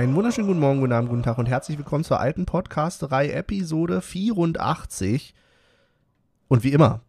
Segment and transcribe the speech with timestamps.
[0.00, 4.00] Einen wunderschönen guten Morgen, guten Abend, guten Tag und herzlich willkommen zur alten Podcasterei Episode
[4.00, 5.34] 84.
[6.48, 7.02] Und wie immer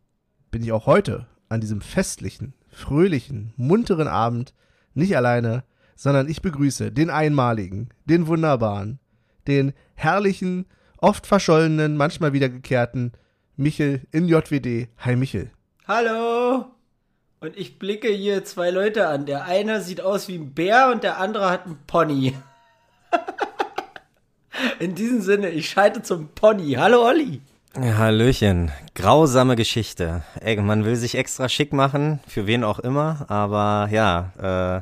[0.52, 4.54] bin ich auch heute an diesem festlichen, fröhlichen, munteren Abend
[4.94, 5.64] nicht alleine,
[5.96, 9.00] sondern ich begrüße den einmaligen, den wunderbaren,
[9.48, 10.66] den herrlichen,
[10.98, 13.14] oft verschollenen, manchmal wiedergekehrten
[13.56, 14.90] Michel in JWD.
[14.98, 15.50] Hi Michel.
[15.88, 16.66] Hallo!
[17.40, 19.26] Und ich blicke hier zwei Leute an.
[19.26, 22.36] Der eine sieht aus wie ein Bär und der andere hat einen Pony.
[24.80, 26.74] In diesem Sinne, ich schalte zum Pony.
[26.74, 27.42] Hallo Olli.
[27.76, 28.72] Ja, Hallöchen.
[28.96, 30.24] Grausame Geschichte.
[30.42, 34.34] Ey, man will sich extra schick machen, für wen auch immer, aber ja,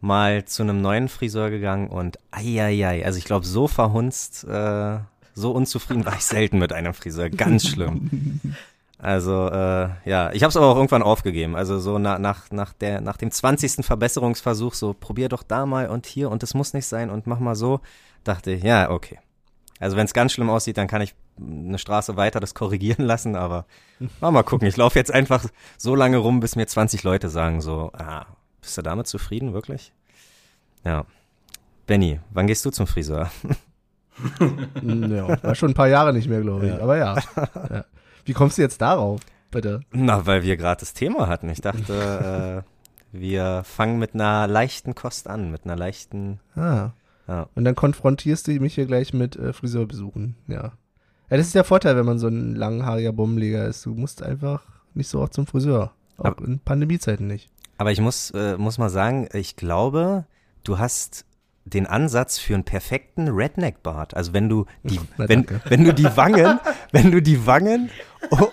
[0.00, 4.98] mal zu einem neuen Friseur gegangen und eieiei, also ich glaube, so verhunzt, äh,
[5.34, 7.30] so unzufrieden war ich selten mit einem Friseur.
[7.30, 8.40] Ganz schlimm.
[9.02, 11.56] Also äh, ja, ich habe es aber auch irgendwann aufgegeben.
[11.56, 13.84] Also so na, nach nach der nach dem 20.
[13.84, 17.40] Verbesserungsversuch so probier doch da mal und hier und das muss nicht sein und mach
[17.40, 17.80] mal so,
[18.22, 19.18] dachte ich, ja, okay.
[19.80, 23.34] Also wenn es ganz schlimm aussieht, dann kann ich eine Straße weiter das korrigieren lassen,
[23.34, 23.66] aber
[24.20, 24.68] mal mal gucken.
[24.68, 28.26] Ich laufe jetzt einfach so lange rum, bis mir 20 Leute sagen so, ah,
[28.60, 29.92] bist du damit zufrieden wirklich?
[30.84, 31.06] Ja.
[31.88, 33.32] Benny, wann gehst du zum Friseur?
[34.80, 36.72] ja, war schon ein paar Jahre nicht mehr, glaube ich.
[36.72, 36.78] Ja.
[36.80, 37.16] Aber ja.
[37.70, 37.84] ja.
[38.24, 39.20] Wie kommst du jetzt darauf,
[39.50, 39.80] bitte?
[39.92, 41.48] Na, weil wir gerade das Thema hatten.
[41.48, 46.40] Ich dachte, äh, wir fangen mit einer leichten Kost an, mit einer leichten.
[46.54, 46.90] Ah.
[47.28, 47.48] Ja.
[47.54, 50.72] Und dann konfrontierst du mich hier gleich mit äh, Friseurbesuchen, ja.
[51.30, 53.86] Ja, das ist der Vorteil, wenn man so ein langhaariger Bombenleger ist.
[53.86, 55.92] Du musst einfach nicht so oft zum Friseur.
[56.18, 57.50] Auch aber, in Pandemiezeiten nicht.
[57.78, 60.26] Aber ich muss, äh, muss mal sagen, ich glaube,
[60.62, 61.24] du hast
[61.64, 64.14] den Ansatz für einen perfekten Redneck-Bart.
[64.14, 66.60] Also wenn du die, Na, wenn, wenn du die Wangen,
[66.92, 67.90] wenn du die Wangen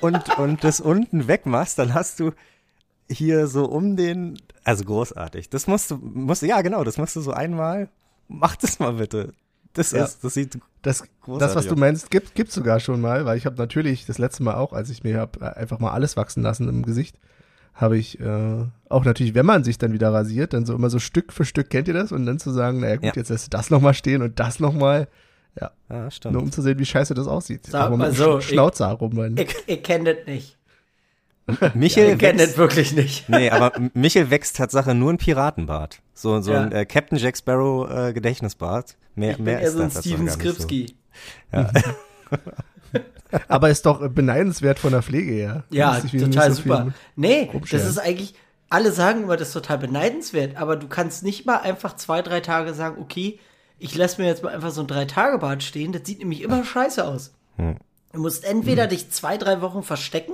[0.01, 2.31] und, und das unten wegmachst, dann hast du
[3.09, 5.49] hier so um den, also großartig.
[5.49, 7.89] Das musst du, musst, ja genau, das musst du so einmal,
[8.27, 9.33] mach das mal bitte.
[9.73, 10.03] Das ja.
[10.03, 13.45] ist, das sieht das, das, was du meinst, gibt gibt sogar schon mal, weil ich
[13.45, 16.69] habe natürlich das letzte Mal auch, als ich mir hab einfach mal alles wachsen lassen
[16.69, 17.17] im Gesicht,
[17.79, 20.99] habe ich äh, auch natürlich, wenn man sich dann wieder rasiert, dann so immer so
[20.99, 22.11] Stück für Stück, kennt ihr das?
[22.11, 23.13] Und dann zu sagen, naja gut, ja.
[23.15, 25.07] jetzt lässt du das nochmal stehen und das nochmal.
[25.59, 26.33] Ja, ja stimmt.
[26.33, 27.65] Nur um zu sehen, wie scheiße das aussieht.
[27.65, 29.37] Sag mal so, Schnauze herum.
[29.37, 30.57] Ich, ich kenne das nicht.
[31.73, 33.29] Michel ja, ich kenne das wirklich nicht.
[33.29, 36.01] Nee, aber Michel wächst Tatsache nur ein Piratenbart.
[36.13, 36.63] So, so ja.
[36.63, 38.97] ein äh, Captain Jack Sparrow äh, Gedächtnisbart.
[39.15, 40.95] Mehr, ich mehr bin ist eher so ein Steven Skripski.
[41.51, 41.57] So.
[41.57, 41.71] Ja.
[43.47, 45.63] Aber ist doch beneidenswert von der Pflege her.
[45.69, 46.93] Ja, total so super.
[47.15, 48.35] Nee, das ist eigentlich,
[48.69, 52.39] alle sagen immer, das ist total beneidenswert, aber du kannst nicht mal einfach zwei, drei
[52.39, 53.39] Tage sagen, okay,
[53.79, 57.05] ich lasse mir jetzt mal einfach so ein Drei-Tage-Bad stehen, das sieht nämlich immer scheiße
[57.05, 57.33] aus.
[57.55, 57.77] Hm.
[58.11, 58.89] Du musst entweder hm.
[58.89, 60.33] dich zwei, drei Wochen verstecken,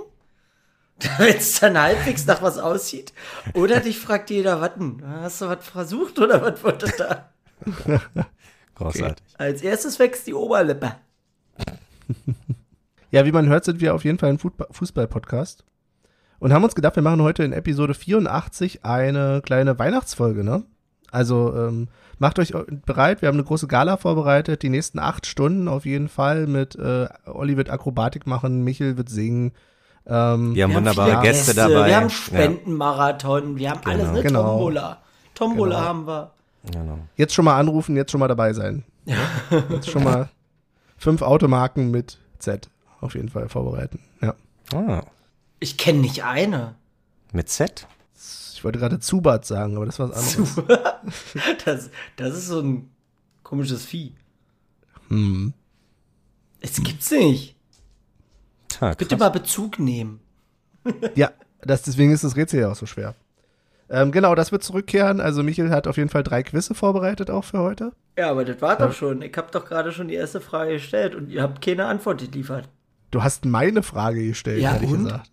[1.00, 3.14] damit es dann halbwegs nach was aussieht,
[3.54, 5.04] oder dich fragt jeder, was denn?
[5.06, 7.30] Hast du was versucht oder was wurde da?
[8.76, 9.26] Großartig.
[9.34, 9.36] Okay.
[9.38, 10.96] Als erstes wächst die Oberlippe.
[13.16, 15.64] Ja, wie man hört, sind wir auf jeden Fall ein Fußball-Podcast.
[16.40, 20.66] Und haben uns gedacht, wir machen heute in Episode 84 eine kleine Weihnachtsfolge, ne?
[21.12, 21.88] Also ähm,
[22.20, 22.52] macht euch
[22.86, 26.76] bereit, wir haben eine große Gala vorbereitet, die nächsten acht Stunden auf jeden Fall mit
[26.76, 29.54] äh, Olli wird Akrobatik machen, Michel wird singen.
[30.06, 31.88] Ähm, wir haben wir wunderbare haben Gäste, Gäste, dabei.
[31.88, 33.96] Wir haben Spendenmarathon, wir haben genau.
[33.98, 34.24] alles, ne?
[34.24, 34.44] Genau.
[34.44, 34.98] Tombola.
[35.36, 35.88] Tombola genau.
[35.88, 36.32] haben wir.
[36.70, 37.00] Genau.
[37.16, 38.84] Jetzt schon mal anrufen, jetzt schon mal dabei sein.
[39.70, 40.28] jetzt schon mal
[40.98, 42.70] fünf Automarken mit Z
[43.06, 44.00] auf jeden Fall vorbereiten.
[44.22, 44.36] Ja.
[44.74, 45.04] Ah.
[45.60, 46.76] Ich kenne nicht eine.
[47.32, 47.88] Mit Z?
[48.54, 50.56] Ich wollte gerade Zubat sagen, aber das war was anderes.
[51.66, 52.90] das, das ist so ein
[53.44, 54.14] komisches Vieh.
[55.10, 55.54] Hm.
[56.62, 57.56] Es gibt's nicht.
[58.70, 60.20] Tja, Bitte mal Bezug nehmen.
[61.16, 61.32] ja,
[61.62, 63.16] das, deswegen ist das Rätsel ja auch so schwer.
[63.90, 65.22] Ähm, genau, das wird zurückkehren.
[65.22, 67.92] Also Michael hat auf jeden Fall drei Quizze vorbereitet auch für heute.
[68.18, 68.88] Ja, aber das war ja.
[68.88, 69.22] doch schon.
[69.22, 72.68] Ich habe doch gerade schon die erste Frage gestellt und ihr habt keine Antwort geliefert.
[73.16, 75.06] Du hast meine Frage gestellt, ja, ehrlich und?
[75.06, 75.30] gesagt.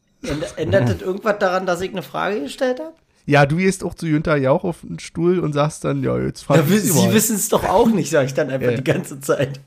[0.54, 2.92] Ändert das irgendwas daran, dass ich eine Frage gestellt habe?
[3.26, 6.44] Ja, du gehst auch zu Jünter Jauch auf den Stuhl und sagst dann, ja, jetzt
[6.44, 8.76] frag ja, Sie wissen es doch auch nicht, sage ich dann einfach ja.
[8.76, 9.58] die ganze Zeit.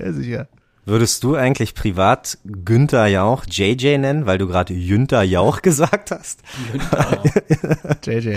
[0.00, 0.48] Ja, sicher.
[0.84, 6.40] Würdest du eigentlich privat Günther Jauch JJ nennen, weil du gerade Jünter Jauch gesagt hast?
[6.72, 7.22] Jünter.
[8.04, 8.36] JJ.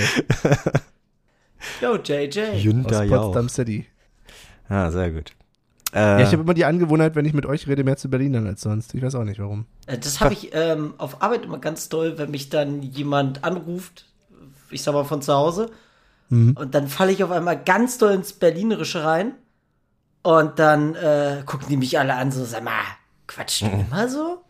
[1.82, 2.40] Yo, JJ.
[2.60, 3.24] Jünter Aus Jauch.
[3.24, 3.88] Potsdam City.
[4.70, 5.32] Ah, sehr gut.
[5.98, 8.46] Äh, ja, ich habe immer die Angewohnheit, wenn ich mit euch rede, mehr zu Berlinern
[8.46, 8.94] als sonst.
[8.94, 9.66] Ich weiß auch nicht warum.
[9.88, 14.06] Äh, das habe ich ähm, auf Arbeit immer ganz toll, wenn mich dann jemand anruft,
[14.70, 15.72] ich sag mal von zu Hause,
[16.30, 16.56] mhm.
[16.56, 19.34] und dann falle ich auf einmal ganz doll ins Berlinerische rein.
[20.22, 22.74] Und dann äh, gucken die mich alle an, so, sag mal,
[23.26, 23.86] quatsch du mhm.
[23.90, 24.44] immer so?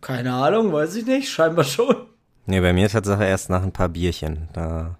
[0.00, 1.96] Keine Ahnung, weiß ich nicht, scheinbar schon.
[2.46, 4.48] Nee, bei mir Tatsache erst nach ein paar Bierchen.
[4.52, 4.98] Da,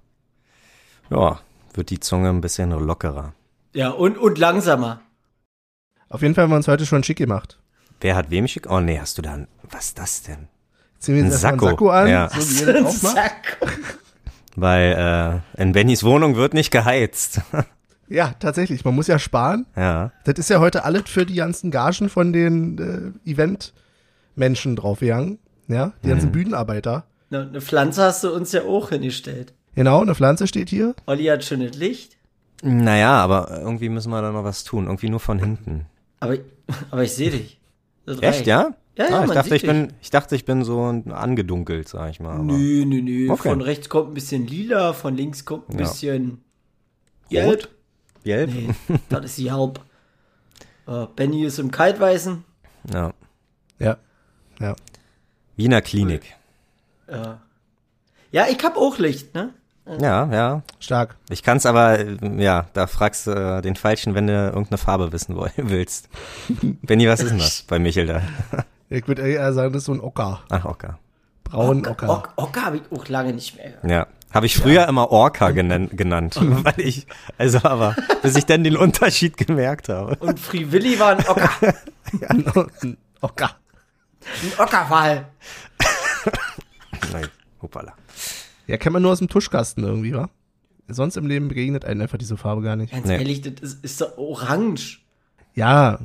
[1.11, 1.38] ja,
[1.75, 3.35] wird die Zunge ein bisschen lockerer.
[3.74, 5.00] Ja, und, und langsamer.
[6.08, 7.58] Auf jeden Fall haben wir uns heute schon schick gemacht.
[8.00, 8.69] Wer hat wem schick?
[8.70, 10.48] Oh nee, hast du da ein, was ist das denn?
[10.98, 11.90] Ziehen wir Ein jetzt erstmal Sakko.
[11.90, 12.28] einen Sakko an, Ja.
[12.28, 13.14] so wie ihr das auch.
[14.56, 17.40] Weil äh, in Bennys Wohnung wird nicht geheizt.
[18.08, 18.84] Ja, tatsächlich.
[18.84, 19.64] Man muss ja sparen.
[19.75, 20.12] ja.
[20.25, 25.38] Das ist ja heute alles für die ganzen Gagen von den äh, Event-Menschen draufgegangen.
[25.66, 27.04] Ja, die ganzen Bühnenarbeiter.
[27.30, 29.54] Na, Eine Pflanze hast du uns ja auch hingestellt.
[29.76, 30.94] Genau, eine Pflanze steht hier.
[31.06, 32.18] Olli hat schönes Licht.
[32.62, 34.87] Naja, aber irgendwie müssen wir da noch was tun.
[34.87, 35.87] Irgendwie nur von hinten.
[36.20, 36.37] Aber,
[36.91, 37.61] aber ich sehe dich.
[38.06, 38.47] Das Echt, reicht.
[38.47, 38.75] ja?
[38.97, 42.11] Ja, ja, ah, ich dachte, sieht ich bin, ich dachte, ich bin so angedunkelt, sag
[42.11, 42.35] ich mal.
[42.35, 43.31] Aber Nö, nö, nö.
[43.31, 43.49] Okay.
[43.49, 45.88] Von rechts kommt ein bisschen lila, von links kommt ein Ja.
[45.88, 46.44] bisschen
[47.32, 47.70] Rot?
[48.23, 48.50] Gelb?
[48.53, 48.69] Nee,
[49.09, 49.81] das ist Jelp.
[50.87, 52.44] Äh, Benny ist im Kaltweißen.
[52.93, 53.12] Ja.
[53.79, 53.97] Ja.
[54.61, 54.76] Ja.
[55.56, 56.23] Wiener Klinik.
[57.06, 57.35] Äh,
[58.31, 59.55] ja, ich hab auch Licht, ne?
[60.00, 60.62] Ja, ja.
[60.79, 61.17] Stark.
[61.29, 65.12] Ich kann's aber, äh, ja, da fragst du äh, den Falschen, wenn du irgendeine Farbe
[65.12, 66.08] wissen willst.
[66.82, 68.23] Benny, was ist denn das bei Michel da?
[68.94, 70.43] Ich würde eher sagen, das ist so ein Ocker.
[70.50, 70.90] Ach, okay.
[71.44, 72.11] Braun Ocker.
[72.11, 73.70] Ocker, Ocker habe ich auch lange nicht mehr.
[73.70, 73.90] gehört.
[73.90, 74.06] Ja.
[74.34, 77.06] Habe ich früher immer Orca genannt, genannt, weil ich,
[77.38, 80.17] also aber, bis ich dann den Unterschied gemerkt habe.
[80.17, 81.50] Und Free Willy war ein Ocker.
[82.20, 82.44] Ja, ein
[83.23, 83.50] Ocker.
[84.43, 85.25] Ein Ockerfall.
[87.12, 87.28] Nein,
[87.62, 87.94] hoppala.
[88.67, 90.29] Ja, kennt man nur aus dem Tuschkasten irgendwie, wa?
[90.88, 92.93] Sonst im Leben begegnet einen einfach diese Farbe gar nicht.
[92.93, 93.19] Ganz Nee.
[93.19, 95.00] ehrlich, das ist, ist doch orange.
[95.55, 95.99] Ja,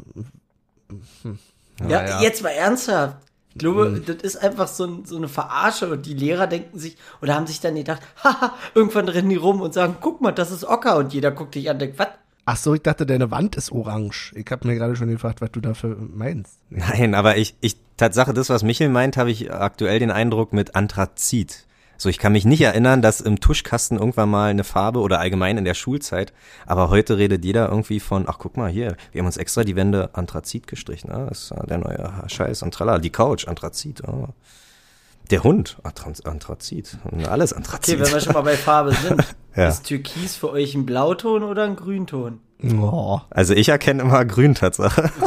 [1.88, 2.22] Ja, ja.
[2.22, 3.18] jetzt mal ernsthaft.
[3.54, 6.96] Ich glaube, das ist einfach so, ein, so eine Verarsche und die Lehrer denken sich
[7.24, 10.52] oder haben sich dann gedacht, haha, irgendwann rennen die rum und sagen, guck mal, das
[10.52, 12.10] ist Ocker und jeder guckt dich an und denkt, was?
[12.50, 14.32] ach so, ich dachte, deine Wand ist orange.
[14.36, 16.60] Ich habe mir gerade schon gefragt, was du dafür meinst.
[16.70, 20.74] Nein, aber ich, ich, Tatsache, das, was Michel meint, habe ich aktuell den Eindruck mit
[20.74, 21.67] Anthrazit.
[21.98, 25.58] So, ich kann mich nicht erinnern, dass im Tuschkasten irgendwann mal eine Farbe oder allgemein
[25.58, 26.32] in der Schulzeit,
[26.66, 29.76] aber heute redet jeder irgendwie von, ach guck mal hier, wir haben uns extra die
[29.76, 34.30] Wände Anthrazit gestrichen, ah, das ist der neue Scheiß und tralala, die Couch, Anthrazit, ah.
[35.32, 36.98] Der Hund, Anthraz- Anthrazit,
[37.28, 37.96] alles Anthrazit.
[37.96, 39.24] Okay, wenn wir schon mal bei Farbe sind.
[39.58, 39.70] Ja.
[39.70, 42.42] Ist Türkis für euch ein Blauton oder ein Grünton?
[42.80, 43.20] Oh.
[43.32, 45.10] Also ich erkenne immer grün Tatsache.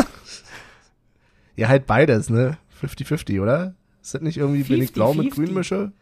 [1.56, 2.56] Ja, halt beides, ne?
[2.80, 3.74] 50-50, oder?
[4.02, 5.34] Ist das nicht irgendwie, wenn ich blau mit 50-50?
[5.34, 5.92] grün mische?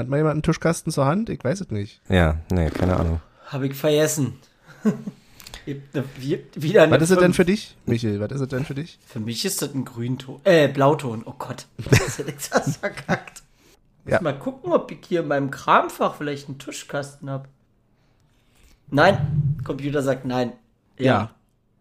[0.00, 1.28] Hat mal jemand einen Tuschkasten zur Hand?
[1.28, 2.00] Ich weiß es nicht.
[2.08, 3.20] Ja, nee, keine Ahnung.
[3.48, 4.38] Hab ich vergessen.
[5.66, 8.18] Wieder eine Was ist es denn für dich, Michael?
[8.18, 8.98] Was ist es denn für dich?
[9.06, 10.40] Für mich ist das ein Grünton.
[10.44, 11.22] Äh, Blauton.
[11.26, 11.66] Oh Gott.
[11.90, 13.42] Das ich das verkackt.
[14.06, 14.16] Ja.
[14.16, 17.46] Muss mal gucken, ob ich hier in meinem Kramfach vielleicht einen Tuschkasten hab.
[18.88, 19.60] Nein.
[19.64, 20.54] Computer sagt nein.
[20.98, 21.30] Ja.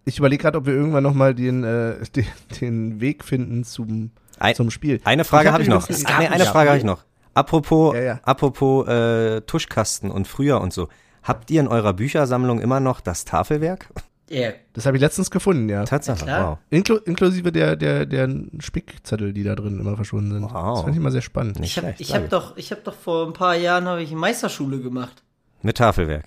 [0.04, 2.25] Ich überlege gerade, ob wir irgendwann noch mal den, äh, den,
[2.60, 5.00] den Weg finden zum, Ein- zum Spiel.
[5.06, 5.88] Eine Frage hab habe ich noch.
[5.88, 7.06] eine Frage habe ich noch.
[7.34, 8.20] Apropos, Ja, ja.
[8.24, 10.88] apropos äh, Tuschkasten und früher und so.
[11.24, 13.90] Habt ihr in eurer Büchersammlung immer noch das Tafelwerk?
[14.30, 14.52] Ja.
[14.74, 15.84] Das habe ich letztens gefunden, ja.
[15.86, 16.50] Tatsache, klar.
[16.52, 16.58] wow.
[16.70, 20.44] Inklu inklusive der, der, der Spickzettel, die da drin immer verschwunden sind.
[20.44, 20.52] Wow.
[20.76, 21.59] Das fand ich immer sehr spannend.
[21.59, 24.04] Nicht Ich habe schlecht, ich hab doch, ich hab doch vor ein paar Jahren habe
[24.04, 25.24] ich eine Meisterschule gemacht.
[25.64, 26.26] Mit Tafelwerk.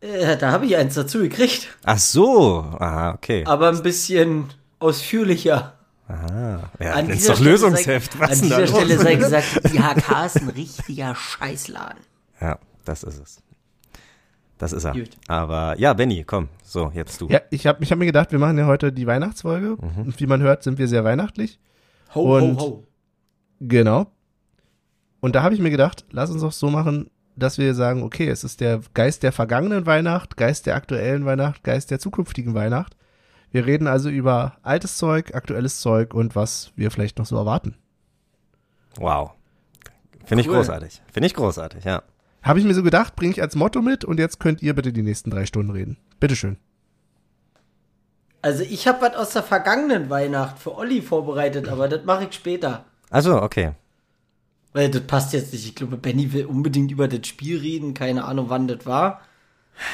[0.00, 1.68] Äh, da habe ich eins dazu gekriegt.
[1.84, 2.60] Ach so.
[2.78, 3.44] Aha, okay.
[3.46, 4.46] Aber ein bisschen
[4.78, 5.74] ausführlicher.
[6.10, 6.70] Aha.
[6.80, 8.12] Ja, An das ist dieser doch Stelle Lösungsheft.
[8.12, 8.66] Sei, an dieser?
[8.66, 12.00] Stelle sei gesagt, die IHK ist ein richtiger Scheißladen.
[12.40, 13.42] Ja, das ist es.
[14.58, 14.92] Das ist er.
[14.92, 15.10] Gut.
[15.28, 16.48] Aber ja, Benny, komm.
[16.64, 17.28] So, jetzt du.
[17.28, 19.76] Ja, ich habe ich hab mir gedacht, wir machen ja heute die Weihnachtsfolge.
[19.80, 20.02] Mhm.
[20.06, 21.58] Und wie man hört, sind wir sehr weihnachtlich.
[22.14, 22.84] Ho, Und- ho, ho.
[23.60, 24.10] Genau.
[25.20, 28.28] Und da habe ich mir gedacht, lass uns doch so machen, dass wir sagen, okay,
[28.28, 32.96] es ist der Geist der vergangenen Weihnacht, Geist der aktuellen Weihnacht, Geist der zukünftigen Weihnacht.
[33.52, 37.74] Wir reden also über altes Zeug, aktuelles Zeug und was wir vielleicht noch so erwarten.
[38.96, 39.32] Wow.
[40.24, 40.56] Finde ich Cool.
[40.56, 41.02] großartig.
[41.12, 42.02] Finde ich großartig, ja.
[42.42, 44.92] Habe ich mir so gedacht, bringe ich als Motto mit und jetzt könnt ihr bitte
[44.92, 45.96] die nächsten drei Stunden reden.
[46.20, 46.56] Bitteschön.
[48.42, 52.32] Also ich habe was aus der vergangenen Weihnacht für Olli vorbereitet, aber das mache ich
[52.32, 52.86] später.
[53.10, 53.72] Also, okay.
[54.72, 55.66] Weil das passt jetzt nicht.
[55.66, 57.92] Ich glaube, Benny will unbedingt über das Spiel reden.
[57.92, 59.20] Keine Ahnung, wann das war.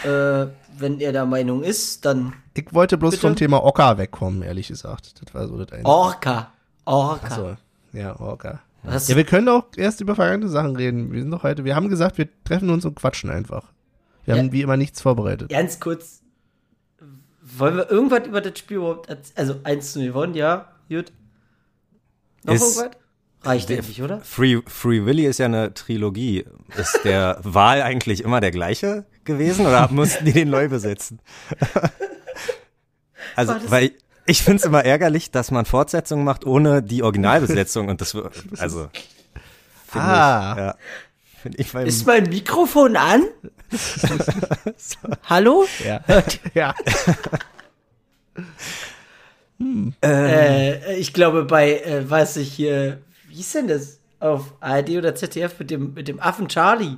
[0.05, 0.47] Äh,
[0.79, 3.21] wenn er der Meinung ist, dann Ich wollte bloß Bitte?
[3.27, 5.15] vom Thema Ocker wegkommen, ehrlich gesagt.
[5.25, 5.85] Das war so das eine.
[5.87, 6.53] Orca.
[6.85, 7.27] Orca.
[7.27, 7.57] Achso.
[7.93, 8.61] Ja, Ocker.
[8.83, 9.09] Was?
[9.09, 11.13] Ja, wir können auch erst über vergangene Sachen reden.
[11.13, 13.73] Wir sind doch heute, wir haben gesagt, wir treffen uns und quatschen einfach.
[14.25, 14.43] Wir Ja.
[14.43, 15.49] haben wie immer nichts vorbereitet.
[15.51, 16.21] Ganz kurz.
[17.43, 19.37] Wollen wir irgendwas über das Spiel überhaupt erzählen?
[19.37, 20.67] Also 1 zu 0 gewonnen, ja.
[20.89, 21.13] Gut.
[22.45, 22.97] Noch Ist- irgendwas?
[23.43, 24.21] Reicht endlich, oder?
[24.23, 26.45] Free, Free Willy ist ja eine Trilogie.
[26.77, 31.21] Ist der Wahl eigentlich immer der gleiche gewesen oder mussten die den neu besetzen?
[33.37, 33.93] also, weil ich,
[34.27, 38.17] ich finde es immer ärgerlich, dass man Fortsetzungen macht ohne die Originalbesetzung und das,
[38.59, 38.89] also,
[39.93, 40.75] Ah.
[41.55, 43.23] ich, ja, Ich Ist mein Mikrofon an?
[45.25, 45.67] Hallo?
[45.85, 46.01] Ja.
[46.55, 46.75] ja.
[49.59, 49.95] hm.
[50.03, 55.15] äh, ich glaube, bei, äh, weiß ich hier, wie ist denn das auf ARD oder
[55.15, 56.97] ZDF mit dem, mit dem Affen Charlie?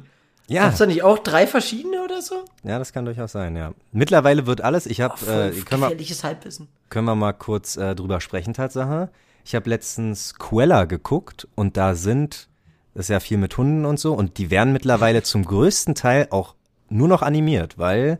[0.48, 0.64] Ja.
[0.64, 2.44] Gab's da nicht auch drei verschiedene oder so?
[2.64, 3.72] Ja, das kann durchaus sein, ja.
[3.92, 6.68] Mittlerweile wird alles, ich habe, oh, äh, können wir, Halbwissen.
[6.88, 9.10] Können wir mal kurz äh, drüber sprechen, Tatsache.
[9.44, 12.48] Ich habe letztens Quella geguckt und da sind,
[12.94, 16.28] das ist ja viel mit Hunden und so, und die werden mittlerweile zum größten Teil
[16.30, 16.54] auch
[16.88, 18.18] nur noch animiert, weil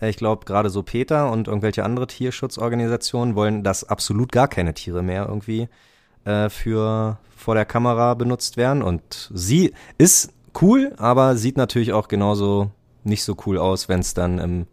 [0.00, 4.74] äh, ich glaube, gerade so Peter und irgendwelche andere Tierschutzorganisationen wollen, dass absolut gar keine
[4.74, 5.68] Tiere mehr irgendwie
[6.24, 8.82] äh, für vor der Kamera benutzt werden.
[8.82, 12.70] Und sie ist cool, aber sieht natürlich auch genauso
[13.04, 14.66] nicht so cool aus, wenn es dann im,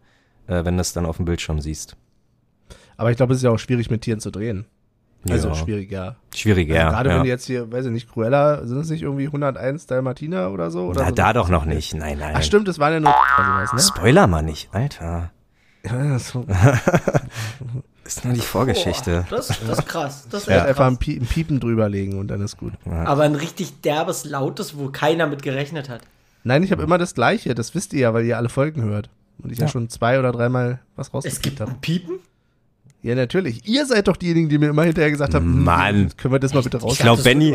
[0.46, 1.96] äh, wenn du es dann auf dem Bildschirm siehst.
[2.96, 4.66] Aber ich glaube, es ist ja auch schwierig mit Tieren zu drehen.
[5.28, 5.54] Also ja.
[5.54, 6.16] schwieriger.
[6.34, 7.16] Schwieriger, also Gerade ja.
[7.16, 10.70] wenn du jetzt hier, weiß ich nicht, Cruella, sind es nicht irgendwie 101 Dalmatiner oder
[10.70, 10.86] so?
[10.86, 11.14] Oder Na, so?
[11.14, 12.34] da doch noch nicht, nein, nein.
[12.36, 13.80] Ach stimmt, das waren ja nur sowas, ne?
[13.80, 15.32] Spoiler mal nicht, Alter.
[15.86, 16.44] Ja, so.
[18.04, 19.24] ist nur die Vorgeschichte.
[19.26, 20.26] Oh, das, das ist krass.
[20.30, 20.64] Das ist ja.
[20.64, 22.72] einfach ein, Piepen drüberlegen und dann ist gut.
[22.84, 26.02] Aber ein richtig derbes, lautes, wo keiner mit gerechnet hat.
[26.44, 27.54] Nein, ich habe immer das Gleiche.
[27.54, 29.10] Das wisst ihr ja, weil ihr alle Folgen hört.
[29.42, 31.70] Und ich ja, ja schon zwei oder dreimal was rausgekriegt habe.
[31.70, 32.18] Es gibt ein Piepen?
[33.02, 33.68] Ja, natürlich.
[33.68, 36.54] Ihr seid doch diejenigen, die mir immer hinterher gesagt haben, Mann, hm, können wir das
[36.54, 36.94] mal bitte raus?
[36.94, 37.54] Ich glaube, Benny,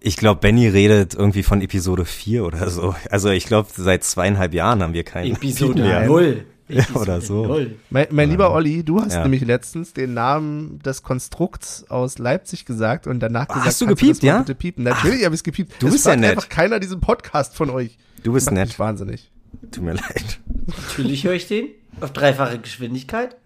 [0.00, 2.94] ich glaube, Benny redet irgendwie von Episode 4 oder so.
[3.10, 6.44] Also ich glaube, seit zweieinhalb Jahren haben wir keinen Episode 0.
[6.72, 7.60] Ja, oder so.
[7.90, 9.22] Mein, mein lieber Olli, du hast ja.
[9.22, 14.22] nämlich letztens den Namen des Konstrukts aus Leipzig gesagt und danach gesagt, hast du gepiept,
[14.22, 14.38] ja?
[14.38, 14.84] Bitte piepen.
[14.84, 15.74] Natürlich habe ich es gepiept.
[15.80, 16.30] Du es bist ja nett.
[16.30, 17.98] einfach keiner diesen Podcast von euch.
[18.22, 18.78] Du bist nett.
[18.78, 19.30] wahnsinnig.
[19.70, 20.40] Tut mir leid.
[20.66, 21.68] Natürlich höre ich den
[22.00, 23.36] auf dreifache Geschwindigkeit.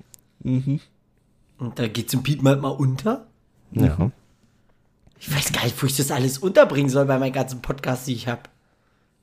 [0.42, 0.80] Mhm.
[1.58, 3.26] Und da geht zum Piepen halt mal unter.
[3.72, 4.10] Ja.
[5.18, 8.12] Ich weiß gar nicht, wo ich das alles unterbringen soll bei meinen ganzen Podcasts, die
[8.12, 8.42] ich habe.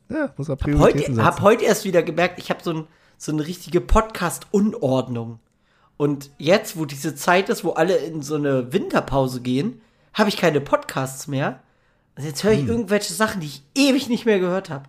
[0.09, 3.31] Ja, muss er Prioritäten heute, hab heute erst wieder gemerkt, ich habe so, ein, so
[3.31, 5.39] eine richtige Podcast-Unordnung.
[5.97, 9.81] Und jetzt, wo diese Zeit ist, wo alle in so eine Winterpause gehen,
[10.13, 11.59] habe ich keine Podcasts mehr.
[12.15, 12.69] Also jetzt höre ich hm.
[12.69, 14.85] irgendwelche Sachen, die ich ewig nicht mehr gehört habe.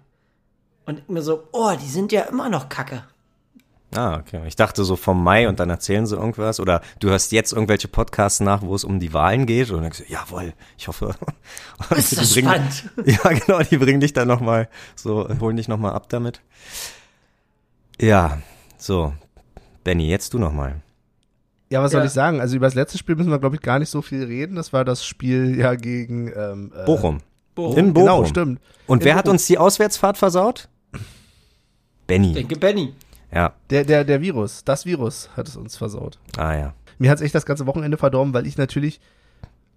[0.87, 3.05] Und mir so, oh, die sind ja immer noch kacke.
[3.97, 4.43] Ah, okay.
[4.47, 6.59] Ich dachte so vom Mai und dann erzählen sie irgendwas.
[6.59, 9.71] Oder du hörst jetzt irgendwelche Podcasts nach, wo es um die Wahlen geht.
[9.71, 11.15] Und dann denkst du, jawohl, ich hoffe.
[11.97, 12.91] Ist das bringen, spannend.
[13.05, 16.41] Ja, genau, die bringen dich dann nochmal, so, holen dich nochmal ab damit.
[18.01, 18.39] Ja,
[18.77, 19.13] so.
[19.85, 20.81] Benny, jetzt du nochmal.
[21.71, 21.99] Ja, was ja.
[21.99, 22.41] soll ich sagen?
[22.41, 24.57] Also über das letzte Spiel müssen wir, glaube ich, gar nicht so viel reden.
[24.57, 27.21] Das war das Spiel ja gegen ähm, äh, Bochum.
[27.55, 27.79] Bochum.
[27.79, 28.07] In Bochum.
[28.07, 28.61] Genau, stimmt.
[28.87, 29.19] Und In wer Bochum.
[29.19, 30.69] hat uns die Auswärtsfahrt versaut?
[32.07, 32.29] Benny.
[32.29, 32.95] Ich denke Benny.
[33.33, 33.55] Ja.
[33.71, 36.19] Der, der, der Virus, das Virus hat es uns versaut.
[36.37, 36.75] Ah ja.
[36.99, 39.01] Mir hat es echt das ganze Wochenende verdorben, weil ich natürlich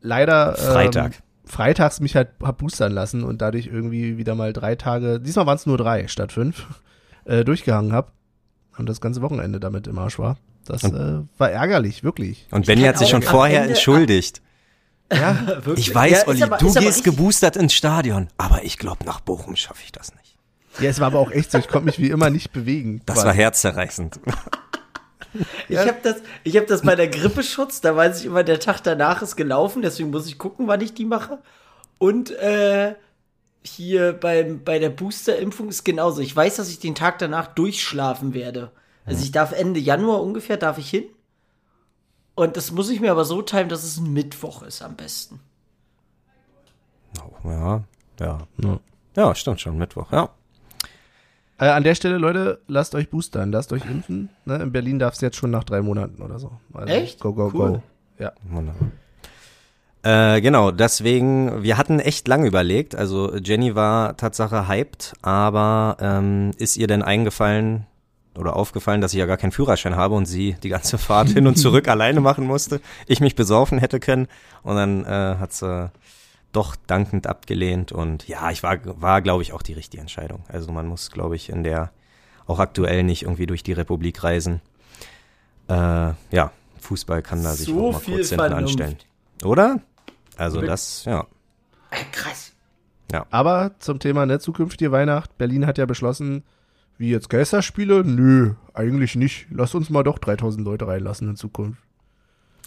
[0.01, 1.23] leider ähm, Freitag.
[1.45, 5.55] freitags mich halt hab boostern lassen und dadurch irgendwie wieder mal drei Tage, diesmal waren
[5.55, 6.67] es nur drei statt fünf,
[7.27, 8.11] äh, durchgehangen habe
[8.77, 10.37] und das ganze Wochenende damit im Arsch war.
[10.65, 12.47] Das äh, war ärgerlich, wirklich.
[12.51, 14.41] Und Benny hat sich schon vorher Ende, entschuldigt.
[15.09, 15.87] Ja, wirklich.
[15.87, 19.55] Ich weiß, ja, Olli, aber, du gehst geboostert ins Stadion, aber ich glaube, nach Bochum
[19.55, 20.37] schaffe ich das nicht.
[20.81, 23.01] Ja, es war aber auch echt so, ich konnte mich wie immer nicht bewegen.
[23.05, 24.19] Das war herzzerreißend.
[25.69, 28.81] Ich habe das, ich hab das bei der Grippeschutz, da weiß ich immer, der Tag
[28.81, 31.37] danach ist gelaufen, deswegen muss ich gucken, wann ich die mache.
[31.99, 32.95] Und äh,
[33.67, 36.21] hier beim, bei der Boosterimpfung ist genauso.
[36.21, 38.71] Ich weiß, dass ich den Tag danach durchschlafen werde.
[39.05, 41.05] Also ich darf Ende Januar ungefähr, darf ich hin.
[42.35, 45.39] Und das muss ich mir aber so timen, dass es ein Mittwoch ist am besten.
[47.43, 47.83] Ja,
[48.19, 48.47] ja.
[48.59, 48.79] Ja,
[49.15, 50.29] ja stimmt schon, Mittwoch, ja.
[51.59, 54.29] Äh, an der Stelle, Leute, lasst euch boostern, lasst euch impfen.
[54.45, 54.57] Ne?
[54.57, 56.51] In Berlin darf es jetzt schon nach drei Monaten oder so.
[56.73, 57.19] Also, Echt?
[57.19, 57.51] Go, go, cool.
[57.71, 57.83] go.
[58.19, 58.33] Ja.
[58.43, 58.91] Wunderbar.
[60.03, 62.95] Äh, genau, deswegen, wir hatten echt lange überlegt.
[62.95, 67.85] Also Jenny war Tatsache hyped, aber ähm, ist ihr denn eingefallen
[68.37, 71.47] oder aufgefallen, dass ich ja gar keinen Führerschein habe und sie die ganze Fahrt hin
[71.47, 72.79] und zurück alleine machen musste.
[73.07, 74.27] Ich mich besaufen hätte können
[74.63, 75.91] und dann äh, hat sie
[76.51, 77.91] doch dankend abgelehnt.
[77.91, 80.43] Und ja, ich war, war glaube ich, auch die richtige Entscheidung.
[80.47, 81.91] Also man muss, glaube ich, in der
[82.45, 84.61] auch aktuell nicht irgendwie durch die Republik reisen.
[85.67, 85.73] Äh,
[86.31, 88.97] ja, Fußball kann da sich so auch mal kurz hinten anstellen.
[89.43, 89.81] Oder?
[90.37, 91.25] Also das, ja.
[92.11, 92.53] Krass.
[93.11, 93.25] Ja.
[93.31, 95.37] Aber zum Thema ne, zukünftige Weihnacht.
[95.37, 96.43] Berlin hat ja beschlossen,
[96.97, 98.03] wie jetzt Geisterspiele?
[98.03, 99.47] Nö, eigentlich nicht.
[99.49, 101.81] Lass uns mal doch 3000 Leute reinlassen in Zukunft.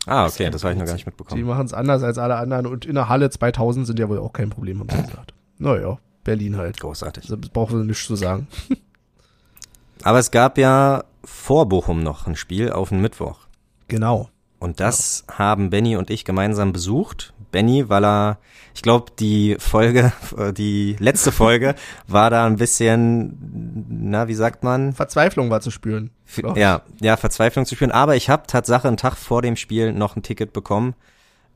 [0.06, 1.38] Ah, okay, das, das habe ich noch gar nicht mitbekommen.
[1.38, 4.18] Die machen es anders als alle anderen und in der Halle 2000 sind ja wohl
[4.18, 5.34] auch kein Problem, haben sie gesagt.
[5.58, 6.80] Naja, Berlin halt.
[6.80, 7.26] Großartig.
[7.26, 8.48] Das brauchen wir nichts zu sagen.
[10.02, 13.40] Aber es gab ja vor Bochum noch ein Spiel auf den Mittwoch.
[13.88, 14.30] Genau.
[14.60, 15.38] Und das ja.
[15.38, 17.32] haben Benny und ich gemeinsam besucht.
[17.50, 18.38] Benny, weil er,
[18.74, 20.12] ich glaube, die Folge,
[20.56, 21.74] die letzte Folge
[22.06, 24.92] war da ein bisschen, na, wie sagt man?
[24.92, 26.10] Verzweiflung war zu spüren.
[26.54, 27.90] Ja, ja, Verzweiflung zu spüren.
[27.90, 30.94] Aber ich habe Tatsache einen Tag vor dem Spiel noch ein Ticket bekommen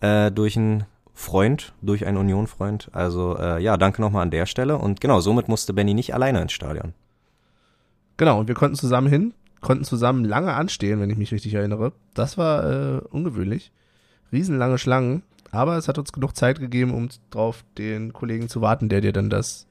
[0.00, 2.90] äh, durch einen Freund, durch einen Union-Freund.
[2.92, 4.78] Also äh, ja, danke nochmal an der Stelle.
[4.78, 6.94] Und genau, somit musste Benny nicht alleine ins Stadion.
[8.16, 9.34] Genau, und wir konnten zusammen hin,
[9.64, 11.92] konnten zusammen lange anstehen, wenn ich mich richtig erinnere.
[12.12, 13.73] Das war äh, ungewöhnlich.
[14.30, 15.23] Riesenlange Schlangen.
[15.50, 19.12] Aber es hat uns genug Zeit gegeben, um drauf den Kollegen zu warten, der dir
[19.12, 19.66] dann das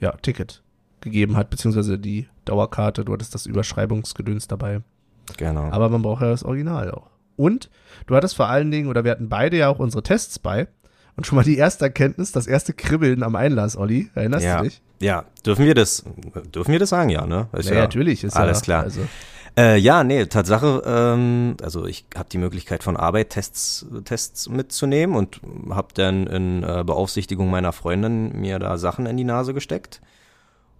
[0.00, 0.62] ja, Ticket
[1.00, 3.04] gegeben hat, beziehungsweise die Dauerkarte.
[3.04, 4.80] Du hattest das Überschreibungsgedöns dabei.
[5.36, 5.70] Genau.
[5.70, 7.10] Aber man braucht ja das Original auch.
[7.36, 7.70] Und
[8.06, 10.66] du hattest vor allen Dingen, oder wir hatten beide ja auch unsere Tests bei.
[11.16, 14.10] Und schon mal die erste Erkenntnis, das erste Kribbeln am Einlass, Olli.
[14.14, 14.58] Erinnerst ja.
[14.58, 14.82] du dich?
[15.00, 16.04] Ja, dürfen wir das,
[16.54, 17.48] dürfen wir das sagen, ja, ne?
[17.52, 18.82] Ist ja, ja natürlich, ist alles ja, klar.
[18.84, 19.00] Also.
[19.56, 25.16] Äh, ja, nee, Tatsache, ähm, also ich habe die Möglichkeit von Arbeit Tests, Tests mitzunehmen
[25.16, 25.40] und
[25.70, 30.00] habe dann in äh, Beaufsichtigung meiner Freundin mir da Sachen in die Nase gesteckt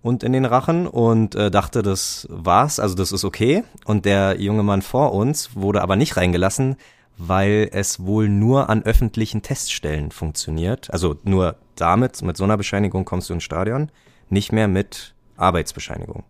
[0.00, 3.64] und in den Rachen und äh, dachte, das war's, also das ist okay.
[3.84, 6.76] Und der junge Mann vor uns wurde aber nicht reingelassen,
[7.18, 10.90] weil es wohl nur an öffentlichen Teststellen funktioniert.
[10.92, 13.90] Also nur damit, mit so einer Bescheinigung kommst du ins Stadion,
[14.30, 16.25] nicht mehr mit Arbeitsbescheinigung.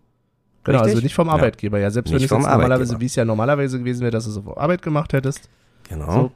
[0.63, 0.95] Genau, Richtig?
[0.95, 1.77] also nicht vom Arbeitgeber.
[1.77, 4.31] Ja, ja selbst nicht wenn es normalerweise, wie es ja normalerweise gewesen wäre, dass du
[4.31, 5.49] es auf Arbeit gemacht hättest.
[5.87, 6.11] Genau.
[6.11, 6.31] So,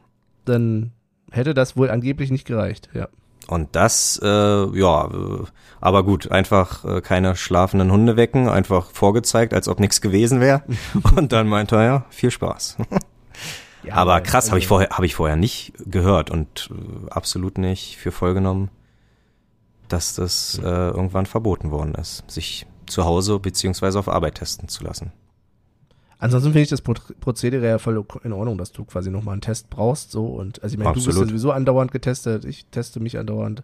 [0.46, 0.92] dann
[1.32, 3.10] hätte das wohl angeblich nicht gereicht, ja.
[3.48, 5.44] Und das, äh, ja, äh,
[5.82, 10.64] aber gut, einfach äh, keine schlafenden Hunde wecken, einfach vorgezeigt, als ob nichts gewesen wäre.
[11.16, 12.78] Und dann meinte er, ja, viel Spaß.
[13.84, 17.58] ja, aber krass, also, habe ich vorher, habe ich vorher nicht gehört und äh, absolut
[17.58, 18.70] nicht für voll genommen,
[19.88, 24.84] dass das äh, irgendwann verboten worden ist, sich zu Hause beziehungsweise auf Arbeit testen zu
[24.84, 25.12] lassen.
[26.20, 29.70] Ansonsten finde ich das Prozedere ja voll in Ordnung, dass du quasi nochmal einen Test
[29.70, 33.18] brauchst, so und also ich meine, du bist ja sowieso andauernd getestet, ich teste mich
[33.18, 33.64] andauernd,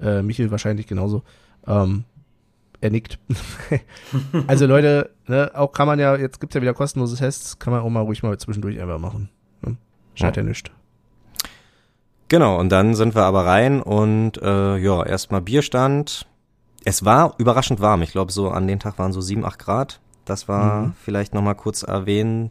[0.00, 1.24] äh, Michael wahrscheinlich genauso.
[1.66, 2.04] Ähm,
[2.80, 3.18] er nickt.
[4.46, 7.82] also Leute, ne, auch kann man ja, jetzt gibt's ja wieder kostenlose Tests, kann man
[7.82, 9.28] auch mal ruhig mal zwischendurch einfach machen.
[10.16, 10.42] Schadet ja.
[10.42, 10.70] ja nichts.
[12.28, 16.26] Genau, und dann sind wir aber rein und äh, ja, erstmal Bierstand,
[16.84, 18.02] es war überraschend warm.
[18.02, 20.00] Ich glaube, so an dem Tag waren so sieben, acht Grad.
[20.24, 20.94] Das war mhm.
[21.00, 22.50] vielleicht nochmal kurz erwähnt,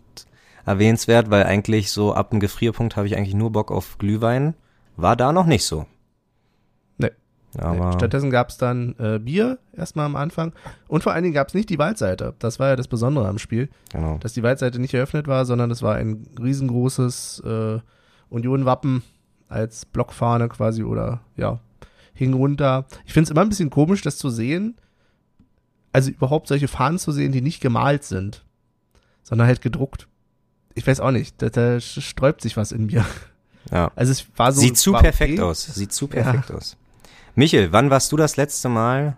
[0.65, 4.55] erwähnenswert, weil eigentlich so ab dem Gefrierpunkt habe ich eigentlich nur Bock auf Glühwein.
[4.95, 5.85] War da noch nicht so.
[7.57, 7.93] Aber.
[7.93, 10.53] Stattdessen gab es dann äh, Bier erstmal am Anfang.
[10.87, 12.33] Und vor allen Dingen gab es nicht die Waldseite.
[12.39, 13.69] Das war ja das Besondere am Spiel.
[13.91, 14.17] Genau.
[14.19, 17.79] Dass die Waldseite nicht eröffnet war, sondern es war ein riesengroßes äh,
[18.29, 19.03] Union-Wappen
[19.47, 21.59] als Blockfahne quasi oder ja,
[22.13, 22.85] hing runter.
[23.05, 24.75] Ich finde es immer ein bisschen komisch, das zu sehen.
[25.93, 28.43] Also überhaupt solche Fahnen zu sehen, die nicht gemalt sind,
[29.23, 30.07] sondern halt gedruckt.
[30.73, 33.05] Ich weiß auch nicht, da, da sträubt sich was in mir.
[33.71, 33.91] Ja.
[33.95, 34.61] Also es war so.
[34.61, 35.41] Sieht zu perfekt okay.
[35.41, 35.65] aus.
[35.65, 36.55] Sieht zu perfekt ja.
[36.55, 36.77] aus.
[37.35, 39.17] Michel, wann warst du das letzte Mal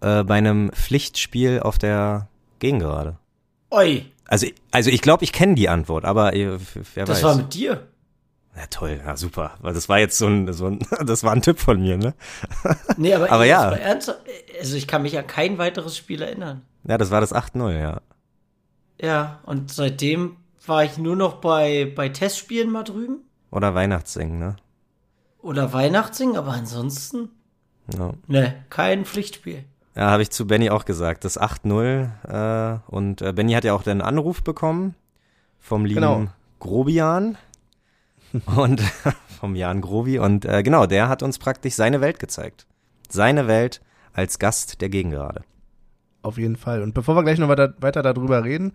[0.00, 3.18] äh, bei einem Pflichtspiel auf der Gegengerade?
[3.70, 4.06] Oi.
[4.26, 6.58] Also, also ich glaube, ich kenne die Antwort, aber äh,
[6.94, 7.20] wer das weiß.
[7.20, 7.86] Das war mit dir.
[8.56, 9.52] Ja, toll, ja, super.
[9.60, 12.14] Weil das war jetzt so ein, so ein, das war ein Tipp von mir, ne?
[12.96, 13.68] Nee, aber, aber ja.
[13.68, 14.14] also
[14.76, 16.62] ich kann mich an kein weiteres Spiel erinnern.
[16.84, 18.00] Ja, das war das 8-0, ja.
[19.00, 23.18] Ja, und seitdem war ich nur noch bei, bei Testspielen mal drüben.
[23.50, 24.56] Oder Weihnachtssingen, ne?
[25.42, 27.30] Oder Weihnachtssingen, aber ansonsten.
[27.96, 28.14] No.
[28.26, 29.64] Ne, kein Pflichtspiel.
[29.96, 31.24] Ja, habe ich zu Benny auch gesagt.
[31.24, 32.10] Das 8-0.
[32.28, 34.94] Äh, und äh, Benny hat ja auch den Anruf bekommen
[35.58, 36.26] vom lieben genau.
[36.58, 37.36] Grobian.
[38.56, 38.80] und
[39.40, 40.18] vom Jan Grovi.
[40.18, 42.66] Und äh, genau, der hat uns praktisch seine Welt gezeigt.
[43.08, 43.80] Seine Welt
[44.12, 45.42] als Gast der Gegengrade.
[46.22, 46.82] Auf jeden Fall.
[46.82, 48.72] Und bevor wir gleich noch weiter, weiter darüber reden,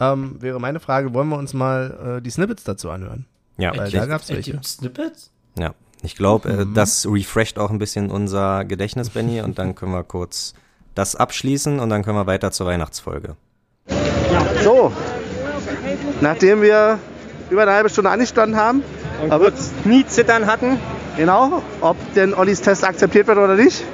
[0.00, 3.26] ähm, wäre meine Frage, wollen wir uns mal äh, die Snippets dazu anhören?
[3.56, 4.60] Ja, Weil da gab es welche.
[4.62, 5.32] Snippets?
[5.58, 6.74] Ja, ich glaube, äh, mhm.
[6.74, 10.54] das refresht auch ein bisschen unser Gedächtnis, Benny, und dann können wir kurz
[10.94, 13.36] das abschließen und dann können wir weiter zur Weihnachtsfolge.
[14.62, 14.92] So,
[16.20, 16.98] nachdem wir
[17.50, 18.82] über eine halbe Stunde angestanden haben,
[19.22, 20.78] und Aber kurz Kniezittern hatten.
[21.16, 23.84] Genau, ob denn Ollis Test akzeptiert wird oder nicht.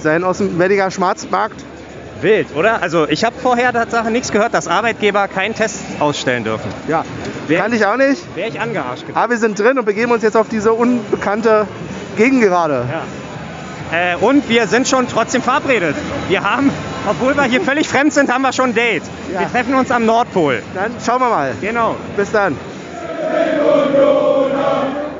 [0.00, 1.64] Sein aus dem Weddiger Schwarzmarkt.
[2.22, 2.82] Wild, oder?
[2.82, 6.70] Also ich habe vorher Tatsache nichts gehört, dass Arbeitgeber keinen Test ausstellen dürfen.
[6.88, 7.04] Ja,
[7.46, 8.22] wär, kann ich auch nicht.
[8.36, 9.16] Wäre ich angearscht gewesen.
[9.16, 11.66] Aber wir sind drin und begeben uns jetzt auf diese unbekannte
[12.16, 12.84] Gegengerade.
[12.90, 13.02] Ja.
[13.92, 15.96] Äh, und wir sind schon trotzdem verabredet.
[16.28, 16.70] Wir haben,
[17.08, 19.02] obwohl wir hier völlig fremd sind, haben wir schon ein Date.
[19.32, 19.40] Ja.
[19.40, 20.62] Wir treffen uns am Nordpol.
[20.74, 21.54] Dann schauen wir mal.
[21.60, 21.96] Genau.
[22.16, 22.56] Bis dann.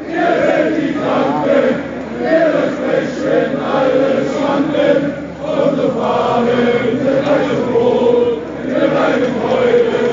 [0.06, 0.26] Wir
[0.66, 1.82] sind die Kranken,
[2.20, 5.29] wir besprechen alle Schanden.
[5.62, 10.09] Unsere Fahnen sind ein Brot, wir bleiben Freude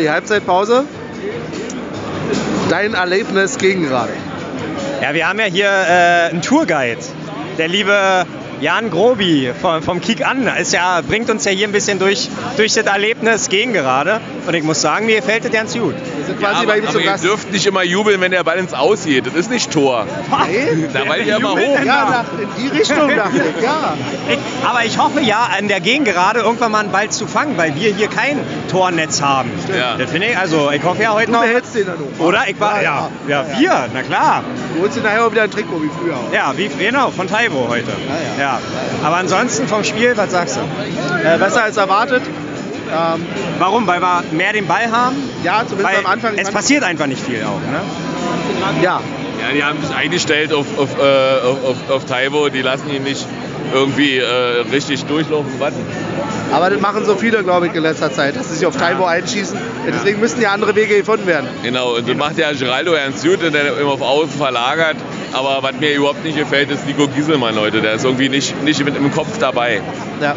[0.00, 0.84] Halbzeitpause.
[2.68, 4.12] Dein Erlebnis gegen gerade.
[5.02, 7.00] Ja, wir haben ja hier äh, einen Tourguide.
[7.58, 8.26] Der liebe
[8.60, 12.30] Jan Grobi vom, vom Kick an ist ja, bringt uns ja hier ein bisschen durch,
[12.56, 14.20] durch das Erlebnis gegen gerade.
[14.46, 15.94] Und ich muss sagen, mir gefällt das ganz gut.
[16.22, 18.56] Wir sind quasi ja, bei ihm aber ihr dürft nicht immer jubeln, wenn der Ball
[18.58, 19.26] ins Aus geht.
[19.26, 20.06] Das ist nicht Tor.
[20.46, 21.78] Nee, da weil ich ja immer hoch.
[21.84, 23.96] Ja, in die Richtung dachte ich, ja.
[24.28, 27.74] Ich, aber ich hoffe ja, an der Gegengerade irgendwann mal einen Ball zu fangen, weil
[27.74, 28.38] wir hier kein
[28.70, 29.50] Tornetz haben.
[29.76, 29.96] Ja.
[29.96, 31.42] Das finde ich, also ich hoffe ja heute du noch.
[31.42, 32.24] Du behältst den dann hoch.
[32.24, 32.42] Oder?
[32.46, 34.44] Ich war, ja, ja, ja, vier, na klar.
[34.76, 36.16] Du holst dir nachher auch wieder ein Trikot wie früher.
[36.32, 37.90] Ja, wie, genau, von Taibo heute.
[38.38, 38.60] Ja, ja.
[39.02, 40.60] Aber ansonsten vom Spiel, was sagst du?
[41.28, 42.22] Äh, besser als erwartet.
[42.92, 43.26] Ähm,
[43.58, 43.86] Warum?
[43.86, 45.16] Weil wir mehr den Ball haben?
[45.42, 46.34] Ja, zumindest Weil am Anfang.
[46.36, 47.80] Es passiert einfach nicht viel auch, ne?
[48.82, 49.00] Ja.
[49.40, 53.26] Ja, die haben sich eingestellt auf, auf, äh, auf, auf Taibo, die lassen ihn nicht
[53.74, 54.24] irgendwie äh,
[54.72, 55.58] richtig durchlaufen.
[55.58, 55.84] Warten.
[56.52, 59.04] Aber das machen so viele, glaube ich, in letzter Zeit, dass sie sich auf Taibo
[59.04, 59.58] einschießen.
[59.88, 61.48] Deswegen müssen ja andere Wege gefunden werden.
[61.62, 64.96] Genau, und das macht ja Geraldo ernst gut, der immer auf Außen verlagert.
[65.32, 67.80] Aber was mir überhaupt nicht gefällt, ist Nico Gieselmann, Leute.
[67.80, 69.80] Der ist irgendwie nicht, nicht mit im Kopf dabei.
[70.20, 70.36] Ja.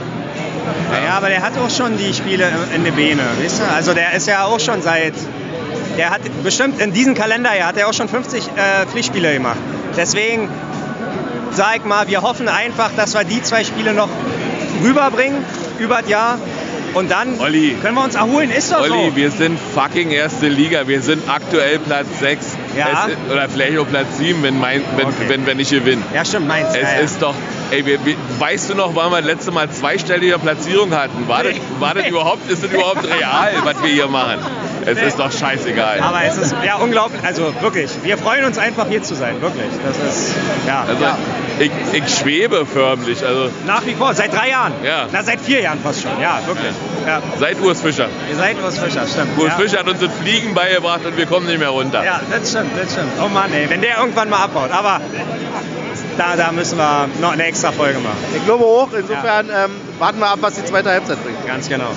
[1.05, 3.63] Ja, aber der hat auch schon die Spiele in der Beine, weißt du?
[3.75, 5.13] Also der ist ja auch schon seit,
[5.97, 9.57] der hat bestimmt in diesem Kalenderjahr hat er auch schon 50 äh, Pflichtspiele gemacht.
[9.97, 10.49] Deswegen
[11.51, 14.09] sag mal, wir hoffen einfach, dass wir die zwei Spiele noch
[14.83, 15.43] rüberbringen
[15.79, 16.37] über das Jahr
[16.95, 19.15] und dann Olli, können wir uns erholen, ist doch Olli, so.
[19.17, 20.87] wir sind fucking erste Liga.
[20.87, 22.57] Wir sind aktuell Platz 6.
[22.77, 23.07] Ja.
[23.09, 25.25] Es, oder vielleicht auch Platz 7, wenn, mein, wenn, okay.
[25.27, 26.01] wenn wir nicht gewinnen.
[26.13, 26.69] Ja, stimmt, meins.
[26.69, 27.35] Es ja, ist doch,
[27.71, 31.27] ey, wir, wir, weißt du noch, wann wir das letzte Mal zweistellige Platzierung hatten?
[31.27, 34.39] War, das, war das überhaupt, ist das überhaupt real, was wir hier machen?
[34.85, 35.99] Es ist doch scheißegal.
[35.99, 37.89] Aber es ist ja unglaublich, also wirklich.
[38.03, 39.65] Wir freuen uns einfach hier zu sein, wirklich.
[39.83, 40.35] Das ist,
[40.67, 40.85] ja.
[40.87, 41.17] Also, ja.
[41.57, 43.25] Ich, ich schwebe förmlich.
[43.25, 44.73] Also Nach wie vor, seit drei Jahren.
[44.83, 45.07] Ja.
[45.11, 46.73] Na, seit vier Jahren fast schon, ja, wirklich.
[47.07, 47.21] Ja.
[47.39, 48.09] Seit Urs Fischer.
[48.29, 49.37] Ihr seid Urs Fischer, stimmt.
[49.37, 49.55] Urs ja.
[49.55, 52.03] Fischer hat uns das Fliegen beigebracht und wir kommen nicht mehr runter.
[52.03, 53.11] Ja, das stimmt, das stimmt.
[53.23, 54.71] Oh Mann, ey, wenn der irgendwann mal abbaut.
[54.71, 55.01] Aber
[56.17, 58.17] da, da müssen wir noch eine extra Folge machen.
[58.35, 58.91] Ich glaube auch.
[58.93, 59.65] Insofern ja.
[59.65, 61.45] ähm, warten wir ab, was die zweite Halbzeit bringt.
[61.45, 61.91] Ganz genau.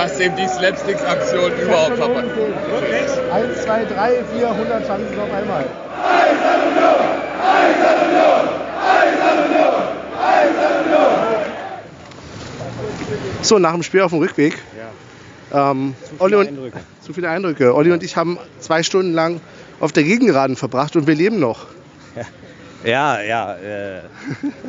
[0.00, 2.36] Trotzdem die Slapsticks-Aktion überhaupt verpasst.
[2.36, 3.32] Wirklich?
[3.32, 5.64] 1, 2, 3, 4, 100 Chancen auf einmal.
[13.42, 14.58] So, nach dem Spiel auf dem Rückweg.
[15.52, 15.70] Ja.
[15.72, 17.74] Ähm, zu, viele und, zu viele Eindrücke.
[17.74, 19.40] Olli und ich haben zwei Stunden lang
[19.80, 21.66] auf der Gegengeraden verbracht und wir leben noch.
[22.84, 23.56] Ja, ja.
[23.56, 24.00] Äh,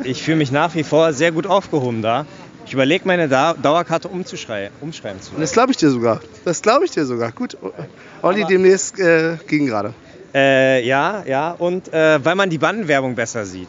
[0.04, 2.26] ich fühle mich nach wie vor sehr gut aufgehoben da.
[2.66, 5.40] Ich überlege, meine Dauerkarte umzuschreiben, umschreiben zu lassen.
[5.40, 6.20] Das glaube ich dir sogar.
[6.44, 7.32] Das glaube ich dir sogar.
[7.32, 7.56] Gut.
[8.22, 9.94] Olli, demnächst äh, ging gerade.
[10.34, 11.52] Äh, ja, ja.
[11.52, 13.68] Und äh, weil man die Bandenwerbung besser sieht.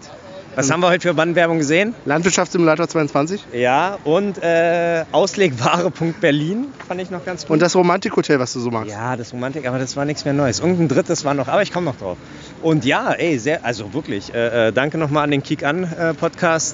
[0.56, 1.95] Was haben wir heute für Bandenwerbung gesehen?
[2.06, 3.43] Landwirtschaftssimulator 22.
[3.53, 7.51] Ja, und äh, Auslegware.berlin fand ich noch ganz gut.
[7.51, 8.91] Und das Romantikhotel, was du so magst.
[8.91, 10.60] Ja, das Romantik, aber das war nichts mehr Neues.
[10.60, 12.17] Irgendein drittes war noch, aber ich komme noch drauf.
[12.62, 16.13] Und ja, ey, sehr, also wirklich, äh, äh danke nochmal an den Kick an äh,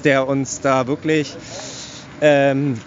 [0.04, 1.34] der uns da wirklich
[2.20, 2.78] ähm,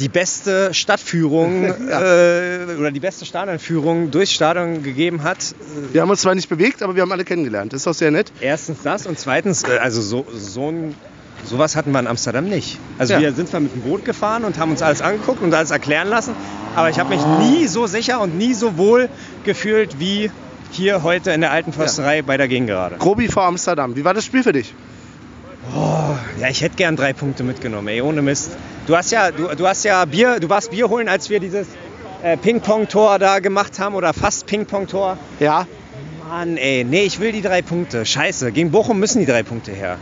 [0.00, 2.00] die beste Stadtführung ja.
[2.00, 5.54] äh, oder die beste Stadionführung durchs Stadion gegeben hat.
[5.92, 7.72] Wir haben uns zwar nicht bewegt, aber wir haben alle kennengelernt.
[7.72, 8.32] Das ist doch sehr nett.
[8.40, 10.94] Erstens das und zweitens, äh, also so, so ein
[11.44, 12.78] Sowas hatten wir in Amsterdam nicht.
[12.98, 13.20] Also ja.
[13.20, 16.08] wir sind zwar mit dem Boot gefahren und haben uns alles angeguckt und alles erklären
[16.08, 16.34] lassen,
[16.74, 19.10] aber ich habe mich nie so sicher und nie so wohl
[19.44, 20.30] gefühlt wie
[20.70, 22.22] hier heute in der alten Försterei ja.
[22.22, 22.96] bei der Gegengerade.
[22.98, 23.94] Grobi vor Amsterdam.
[23.94, 24.74] Wie war das Spiel für dich?
[25.72, 28.50] Oh, ja, ich hätte gern drei Punkte mitgenommen, ey, ohne Mist.
[28.86, 31.66] Du hast ja, du, du hast ja Bier, du warst Bier holen, als wir dieses
[32.22, 35.16] äh, Ping-Pong-Tor da gemacht haben oder fast Ping-Pong-Tor.
[35.40, 35.66] Ja.
[36.28, 38.04] Mann, ey, nee, ich will die drei Punkte.
[38.04, 39.98] Scheiße, gegen Bochum müssen die drei Punkte her.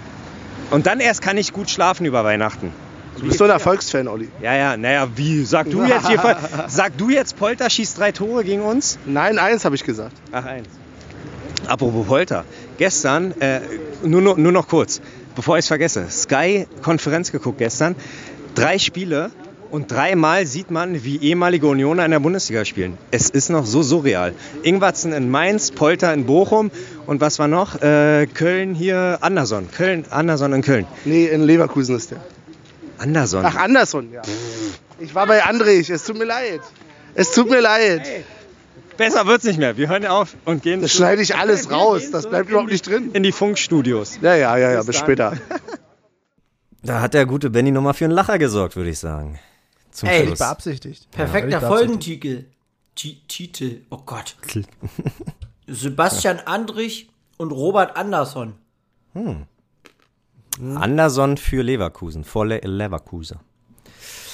[0.70, 2.72] Und dann erst kann ich gut schlafen über Weihnachten.
[3.18, 4.28] Du bist so ein Erfolgsfan, Olli.
[4.40, 5.44] Ja, ja, naja, wie?
[5.44, 6.20] Sag du jetzt hier,
[6.66, 8.98] sag du jetzt, Polter schießt drei Tore gegen uns?
[9.04, 10.16] Nein, eins habe ich gesagt.
[10.32, 10.68] Ach, eins.
[11.66, 12.44] Apropos Polter.
[12.78, 13.60] Gestern, äh,
[14.02, 15.00] nur, nur, nur noch kurz
[15.34, 17.94] bevor ich es vergesse, Sky Konferenz geguckt gestern.
[18.54, 19.30] Drei Spiele
[19.72, 22.98] Und dreimal sieht man, wie ehemalige Unioner in der Bundesliga spielen.
[23.10, 24.34] Es ist noch so surreal.
[24.62, 26.70] Ingwatzen in Mainz, Polter in Bochum
[27.06, 27.80] und was war noch?
[27.80, 29.70] Äh, Köln hier, Anderson.
[29.70, 30.86] Köln, Anderson in Köln.
[31.06, 32.20] Nee, in Leverkusen ist der.
[32.98, 33.46] Anderson.
[33.46, 34.20] Ach, Anderson, ja.
[34.98, 36.60] Ich war bei Andrich, es tut mir leid.
[37.14, 38.02] Es tut mir leid.
[38.04, 38.24] Hey,
[39.02, 39.76] besser wird's nicht mehr.
[39.76, 40.80] Wir hören auf und gehen.
[40.80, 42.10] Das schneide ich alles raus.
[42.12, 43.10] Das bleibt überhaupt nicht drin.
[43.12, 44.18] In die Funkstudios.
[44.22, 44.78] Ja, ja, ja, ja.
[44.78, 45.36] Bis, bis später.
[46.84, 49.38] Da hat der gute Benny nochmal für einen Lacher gesorgt, würde ich sagen.
[49.92, 50.40] Zum Ey, Schluss.
[50.40, 51.08] beabsichtigt.
[51.12, 52.46] Perfekter ja, Folgentitel.
[52.96, 53.82] Titel.
[53.88, 54.34] Oh Gott.
[55.68, 58.54] Sebastian Andrich und Robert Andersson.
[59.12, 59.46] Hm.
[60.58, 60.76] Hm.
[60.76, 63.38] Anderson für Leverkusen, vor Le Leverkusen.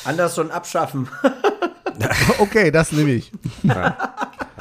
[0.06, 1.06] Anderson abschaffen.
[2.38, 3.30] okay, das nehme ich.
[3.62, 3.98] Ja.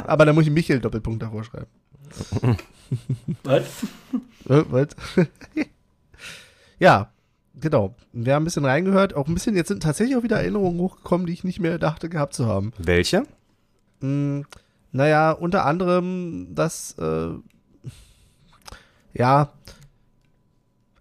[0.07, 1.67] Aber dann muss ich Michael Doppelpunkt davor schreiben.
[3.43, 3.65] Was?
[4.45, 4.87] Was?
[6.79, 7.11] ja,
[7.59, 7.95] genau.
[8.13, 9.13] Wir haben ein bisschen reingehört.
[9.13, 12.09] Auch ein bisschen, jetzt sind tatsächlich auch wieder Erinnerungen hochgekommen, die ich nicht mehr dachte
[12.09, 12.71] gehabt zu haben.
[12.77, 13.23] Welche?
[13.99, 14.45] Hm,
[14.91, 17.29] naja, unter anderem, dass, äh,
[19.13, 19.51] ja,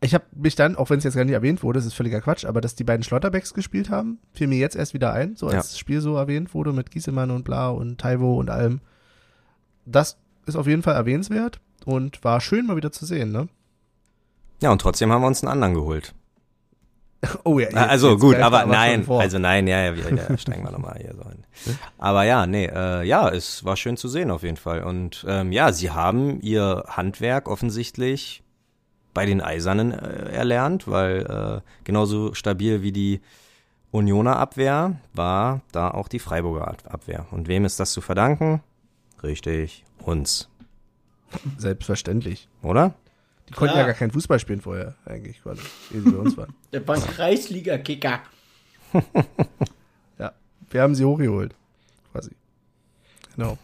[0.00, 2.20] ich habe mich dann, auch wenn es jetzt gar nicht erwähnt wurde, das ist völliger
[2.20, 5.46] Quatsch, aber dass die beiden Schlotterbecks gespielt haben, fiel mir jetzt erst wieder ein, so
[5.46, 5.60] als ja.
[5.60, 8.80] das Spiel so erwähnt wurde mit Giesemann und Bla und Taiwo und allem.
[9.86, 13.48] Das ist auf jeden Fall erwähnenswert und war schön mal wieder zu sehen, ne?
[14.60, 16.14] Ja, und trotzdem haben wir uns einen anderen geholt.
[17.44, 17.66] Oh ja.
[17.66, 20.70] Jetzt, also jetzt gut, aber, aber nein, also nein, ja, ja, ja, ja steigen wir
[20.70, 21.78] nochmal hier so hin.
[21.98, 24.82] Aber ja, nee, äh, ja, es war schön zu sehen auf jeden Fall.
[24.82, 28.42] Und ähm, ja, sie haben ihr Handwerk offensichtlich
[29.14, 33.20] bei den Eisernen äh, erlernt, weil äh, genauso stabil wie die
[33.90, 37.26] Unioner Abwehr war da auch die Freiburger Abwehr.
[37.30, 38.62] Und wem ist das zu verdanken?
[39.26, 40.48] Richtig, uns.
[41.58, 42.48] Selbstverständlich.
[42.62, 42.94] Oder?
[43.48, 46.54] Die konnten ja, gar kein Fußball spielen vorher, eigentlich, weil sie bei uns waren.
[46.72, 48.20] Der war Kreisliga-Kicker.
[50.18, 50.32] ja,
[50.70, 51.56] wir haben sie hochgeholt.
[52.12, 52.30] Quasi.
[53.34, 53.58] Genau.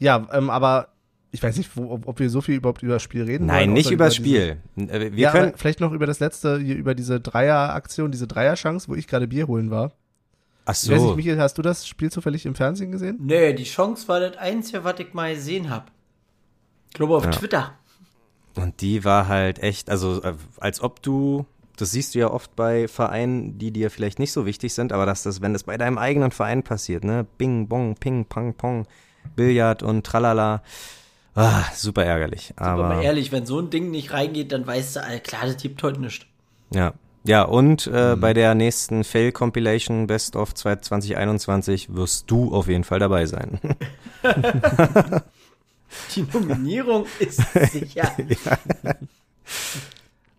[0.00, 0.88] Ja, ähm, aber
[1.30, 3.74] ich weiß nicht, wo, ob wir so viel überhaupt über das Spiel reden Nein, wollen,
[3.74, 4.58] nicht über das Spiel.
[4.74, 8.26] Diese, äh, wir ja, können vielleicht noch über das letzte, hier über diese Dreier-Aktion, diese
[8.26, 9.92] Dreier-Chance, wo ich gerade Bier holen war.
[10.66, 10.92] Ach so.
[10.92, 13.18] Ich weiß nicht, Michael, hast du das Spiel zufällig im Fernsehen gesehen?
[13.20, 15.86] Nee, die Chance war das Einzige, was ich mal gesehen habe.
[16.88, 17.30] Ich glaube auf ja.
[17.30, 17.72] Twitter.
[18.56, 22.54] Und die war halt echt, also äh, als ob du, das siehst du ja oft
[22.56, 25.78] bei Vereinen, die dir vielleicht nicht so wichtig sind, aber dass das, wenn das bei
[25.78, 28.86] deinem eigenen Verein passiert, ne, Bing, Bong, Ping, Pang, Pong,
[29.34, 30.62] Billard und Tralala,
[31.36, 32.54] Ah, super ärgerlich.
[32.56, 35.82] Aber mal ehrlich, wenn so ein Ding nicht reingeht, dann weißt du, klar, das gibt
[35.82, 36.24] heute nichts.
[36.72, 36.94] Ja.
[37.26, 38.20] Ja, und äh, mhm.
[38.20, 43.58] bei der nächsten Fail Compilation Best of 2021 wirst du auf jeden Fall dabei sein.
[46.14, 48.12] Die Nominierung ist sicher.
[48.44, 48.58] ja.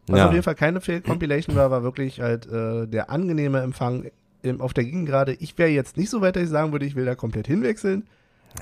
[0.08, 0.28] Was ja.
[0.28, 4.10] auf jeden Fall keine Fail Compilation war, war wirklich halt äh, der angenehme Empfang
[4.41, 5.34] im, auf der Gegengrade.
[5.34, 8.08] Ich wäre jetzt nicht so weit, dass ich sagen würde, ich will da komplett hinwechseln.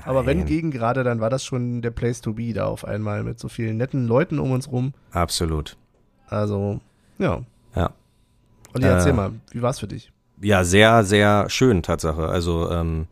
[0.04, 3.22] Aber wenn gegen gerade, dann war das schon der Place to be da auf einmal
[3.22, 4.92] mit so vielen netten Leuten um uns rum.
[5.12, 5.76] Absolut.
[6.26, 6.80] Also,
[7.18, 7.42] ja.
[8.78, 8.86] Ja.
[8.86, 10.12] Olli, erzähl äh, mal, wie war's für dich?
[10.40, 12.28] Ja, sehr, sehr schön, Tatsache.
[12.28, 13.06] Also, ähm,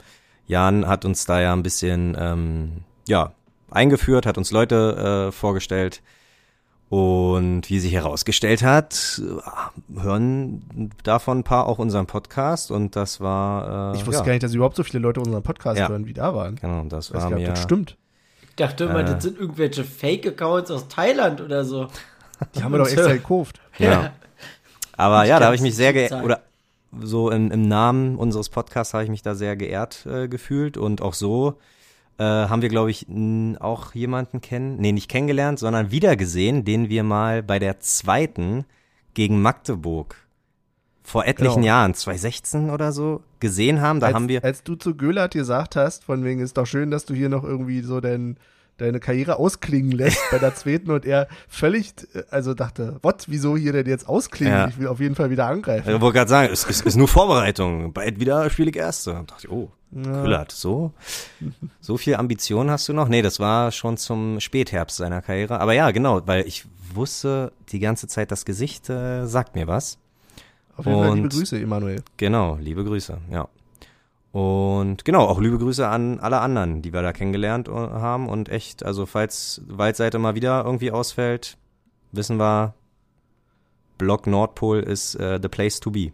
[0.47, 3.33] Jan hat uns da ja ein bisschen, ähm, ja,
[3.71, 6.03] eingeführt, hat uns Leute äh, vorgestellt,
[6.95, 9.21] und wie sich herausgestellt hat,
[9.97, 13.95] hören davon ein paar auch unseren Podcast und das war.
[13.95, 14.27] Äh, ich wusste ja.
[14.27, 15.89] gar nicht, dass überhaupt so viele Leute unseren Podcast ja.
[15.89, 16.55] hören, wie da waren.
[16.55, 17.49] Genau, das war mir.
[17.49, 17.97] Das stimmt.
[18.43, 21.89] Ich dachte immer, äh, das sind irgendwelche Fake-Accounts aus Thailand oder so.
[22.55, 23.61] Die haben wir doch extra gekauft.
[23.79, 24.13] Ja.
[24.97, 26.41] Aber ja, da habe ich mich sehr geehrt, oder
[27.01, 31.03] so im, im Namen unseres Podcasts habe ich mich da sehr geehrt äh, gefühlt und
[31.03, 31.59] auch so
[32.19, 33.07] äh, haben wir, glaube ich,
[33.61, 38.65] auch jemanden kennen, nee, nicht kennengelernt, sondern wiedergesehen, den wir mal bei der zweiten
[39.15, 40.17] gegen Magdeburg
[41.03, 41.67] vor etlichen genau.
[41.67, 44.01] Jahren, 2016 oder so, gesehen haben.
[44.01, 44.43] Da als, haben wir.
[44.45, 47.45] Als du zu Göllert gesagt hast, von wegen ist doch schön, dass du hier noch
[47.45, 48.39] irgendwie so dein,
[48.79, 51.95] deine Karriere ausklingen lässt bei der zweiten und er völlig,
[52.31, 54.55] also dachte, what, wieso hier denn jetzt ausklingen?
[54.55, 54.69] Ja.
[54.69, 55.95] Ich will auf jeden Fall wieder angreifen.
[55.95, 57.93] Ich wollte gerade sagen, es ist, ist, nur Vorbereitung.
[57.93, 59.15] Bald wieder spiele ich Erste.
[59.15, 60.23] Und dachte ich, oh, ja.
[60.23, 60.93] Küllert, so,
[61.81, 63.09] so viel Ambition hast du noch?
[63.09, 65.61] Nee, das war schon zum Spätherbst seiner Karriere.
[65.61, 69.99] Aber ja, genau, weil ich wusste die ganze Zeit, das Gesicht äh, sagt mir was.
[70.77, 72.03] Auf jeden und, Fall liebe Grüße, Emanuel.
[72.17, 73.49] Genau, liebe Grüße, ja.
[74.35, 78.29] Und genau, auch liebe Grüße an alle anderen, die wir da kennengelernt äh, haben.
[78.29, 81.57] Und echt, also falls Waldseite mal wieder irgendwie ausfällt,
[82.11, 82.75] wissen wir,
[83.97, 86.11] Block Nordpol ist uh, the place to be.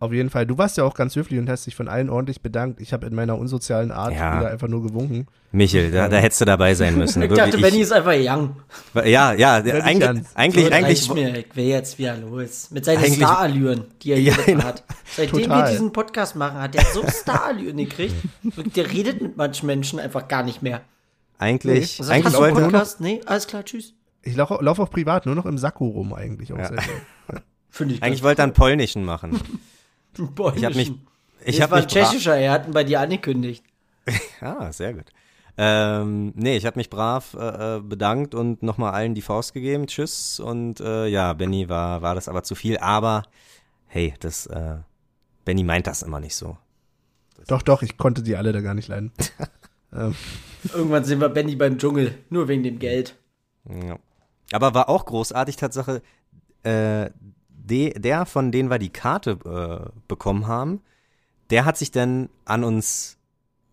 [0.00, 0.46] Auf jeden Fall.
[0.46, 2.80] Du warst ja auch ganz höflich und hast dich von allen ordentlich bedankt.
[2.80, 4.38] Ich habe in meiner unsozialen Art Ja.
[4.38, 5.26] wieder einfach nur gewunken.
[5.50, 7.20] Michel, da, da hättest du dabei sein müssen.
[7.22, 8.54] Ich dachte, Benny ist einfach young.
[9.04, 11.36] ja, ja, nicht eigentlich, eigentlich, So, eigentlich, mir.
[11.38, 12.70] Ich will jetzt wieder los.
[12.70, 14.64] Mit seinen Starallüren, die er Ja, hier genau.
[14.64, 14.84] hat.
[15.16, 15.64] Seitdem Total.
[15.64, 18.14] wir diesen Podcast machen, hat er so Starallüren gekriegt.
[18.76, 20.80] Der redet mit manchen Menschen einfach gar nicht mehr.
[21.38, 23.00] eigentlich, Und sagt, eigentlich hast du einen wollte, Podcast?
[23.00, 23.94] Nee, alles klar, tschüss.
[24.22, 26.52] Ich laufe lauf auch privat nur noch im Sakko rum eigentlich.
[26.52, 26.68] Auch Ja.
[26.68, 26.84] seitdem.
[27.70, 29.40] Finde ich eigentlich wollte er einen polnischen machen.
[30.16, 30.92] Boah, Ich habe mich,
[31.44, 33.64] ich habe war mich tschechischer, er hat ihn bei dir angekündigt.
[34.40, 35.06] Ah, sehr gut.
[35.60, 39.88] Ähm, nee, ich habe mich brav äh, äh, bedankt und nochmal allen die Faust gegeben.
[39.88, 40.38] Tschüss.
[40.38, 42.78] Und äh, ja, Benny war, war das aber zu viel.
[42.78, 43.24] Aber
[43.88, 44.76] hey, das, äh,
[45.44, 46.56] Benny meint das immer nicht so.
[47.48, 49.10] Doch, doch, ich konnte die alle da gar nicht leiden.
[49.92, 50.14] ähm,
[50.72, 53.16] Irgendwann sind wir Benny beim Dschungel, nur wegen dem Geld.
[53.64, 53.98] Ja.
[54.52, 56.02] Aber war auch großartig, Tatsache,
[56.62, 57.10] äh,
[57.68, 60.80] de, der, von denen wir die Karte äh, bekommen haben,
[61.50, 63.18] der hat sich dann an uns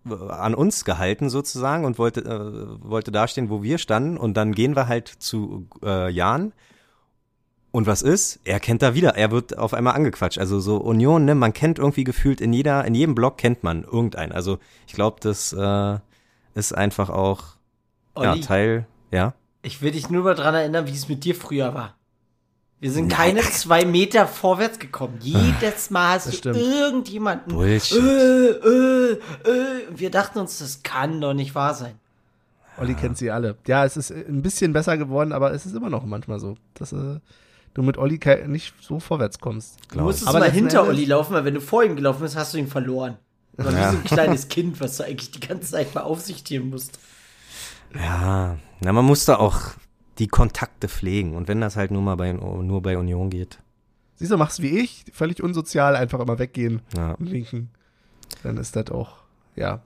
[0.08, 4.54] äh, an uns gehalten sozusagen und wollte äh, wollte dastehen, wo wir standen und dann
[4.54, 6.54] gehen wir halt zu äh, Jan
[7.76, 8.40] und was ist?
[8.46, 9.18] Er kennt da wieder.
[9.18, 10.38] Er wird auf einmal angequatscht.
[10.38, 11.36] Also so Union, ne?
[11.36, 14.32] Man kennt irgendwie gefühlt in jeder, in jedem Block kennt man irgendeinen.
[14.32, 15.98] Also ich glaube, das äh,
[16.54, 17.44] ist einfach auch
[18.18, 18.88] ja, Teil.
[19.12, 19.34] Ja.
[19.62, 21.98] ich will dich nur mal dran erinnern, wie es mit dir früher war.
[22.86, 23.36] Wir sind Nein.
[23.36, 25.18] keine zwei Meter vorwärts gekommen.
[25.20, 26.58] Jedes Mal hast Das du stimmt.
[26.58, 27.52] irgendjemanden.
[27.52, 27.98] Bullshit.
[27.98, 29.18] Äh, äh, äh.
[29.90, 31.96] Wir dachten uns, das kann doch nicht wahr sein.
[32.78, 33.58] Olli kennt sie alle.
[33.66, 36.94] Ja, es ist ein bisschen besser geworden, aber es ist immer noch manchmal so, dass
[36.94, 37.20] äh,
[37.74, 39.78] du mit Olli nicht so vorwärts kommst.
[39.92, 42.54] Du musstest Aber mal hinter Olli laufen, weil wenn du vor ihm gelaufen bist, hast
[42.54, 43.18] du ihn verloren.
[43.58, 43.80] Warst Ja.
[43.80, 47.00] wie so ein kleines Kind, was du eigentlich die ganze Zeit mal aufsichtieren musst.
[47.96, 49.60] Ja, na, man muss da auch
[50.20, 51.36] die Kontakte pflegen.
[51.36, 53.60] Und wenn das halt nur mal bei, nur bei Union geht.
[54.16, 57.12] Siehst du, machst wie ich, völlig unsozial, einfach immer weggehen Ja.
[57.14, 57.70] und winken.
[58.44, 59.18] Dann ist das auch,
[59.56, 59.82] ja.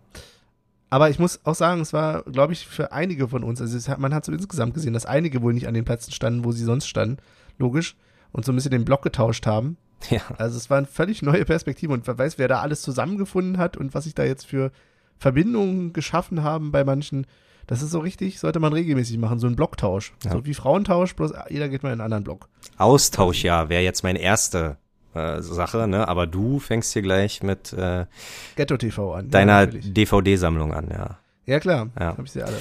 [0.91, 3.99] Aber ich muss auch sagen, es war, glaube ich, für einige von uns, also hat,
[3.99, 6.63] man hat so insgesamt gesehen, dass einige wohl nicht an den Plätzen standen, wo sie
[6.63, 7.17] sonst standen,
[7.57, 7.95] logisch,
[8.31, 9.77] und so ein bisschen den Block getauscht haben.
[10.09, 10.21] Ja.
[10.37, 13.93] Also es waren völlig neue Perspektiven und wer weiß, wer da alles zusammengefunden hat und
[13.93, 14.71] was sich da jetzt für
[15.17, 17.27] Verbindungen geschaffen haben bei manchen.
[17.69, 20.13] Das ist so richtig, sollte man regelmäßig machen, so ein Blocktausch.
[20.25, 20.32] Ja.
[20.32, 22.49] So wie Frauentausch, bloß jeder geht mal in einen anderen Block.
[22.79, 24.77] Austausch, ja, wäre jetzt meine erste
[25.13, 26.08] äh, Sache, ne?
[26.08, 28.08] Aber du fängst hier gleich mit äh,
[28.55, 29.29] Ghetto TV an.
[29.29, 29.79] deiner Ja.
[29.84, 31.19] DVD-Sammlung an, ja.
[31.45, 32.08] ja klar, Ja.
[32.08, 32.58] habe ich sie alle.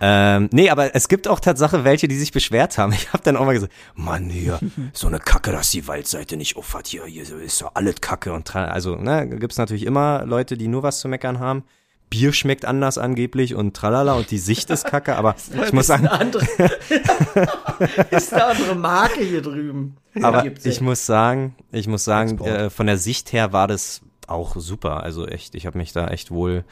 [0.00, 2.92] Ähm, nee, aber es gibt auch Tatsache welche, die sich beschwert haben.
[2.92, 4.60] Ich habe dann auch mal gesagt, Mann, hier,
[4.92, 6.86] so eine Kacke, dass die Waldseite nicht aufhat.
[6.86, 8.32] Hier, hier ist doch alles Kacke.
[8.32, 11.64] Und tra- also, ne, gibt's natürlich immer Leute, die nur was zu meckern haben.
[12.10, 15.86] Bier schmeckt anders angeblich und tralala und die Sicht ist kacke, aber ich muss ist
[15.88, 16.46] sagen, eine andere,
[18.10, 19.96] ist eine andere Marke hier drüben.
[20.22, 20.82] aber Gibt's ich ja.
[20.82, 25.02] muss sagen, ich muss sagen, äh, von der Sicht her war das auch super.
[25.02, 26.64] Also echt, ich habe mich da echt wohl,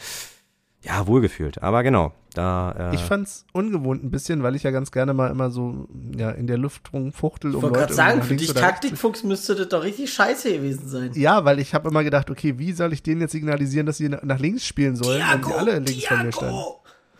[0.84, 1.62] ja, wohl gefühlt.
[1.62, 2.90] Aber genau, da.
[2.92, 6.30] Äh, Ich fand's ungewohnt ein bisschen, weil ich ja ganz gerne mal immer so ja,
[6.30, 7.50] in der Luft rumfuchtel.
[7.50, 10.88] Ich um wollte Leute gerade sagen, für dich Taktikfuchs müsste das doch richtig scheiße gewesen
[10.88, 11.10] sein.
[11.14, 14.08] Ja, weil ich habe immer gedacht, okay, wie soll ich denen jetzt signalisieren, dass sie
[14.08, 16.58] na- nach links spielen sollen, wenn sie alle links von mir standen.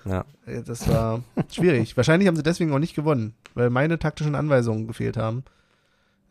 [0.05, 0.25] ja.
[0.47, 1.95] Äh, Das war schwierig.
[1.97, 5.45] Wahrscheinlich haben sie deswegen auch nicht gewonnen, weil meine taktischen Anweisungen gefehlt haben.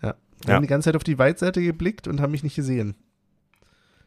[0.02, 0.16] Ja.
[0.44, 0.54] Die Ja.
[0.56, 2.96] haben die ganze Zeit auf die Weitseite geblickt und haben mich nicht gesehen.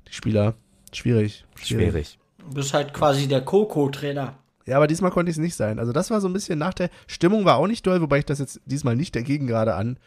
[0.08, 0.54] Die Spieler.
[0.92, 1.44] Schwierig.
[1.60, 2.18] Schwierig.
[2.48, 4.34] Du bist halt quasi der Coco-Trainer.
[4.66, 5.78] Ja, aber diesmal konnte ich es nicht sein.
[5.78, 8.24] Also das war so ein bisschen nach der Stimmung war auch nicht doll, wobei ich
[8.24, 9.98] das jetzt diesmal nicht dagegen gerade an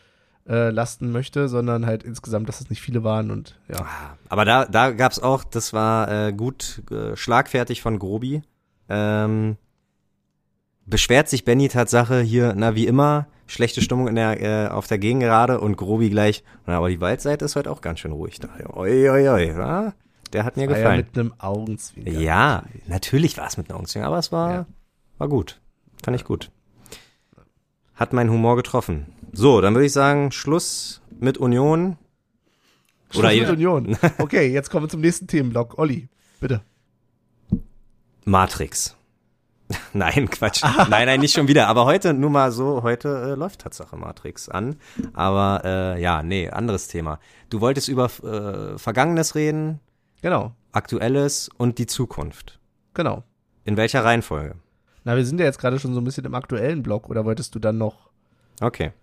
[0.48, 3.86] äh, lasten möchte, sondern halt insgesamt, dass es nicht viele waren und ja.
[4.28, 8.42] Aber da, da gab's auch, das war äh, gut äh, schlagfertig von Grobi.
[8.90, 9.58] Ähm,
[10.86, 14.98] beschwert sich Benny Tatsache hier, na wie immer, schlechte Stimmung in der, äh, auf der
[14.98, 18.50] Gegengerade und Grobi gleich, na, aber die Waldseite ist heute auch ganz schön ruhig da.
[18.74, 19.94] Oi, oi, oi,
[20.30, 20.42] ja?
[20.42, 21.06] Der hat mir War ja gefallen.
[21.08, 22.20] mit einem Augenzwinkern.
[22.22, 24.66] Ja, natürlich war es mit einer Augenzwinkern, aber es war, Ja.
[25.18, 25.60] war gut.
[26.04, 26.52] Fand ich gut.
[27.96, 29.08] Hat meinen Humor getroffen.
[29.34, 31.98] So, dann würde ich sagen, Schluss mit Union.
[33.16, 33.98] Oder Schluss mit ihr- Union.
[34.20, 35.78] Okay, jetzt kommen wir zum nächsten Themenblock.
[35.78, 36.08] Olli,
[36.40, 36.62] bitte.
[38.26, 38.96] Matrix.
[39.94, 40.64] Nein, Quatsch.
[40.90, 41.68] Nein, nein, nicht schon wieder.
[41.68, 44.78] Aber heute, nur mal so, heute äh, läuft Tatsache Matrix an.
[45.14, 47.20] Aber äh, ja, nee, anderes Thema.
[47.52, 49.80] Du wolltest über äh, Vergangenes reden,
[50.22, 52.60] Genau, Aktuelles und die Zukunft.
[52.94, 53.24] genau.
[53.66, 54.56] In welcher Reihenfolge?
[55.04, 57.54] Na, wir sind ja jetzt gerade schon so ein bisschen im aktuellen Block, oder wolltest
[57.54, 58.10] du dann noch?
[58.62, 58.94] Okay.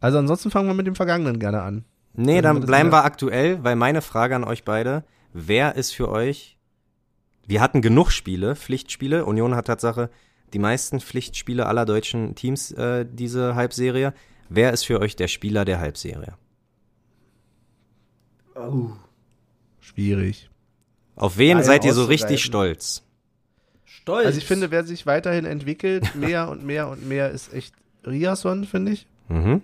[0.00, 1.84] Also ansonsten fangen wir mit dem Vergangenen gerne an.
[2.12, 5.92] Nee, Dann dann es bleiben wir aktuell, weil meine Frage an euch beide, wer ist
[5.94, 6.58] für euch,
[7.46, 10.10] wir hatten genug Spiele, Pflichtspiele, Union hat Tatsache
[10.52, 14.12] die meisten Pflichtspiele aller deutschen Teams äh, diese Halbserie.
[14.50, 16.34] Wer ist für euch der Spieler der Halbserie?
[18.54, 18.90] Oh.
[19.80, 20.50] Schwierig.
[21.22, 23.04] Auf wen seid ihr so richtig stolz?
[23.84, 24.26] Stolz.
[24.26, 28.64] Also ich finde, wer sich weiterhin entwickelt, mehr und mehr und mehr, ist echt Riason,
[28.64, 29.06] finde ich.
[29.28, 29.62] Mhm.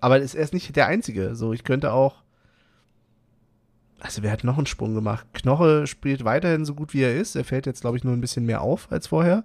[0.00, 1.36] Aber er ist nicht der Einzige.
[1.36, 2.16] So, ich könnte auch.
[4.00, 5.24] Also, wer hat noch einen Sprung gemacht?
[5.34, 7.36] Knoche spielt weiterhin so gut wie er ist.
[7.36, 9.44] Er fällt jetzt, glaube ich, nur ein bisschen mehr auf als vorher.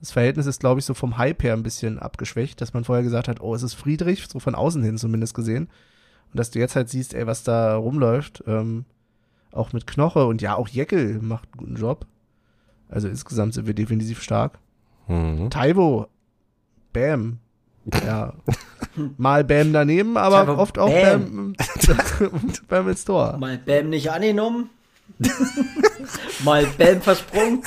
[0.00, 3.02] Das Verhältnis ist, glaube ich, so vom Hype her ein bisschen abgeschwächt, dass man vorher
[3.02, 5.70] gesagt hat, oh, es ist Friedrich, so von außen hin zumindest gesehen.
[6.32, 8.84] Und dass du jetzt halt siehst, ey, was da rumläuft, ähm,
[9.52, 12.06] auch mit Knoche und ja, auch Jeckel macht einen guten Job.
[12.88, 14.58] Also insgesamt sind wir definitiv stark.
[15.08, 15.50] Mhm.
[15.50, 16.06] Taiwo,
[16.92, 17.38] Bam.
[18.04, 18.34] Ja.
[19.16, 23.36] Mal Bam daneben, aber Taiwo oft auch Bam, Bam, Bam ins Tor.
[23.38, 24.70] Mal Bam nicht angenommen.
[26.44, 27.62] Mal Bam versprungen.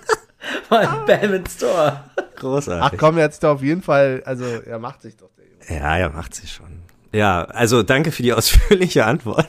[0.70, 2.04] Mal Bam ins Tor.
[2.36, 2.84] Großartig.
[2.84, 5.80] Ach komm, jetzt doch auf jeden Fall, also er macht sich doch der Junge.
[5.80, 6.80] Ja, er macht sich schon.
[7.12, 9.48] Ja, also danke für die ausführliche Antwort.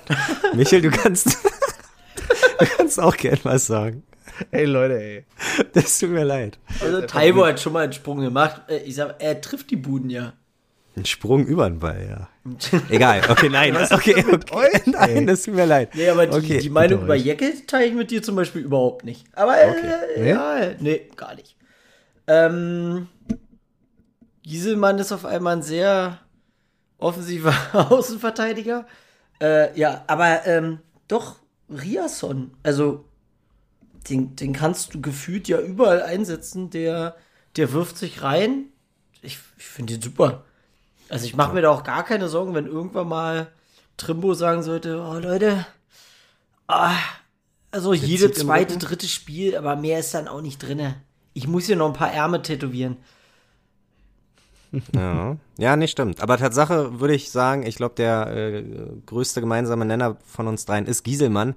[0.54, 1.38] Michael, du kannst,
[2.66, 4.04] du kannst auch gern was sagen.
[4.52, 5.26] Ey, Leute, ey.
[5.74, 6.58] Das tut mir leid.
[6.80, 8.62] Also, Taibo hat schon mal einen Sprung gemacht.
[8.68, 10.34] Äh, ich sag, er trifft die Buden ja.
[10.96, 12.28] Ein Sprung über den Ball, ja.
[12.90, 14.56] Egal, okay, nein, okay, okay.
[14.56, 15.96] Euch, nein, das tut mir leid.
[15.96, 16.58] Nee, aber die, okay.
[16.60, 19.26] die Meinung über Jeckel teile ich mit dir zum Beispiel überhaupt nicht.
[19.34, 20.30] Aber, äh, okay.
[20.30, 21.56] ja, nee, gar nicht.
[22.28, 23.08] Ähm,
[24.44, 26.20] Gieselmann ist auf einmal ein sehr
[26.98, 27.54] offensiver
[27.92, 28.86] Außenverteidiger.
[29.42, 31.38] Äh, ja, aber ähm, doch,
[31.72, 33.06] Riasson, also
[34.10, 36.70] den, den kannst du gefühlt ja überall einsetzen.
[36.70, 37.16] Der,
[37.56, 38.66] der wirft sich rein.
[39.22, 40.44] Ich, ich finde den super.
[41.10, 41.54] Also ich mache ja.
[41.56, 43.52] mir da auch gar keine Sorgen, wenn irgendwann mal
[43.98, 45.66] Trimbo sagen sollte, oh Leute,
[46.68, 46.96] ah,
[47.70, 50.96] also jede zweite, dritte Spiel, aber mehr ist dann auch nicht drinne.
[51.34, 52.98] Ich muss hier noch ein paar Ärmel tätowieren.
[54.96, 56.22] Ja, ja, nicht stimmt.
[56.22, 58.64] Aber Tatsache würde ich sagen, ich glaube, der äh,
[59.06, 61.56] größte gemeinsame Nenner von uns dreien ist Gieselmann,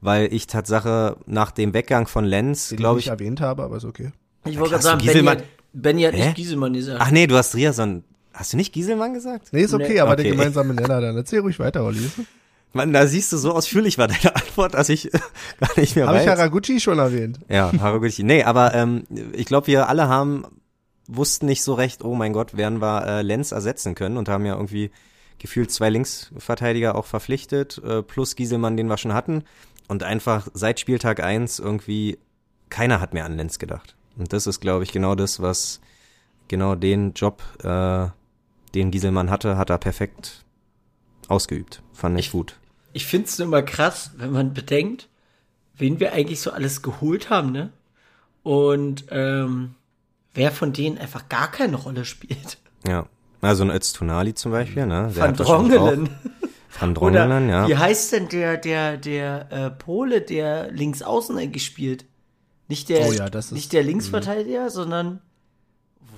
[0.00, 3.84] weil ich Tatsache nach dem Weggang von Lenz, glaube ich, ich erwähnt habe, aber ist
[3.84, 4.10] okay.
[4.44, 5.38] Ich wollte gerade sagen, Gieselmann,
[5.72, 7.00] Benny hat, Benny hat nicht Gieselmann gesagt.
[7.00, 8.04] Ach nee, du hast Riason.
[8.32, 9.48] Hast du nicht Gieselmann gesagt?
[9.52, 10.00] Nee, ist okay, nee.
[10.00, 10.24] aber okay.
[10.24, 12.10] der gemeinsame Nenner, dann erzähl ruhig weiter, Olli.
[12.72, 15.10] Mann, da siehst du, so ausführlich war deine Antwort, dass ich
[15.60, 16.26] gar nicht mehr Hab weiß.
[16.26, 17.40] Habe ich Haraguchi schon erwähnt?
[17.48, 18.22] Ja, Haraguchi.
[18.22, 20.44] Nee, aber ähm, ich glaube, wir alle haben,
[21.08, 24.46] wussten nicht so recht, oh mein Gott, werden wir äh, Lenz ersetzen können und haben
[24.46, 24.90] ja irgendwie
[25.38, 29.44] gefühlt zwei Linksverteidiger auch verpflichtet, äh, plus Gieselmann, den wir schon hatten.
[29.88, 32.18] Und einfach seit Spieltag eins irgendwie
[32.70, 33.96] keiner hat mehr an Lenz gedacht.
[34.16, 35.80] Und das ist, glaube ich, genau das, was
[36.48, 38.08] genau den Job, äh,
[38.74, 40.44] den Gieselmann hatte, hat er perfekt
[41.28, 41.82] ausgeübt.
[41.92, 42.58] Fand ich, ich gut.
[42.92, 45.08] Ich finde es immer krass, wenn man bedenkt,
[45.76, 47.72] wen wir eigentlich so alles geholt haben, ne?
[48.42, 49.74] Und ähm,
[50.36, 52.58] wer von denen einfach gar keine Rolle spielt.
[52.86, 53.06] Ja,
[53.40, 55.10] also ein Öztunali zum Beispiel, ne?
[55.14, 56.10] Der Van Drongelen.
[56.78, 57.68] Van Drongelen, ja.
[57.68, 62.04] Wie heißt denn der, der, der äh, Pole, der links außen eigentlich spielt?
[62.68, 64.70] Nicht der, oh ja, ist, nicht der Linksverteidiger, mh.
[64.70, 65.20] sondern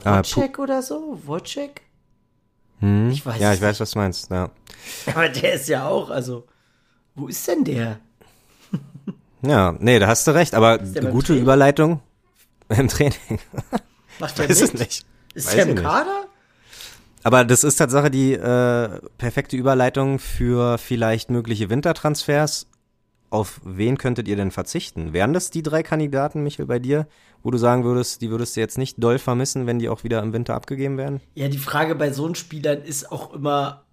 [0.05, 1.21] Wojciech ah, oder so?
[1.25, 1.83] Wojciech?
[2.81, 3.11] Hm.
[3.11, 4.51] Ich weiß ja, ich weiß, was du meinst, ja.
[5.07, 6.47] Aber der ist ja auch, also,
[7.15, 7.99] wo ist denn der?
[9.43, 11.35] ja, nee, da hast du recht, aber eine gute?
[11.35, 12.01] Überleitung
[12.69, 13.39] im Training.
[14.19, 14.75] Macht der weiß mit?
[14.75, 15.07] es nicht.
[15.35, 16.27] Ist weiß der im Kader?
[17.23, 22.67] Aber das ist Tatsache die äh, perfekte Überleitung für vielleicht mögliche Wintertransfers.
[23.31, 25.13] Auf wen könntet ihr denn verzichten?
[25.13, 27.07] Wären das die drei Kandidaten, Michael, bei dir,
[27.43, 30.23] wo du sagen würdest, die würdest du jetzt nicht doll vermissen, wenn die auch wieder
[30.23, 31.21] im Winter abgegeben werden?
[31.35, 33.85] Ja, die Frage bei so Spielern ist auch immer,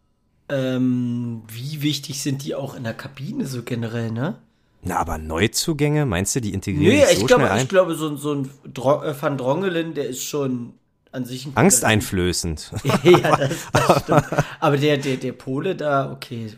[0.47, 4.39] ähm, wie wichtig sind die auch in der Kabine so generell, ne?
[4.88, 7.63] Na, aber Neuzugänge, meinst du, die integrieren nee, sich so ich glaube, schnell ein?
[7.63, 10.73] Ich glaube, so, so ein Dro äh, Van Drongelen, der ist schon
[11.11, 12.71] an sich ein Angsteinflößend.
[13.03, 14.25] ja, das, das stimmt.
[14.59, 16.53] Aber der, der, der Pole da, okay.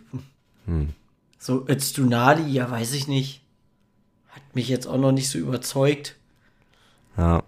[0.65, 0.89] Hm.
[1.39, 3.43] So Öztunali, ja, weiß ich nicht.
[4.27, 6.17] Hat mich jetzt auch noch nicht so überzeugt.
[7.17, 7.43] Ja.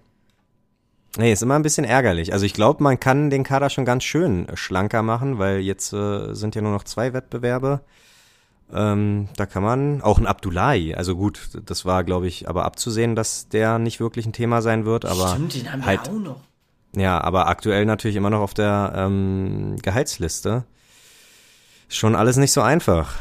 [1.17, 2.31] Nee, ist immer ein bisschen ärgerlich.
[2.31, 6.33] Also ich glaube, man kann den Kader schon ganz schön schlanker machen, weil jetzt äh,
[6.33, 7.81] sind ja nur noch zwei Wettbewerbe.
[8.71, 13.15] Ähm, da kann man auch ein Abdullahi, also gut, das war, glaube ich, aber abzusehen,
[13.15, 16.19] dass der nicht wirklich ein Thema sein wird, aber Stimmt, den haben halt, wir auch
[16.19, 16.41] noch.
[16.95, 20.65] Ja, aber aktuell natürlich immer noch auf der ähm, Gehaltsliste.
[21.87, 23.15] Schon alles nicht so einfach.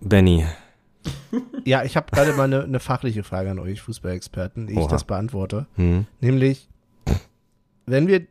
[0.00, 0.44] Benny.
[1.64, 4.82] Ja, ich habe gerade mal eine, eine, fachliche Frage an euch, Fußballexperten, die Oha.
[4.82, 5.66] ich das beantworte.
[5.76, 6.06] Hm.
[6.20, 6.68] Nämlich,
[7.86, 8.26] wenn wir,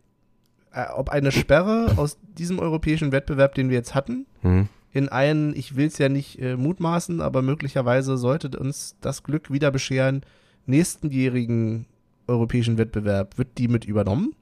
[0.71, 4.69] äh, ob eine Sperre aus diesem europäischen Wettbewerb, den wir jetzt hatten, hm.
[4.93, 9.51] In einen, ich will es ja nicht äh, mutmaßen, aber möglicherweise sollte uns das Glück
[9.51, 10.21] wieder bescheren,
[10.67, 11.87] nächstenjährigen
[12.27, 14.35] europäischen Wettbewerb, wird die mit übernommen?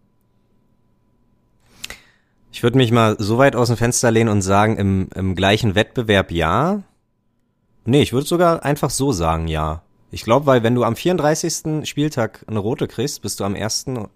[2.52, 5.74] Ich würde mich mal so weit aus dem Fenster lehnen und sagen, im, im gleichen
[5.74, 6.84] Wettbewerb ja.
[7.86, 9.84] Nee, ich würde sogar einfach so sagen, ja.
[10.12, 11.88] Ich glaube, weil wenn du am 34.
[11.88, 14.08] Spieltag eine rote kriegst, bist du am ersten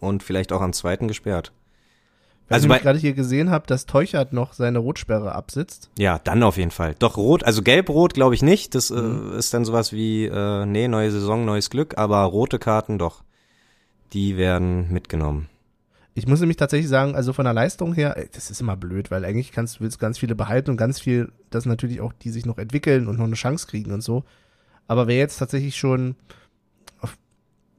[0.00, 1.52] und vielleicht auch am zweiten gesperrt.
[2.52, 5.90] Weil also ich gerade hier gesehen habe, dass Teuchert noch seine Rotsperre absitzt.
[5.98, 6.94] Ja, dann auf jeden Fall.
[6.98, 8.74] Doch rot, also gelb-rot glaube ich nicht.
[8.74, 9.32] Das äh, mhm.
[9.32, 11.96] äh, ist dann sowas wie, äh, nee, neue Saison, neues Glück.
[11.96, 13.24] Aber rote Karten doch,
[14.12, 15.48] die werden mitgenommen.
[16.14, 19.24] Ich muss nämlich tatsächlich sagen, also von der Leistung her, das ist immer blöd, weil
[19.24, 22.44] eigentlich kannst du willst ganz viele behalten und ganz viel, das natürlich auch die sich
[22.44, 24.24] noch entwickeln und noch eine Chance kriegen und so.
[24.86, 26.16] Aber wer jetzt tatsächlich schon,
[27.00, 27.16] auf,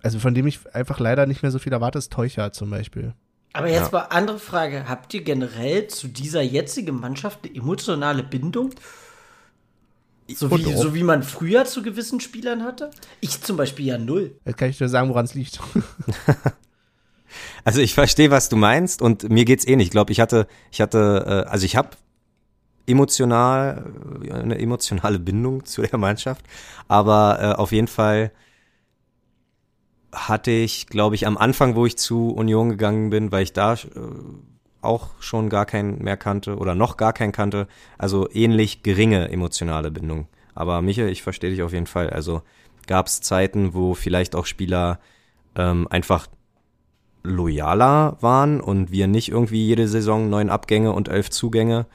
[0.02, 3.14] also von dem ich einfach leider nicht mehr so viel erwarte, ist Teuchert zum Beispiel.
[3.54, 4.00] Aber jetzt ja.
[4.00, 4.90] mal andere Frage.
[4.90, 8.72] Habt ihr generell zu dieser jetzigen Mannschaft eine emotionale Bindung?
[10.28, 12.90] So wie, so wie man früher zu gewissen Spielern hatte?
[13.20, 14.36] Ich zum Beispiel ja null.
[14.46, 15.60] Jetzt kann ich dir sagen, woran es liegt.
[17.64, 19.86] also ich verstehe, was du meinst und mir geht's ähnlich.
[19.86, 21.90] Eh ich glaube, ich hatte, ich hatte, äh, also ich habe
[22.88, 23.86] emotional,
[24.32, 26.46] eine emotionale Bindung zu der Mannschaft,
[26.88, 28.32] aber äh, auf jeden Fall
[30.14, 33.74] hatte ich, glaube ich, am Anfang, wo ich zu Union gegangen bin, weil ich da
[33.74, 33.78] äh,
[34.82, 39.92] auch schon gar keinen mehr kannte oder noch gar keinen kannte, also ähnlich geringe emotionale
[39.92, 40.28] Bindung.
[40.56, 42.10] Aber Michael, ich verstehe dich auf jeden Fall.
[42.10, 42.42] Also
[42.86, 45.00] gab es Zeiten, wo vielleicht auch Spieler
[45.56, 46.28] ähm, einfach
[47.24, 51.86] loyaler waren und wir nicht irgendwie jede Saison neun Abgänge und elf Zugänge.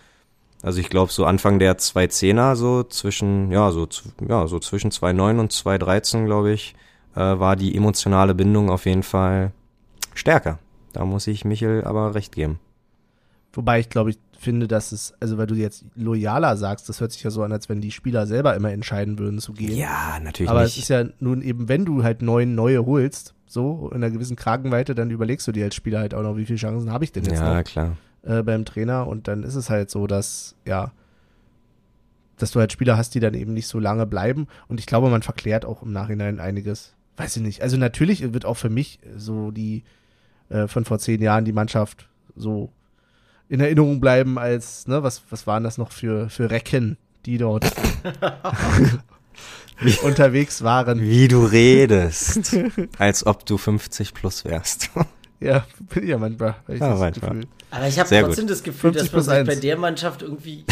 [0.62, 3.86] Also ich glaube so Anfang der 210er so zwischen ja so
[4.26, 6.74] ja so zwischen 2.9 und 2.13 glaube ich
[7.14, 9.52] äh, war die emotionale Bindung auf jeden Fall
[10.14, 10.58] stärker.
[10.92, 12.58] Da muss ich Michel aber recht geben.
[13.52, 17.12] Wobei ich glaube, ich finde, dass es, also weil du jetzt loyaler sagst, das hört
[17.12, 19.76] sich ja so an, als wenn die Spieler selber immer entscheiden würden zu gehen.
[19.76, 20.48] Ja, natürlich.
[20.48, 20.76] Aber nicht.
[20.76, 24.36] es ist ja nun eben, wenn du halt neun neue holst, so in einer gewissen
[24.36, 27.12] Kragenweite, dann überlegst du dir als Spieler halt auch noch, wie viele Chancen habe ich
[27.12, 27.96] denn jetzt ja, noch klar.
[28.22, 30.92] Äh, beim Trainer und dann ist es halt so, dass ja,
[32.36, 35.10] dass du halt Spieler hast, die dann eben nicht so lange bleiben und ich glaube,
[35.10, 37.62] man verklärt auch im Nachhinein einiges weiß ich nicht.
[37.62, 39.82] Also natürlich wird auch für mich so die
[40.48, 42.70] äh, von vor zehn Jahren die Mannschaft so
[43.48, 47.70] in Erinnerung bleiben als, ne, was, was waren das noch für, für Recken, die dort
[50.02, 51.00] unterwegs waren.
[51.00, 52.56] Wie du redest.
[52.98, 54.90] als ob du 50 plus wärst.
[55.40, 56.56] ja, bin ich ja manchmal.
[56.68, 57.30] Ich ja, manchmal.
[57.30, 57.48] Gefühl.
[57.70, 58.50] Aber ich habe trotzdem gut.
[58.50, 60.64] das Gefühl, dass man sich bei der Mannschaft irgendwie,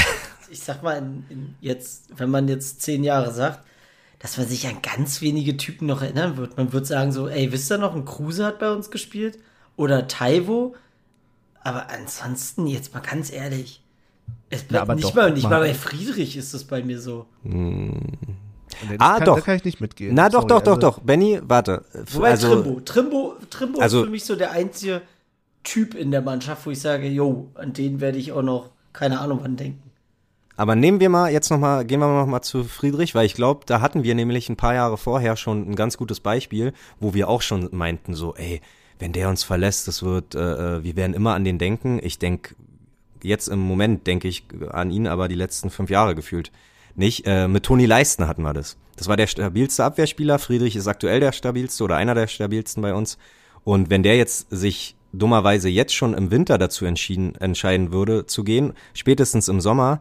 [0.51, 3.67] ich sag mal, in, in jetzt, wenn man jetzt zehn Jahre sagt,
[4.19, 6.57] dass man sich an ganz wenige Typen noch erinnern wird.
[6.57, 9.39] Man wird sagen so, ey, wisst ihr noch, ein Kruse hat bei uns gespielt?
[9.77, 10.75] Oder Taiwo?
[11.63, 13.83] Aber ansonsten, jetzt mal ganz ehrlich,
[14.49, 17.27] es bleibt ja, nicht, doch, mal, nicht mal bei Friedrich ist das bei mir so.
[17.43, 18.01] Hm.
[18.99, 19.37] ah, kann, doch.
[19.37, 20.15] Da kann ich nicht mitgehen.
[20.15, 20.75] Na, doch, Sorry, doch, also.
[20.77, 20.99] doch, doch.
[21.01, 21.85] Benny, warte.
[22.13, 22.81] Wobei also, Trimbo.
[22.81, 25.03] Trimbo, Trimbo also, ist für mich so der einzige
[25.65, 29.19] Typ in der Mannschaft, wo ich sage, yo, an den werde ich auch noch, keine
[29.21, 29.86] Ahnung wann denken.
[30.57, 33.35] Aber nehmen wir mal jetzt noch mal, gehen wir noch mal zu Friedrich, weil ich
[33.35, 37.13] glaube, da hatten wir nämlich ein paar Jahre vorher schon ein ganz gutes Beispiel, wo
[37.13, 38.61] wir auch schon meinten so, ey,
[38.99, 42.01] wenn der uns verlässt, das wird, äh, äh wir werden immer an den denken.
[42.03, 42.55] Ich denke,
[43.23, 46.51] jetzt im Moment denke ich an ihn, aber die letzten fünf Jahre gefühlt
[46.95, 47.27] nicht.
[47.27, 48.79] Äh, mit Toni Leisten hatten wir das.
[48.97, 50.39] Das war der stabilste Abwehrspieler.
[50.39, 53.19] Friedrich ist aktuell der stabilste oder einer der stabilsten bei uns.
[53.65, 58.45] Und wenn der jetzt sich dummerweise jetzt schon im Winter dazu entschieden, entscheiden würde zu
[58.45, 60.01] gehen, spätestens im Sommer,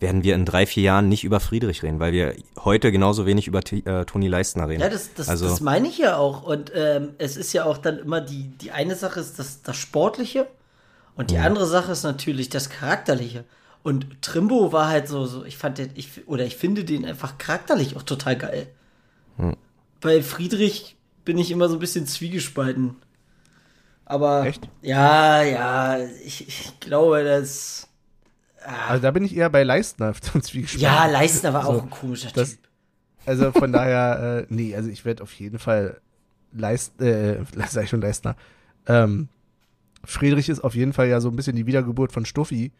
[0.00, 3.46] werden wir in drei, vier Jahren nicht über Friedrich reden, weil wir heute genauso wenig
[3.46, 4.80] über äh, Toni Leistner reden.
[4.80, 6.42] Ja, das, das, also, das meine ich ja auch.
[6.42, 9.76] Und ähm, es ist ja auch dann immer die, die eine Sache ist das, das
[9.76, 10.46] Sportliche
[11.16, 11.42] und die ja.
[11.42, 13.44] andere Sache ist natürlich das Charakterliche.
[13.82, 17.38] Und Trimbo war halt so, so ich fand den, ich, oder ich finde den einfach
[17.38, 18.68] charakterlich auch total geil.
[19.36, 19.56] Hm.
[20.00, 20.96] Bei Friedrich
[21.26, 22.96] bin ich immer so ein bisschen zwiegespalten.
[24.06, 24.68] Aber Echt?
[24.82, 27.89] ja, ja, ich, ich glaube, dass
[28.88, 30.82] also da bin ich eher bei Leistner sonst wie gespannt.
[30.82, 32.60] Ja, Leistner war so, auch ein komischer das, Typ.
[33.26, 36.00] Also von daher, äh, nee, also ich werde auf jeden Fall
[36.52, 38.36] Leist, äh, sag ich schon Leistner.
[38.86, 39.28] Ähm,
[40.04, 42.72] Friedrich ist auf jeden Fall ja so ein bisschen die Wiedergeburt von Stuffi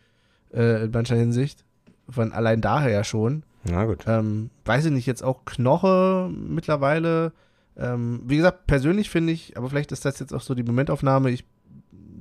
[0.53, 1.65] äh, in mancher Hinsicht.
[2.09, 3.45] Von allein daher ja schon.
[3.65, 4.05] Na gut.
[4.07, 7.33] Ähm, weiß ich nicht, jetzt auch Knoche mittlerweile.
[7.77, 11.31] Ähm, wie gesagt, persönlich finde ich, aber vielleicht ist das jetzt auch so die Momentaufnahme.
[11.31, 11.45] Ich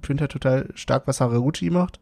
[0.04, 2.00] finde halt total stark, was Haraguchi macht.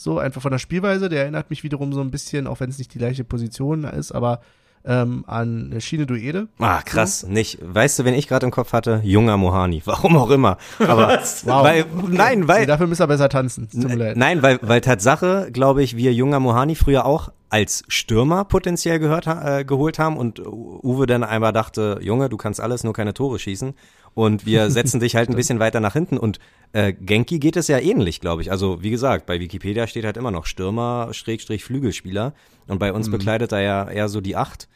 [0.00, 1.10] So, einfach von der Spielweise.
[1.10, 4.12] Der erinnert mich wiederum so ein bisschen, auch wenn es nicht die gleiche Position ist,
[4.12, 4.40] aber
[4.82, 6.48] ähm, an Schiene Duede.
[6.58, 7.20] Ah, krass.
[7.20, 7.28] So.
[7.28, 7.58] Nicht.
[7.60, 9.02] Weißt du, wen ich gerade im Kopf hatte?
[9.04, 9.82] Junger Mohani.
[9.84, 10.56] Warum auch immer.
[10.78, 11.62] Aber wow.
[11.62, 12.60] weil, nein, weil.
[12.60, 13.68] Nee, dafür müsste er besser tanzen.
[13.74, 19.26] Nein, weil, weil Tatsache, glaube ich, wir junger Mohani früher auch als Stürmer potenziell gehört,
[19.26, 23.38] äh, geholt haben und Uwe dann einmal dachte, Junge, du kannst alles, nur keine Tore
[23.38, 23.74] schießen
[24.14, 26.38] und wir setzen dich halt ein bisschen weiter nach hinten und
[26.72, 28.50] äh, Genki geht es ja ähnlich, glaube ich.
[28.50, 32.32] Also wie gesagt, bei Wikipedia steht halt immer noch Stürmer, Schrägstrich, Flügelspieler
[32.68, 33.12] und bei uns mhm.
[33.12, 34.68] bekleidet er ja eher so die Acht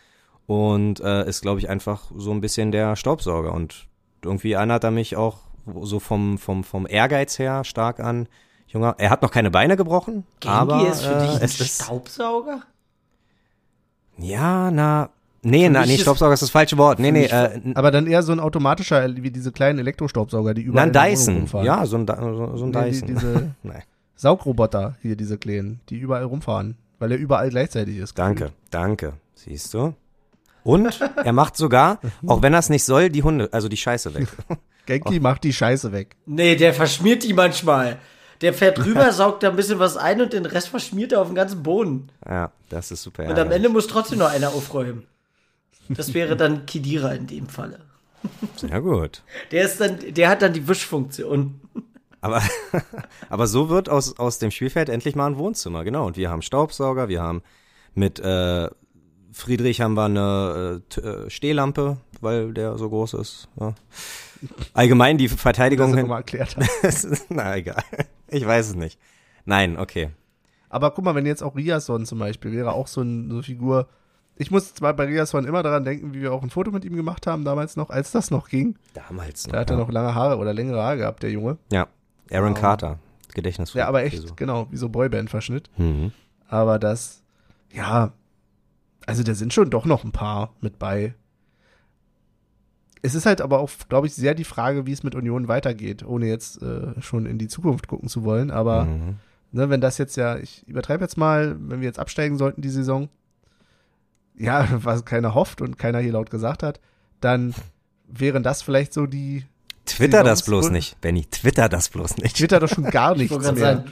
[0.46, 3.86] und äh, ist, glaube ich, einfach so ein bisschen der Staubsauger und
[4.22, 5.38] irgendwie erinnert er mich auch
[5.82, 8.28] so vom, vom, vom Ehrgeiz her stark an.
[8.66, 12.62] Junger, er hat noch keine Beine gebrochen, Genki aber ist für dich ein Staubsauger?
[14.18, 15.10] Ja, na,
[15.44, 16.98] Nee, na, nee, Staubsauger ist das falsche Wort.
[16.98, 17.26] Nee, nee.
[17.26, 21.48] Äh, aber dann eher so ein automatischer, wie diese kleinen Elektrostaubsauger, die überall Nein, Dyson.
[21.62, 23.08] Ja, so ein, so ein nee, Dyson.
[23.08, 23.54] Die, diese
[24.16, 28.18] Saugroboter hier, diese kleinen, die überall rumfahren, weil er überall gleichzeitig ist.
[28.18, 29.14] Danke, danke.
[29.34, 29.94] Siehst du?
[30.62, 34.14] Und er macht sogar, auch wenn er es nicht soll, die Hunde, also die Scheiße
[34.14, 34.28] weg.
[34.86, 35.22] Genki oh.
[35.22, 36.16] macht die Scheiße weg.
[36.26, 37.98] Nee, der verschmiert die manchmal.
[38.40, 41.28] Der fährt rüber, saugt da ein bisschen was ein und den Rest verschmiert er auf
[41.28, 42.10] den ganzen Boden.
[42.28, 43.26] Ja, das ist super.
[43.26, 45.06] Und am Ende muss trotzdem noch einer aufräumen.
[45.88, 47.80] Das wäre dann Kidira in dem Falle.
[48.56, 49.22] Sehr gut.
[49.50, 51.60] Der ist dann, der hat dann die Wischfunktion.
[52.20, 52.42] Aber,
[53.28, 56.06] aber so wird aus, aus dem Spielfeld endlich mal ein Wohnzimmer, genau.
[56.06, 57.42] Und wir haben Staubsauger, wir haben
[57.94, 58.68] mit äh,
[59.32, 63.48] Friedrich haben wir eine äh, äh Stehlampe, weil der so groß ist.
[63.60, 63.74] Ja.
[64.72, 65.94] Allgemein die Verteidigung.
[65.94, 66.56] Das mal erklärt
[67.28, 67.82] Na egal.
[68.28, 68.98] Ich weiß es nicht.
[69.44, 70.10] Nein, okay.
[70.68, 73.42] Aber guck mal, wenn jetzt auch Riason zum Beispiel wäre auch so, ein, so eine
[73.42, 73.88] Figur,
[74.36, 76.96] ich muss zwar bei Riasson immer daran denken, wie wir auch ein Foto mit ihm
[76.96, 78.76] gemacht haben, damals noch, als das noch ging.
[78.92, 79.52] Damals noch.
[79.52, 79.82] Da hat er ja.
[79.82, 81.58] noch lange Haare oder längere Haare gehabt, der Junge.
[81.70, 81.86] Ja.
[82.30, 82.98] Aaron um, Carter.
[83.32, 83.74] Gedächtnis.
[83.74, 84.34] Ja, aber echt, so.
[84.34, 85.70] genau, wie so Boyband-Verschnitt.
[85.76, 86.12] Mhm.
[86.48, 87.22] Aber das,
[87.72, 88.12] ja,
[89.06, 91.14] also da sind schon doch noch ein paar mit bei.
[93.02, 96.04] Es ist halt aber auch, glaube ich, sehr die Frage, wie es mit Union weitergeht,
[96.04, 98.50] ohne jetzt äh, schon in die Zukunft gucken zu wollen.
[98.50, 99.16] Aber mhm.
[99.52, 102.70] ne, wenn das jetzt ja, ich übertreibe jetzt mal, wenn wir jetzt absteigen sollten die
[102.70, 103.10] Saison,
[104.36, 106.80] ja, was keiner hofft und keiner hier laut gesagt hat,
[107.20, 107.54] dann
[108.06, 109.44] wären das vielleicht so die.
[109.86, 111.26] Twitter das bloß nicht, Benny.
[111.26, 112.36] Twitter das bloß nicht.
[112.36, 113.54] Twitter doch schon gar nichts mehr.
[113.54, 113.84] Sagen,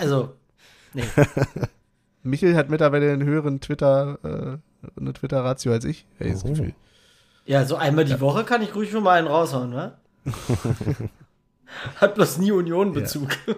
[0.00, 0.34] also,
[0.92, 1.04] nee.
[2.24, 6.04] Michel hat mittlerweile einen höheren Twitter, äh, eine Twitter-Ratio als ich.
[6.18, 6.54] Hey, oh.
[7.46, 8.20] Ja, so einmal die ja.
[8.20, 9.96] Woche kann ich ruhig schon mal einen raushauen, ne?
[11.96, 13.30] hat bloß nie Union-Bezug.
[13.46, 13.54] Ja.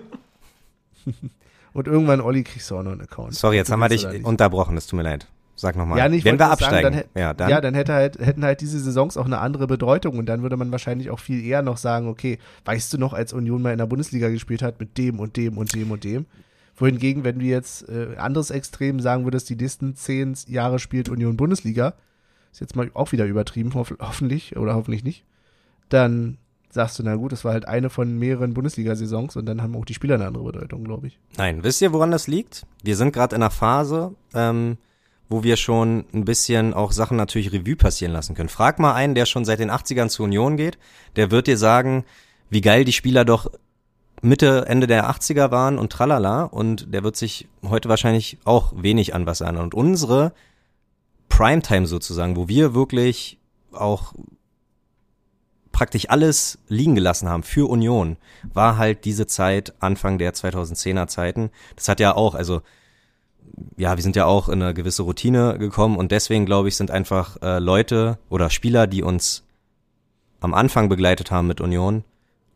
[1.72, 3.34] Und irgendwann, Olli, kriegst du auch noch einen Account.
[3.34, 5.26] Sorry, jetzt haben wir dich unterbrochen, es tut mir leid.
[5.60, 5.98] Sag nochmal.
[5.98, 8.80] Ja, Wenn wir absteigen, sagen, dann, ja, dann, ja, dann hätte halt, hätten halt diese
[8.80, 12.08] Saisons auch eine andere Bedeutung und dann würde man wahrscheinlich auch viel eher noch sagen,
[12.08, 15.36] okay, weißt du noch, als Union mal in der Bundesliga gespielt hat mit dem und
[15.36, 16.24] dem und dem und dem?
[16.76, 21.36] Wohingegen, wenn du jetzt äh, anderes Extrem sagen würdest, die nächsten zehn Jahre spielt Union
[21.36, 21.92] Bundesliga,
[22.52, 25.26] ist jetzt mal auch wieder übertrieben, ho hoffentlich oder hoffentlich nicht,
[25.90, 26.38] dann
[26.70, 29.84] sagst du, na gut, das war halt eine von mehreren Bundesliga-Saisons und dann haben auch
[29.84, 31.18] die Spieler eine andere Bedeutung, glaube ich.
[31.36, 32.64] Nein, wisst ihr, woran das liegt?
[32.82, 34.78] Wir sind gerade in einer Phase, ähm,
[35.30, 38.48] wo wir schon ein bisschen auch Sachen natürlich Revue passieren lassen können.
[38.48, 40.76] Frag mal einen, der schon seit den 80ern zur Union geht,
[41.16, 42.04] der wird dir sagen,
[42.50, 43.50] wie geil die Spieler doch
[44.22, 49.14] Mitte, Ende der 80er waren und tralala und der wird sich heute wahrscheinlich auch wenig
[49.14, 49.64] an was erinnern.
[49.64, 50.32] Und unsere
[51.28, 53.38] Primetime sozusagen, wo wir wirklich
[53.72, 54.12] auch
[55.72, 58.16] praktisch alles liegen gelassen haben für Union,
[58.52, 61.50] war halt diese Zeit Anfang der 2010er Zeiten.
[61.76, 62.62] Das hat ja auch, also
[63.76, 66.90] ja, wir sind ja auch in eine gewisse Routine gekommen und deswegen glaube ich, sind
[66.90, 69.44] einfach äh, Leute oder Spieler, die uns
[70.40, 72.04] am Anfang begleitet haben mit Union,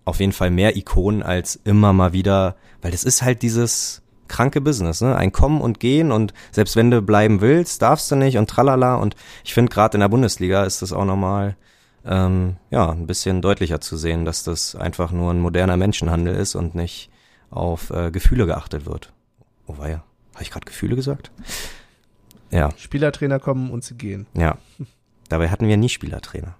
[0.04, 4.60] auf jeden Fall mehr Ikonen als immer mal wieder, weil das ist halt dieses kranke
[4.60, 5.16] Business, ne?
[5.16, 8.96] Ein Kommen und Gehen und selbst wenn du bleiben willst, darfst du nicht und tralala
[8.96, 9.14] und
[9.44, 11.56] ich finde gerade in der Bundesliga ist das auch nochmal
[12.06, 16.54] ähm, ja, ein bisschen deutlicher zu sehen, dass das einfach nur ein moderner Menschenhandel ist
[16.54, 17.10] und nicht
[17.50, 19.12] auf äh, Gefühle geachtet wird.
[19.66, 20.02] Oh ja.
[20.34, 21.30] Habe ich gerade Gefühle gesagt?
[22.50, 22.70] Ja.
[22.76, 24.26] Spielertrainer kommen und sie gehen.
[24.34, 24.58] Ja.
[25.28, 26.56] Dabei hatten wir nie Spielertrainer.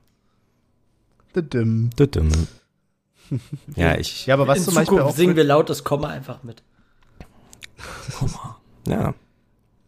[1.35, 1.91] Düdüm.
[1.99, 2.31] Düdüm.
[3.75, 4.27] Ja, ich.
[4.27, 6.63] Ja, aber was in zum Beispiel auch singen wir laut das Komma einfach mit.
[8.19, 8.61] Komma.
[8.87, 9.15] Ja.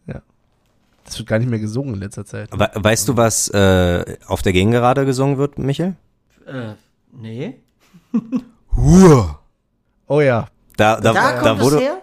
[0.07, 0.21] Ja.
[1.05, 2.51] Das wird gar nicht mehr gesungen in letzter Zeit.
[2.51, 5.95] We weißt du, was äh, auf der Gegengerade gesungen wird, Michel?
[6.47, 6.73] Äh,
[7.13, 7.59] nee.
[8.75, 9.39] Hur.
[10.07, 10.47] Oh ja.
[10.75, 11.79] Da, da, da, da wurde.
[11.79, 12.01] her?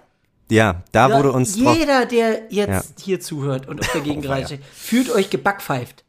[0.51, 1.57] Ja, da ja, wurde uns.
[1.57, 3.05] Jeder, der jetzt ja.
[3.05, 6.05] hier zuhört und auf der Gegengerade oh, fühlt euch gebackpfeift.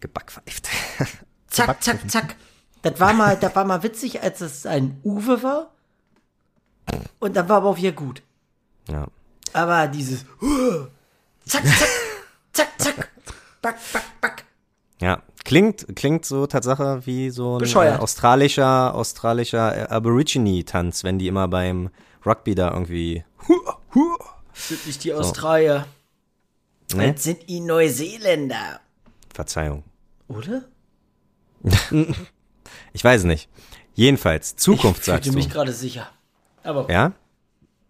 [0.00, 0.68] Gebackpfeift.
[1.48, 2.36] zack, zack, zack.
[2.82, 5.72] Das war mal, das war mal witzig, als es ein Uwe war.
[7.18, 8.22] Und dann war aber auch wieder gut.
[8.88, 9.06] Ja.
[9.52, 10.24] Aber dieses
[11.46, 11.88] zack, zack,
[12.52, 13.10] zack, zack,
[13.62, 14.44] back, back, back.
[15.00, 21.46] Ja, klingt, klingt so Tatsache wie so ein äh, australischer, australischer Aborigine-Tanz, wenn die immer
[21.48, 21.90] beim
[22.26, 23.24] Rugby da irgendwie.
[24.54, 25.86] Sind nicht die Australier.
[26.94, 27.12] Nee?
[27.12, 28.80] Das sind die Neuseeländer.
[29.32, 29.84] Verzeihung.
[30.28, 30.62] Oder?
[32.92, 33.48] Ich weiß nicht.
[33.94, 35.36] Jedenfalls, Zukunft ich sagst fühlte du.
[35.36, 36.08] mich gerade sicher.
[36.62, 37.12] Aber Ja?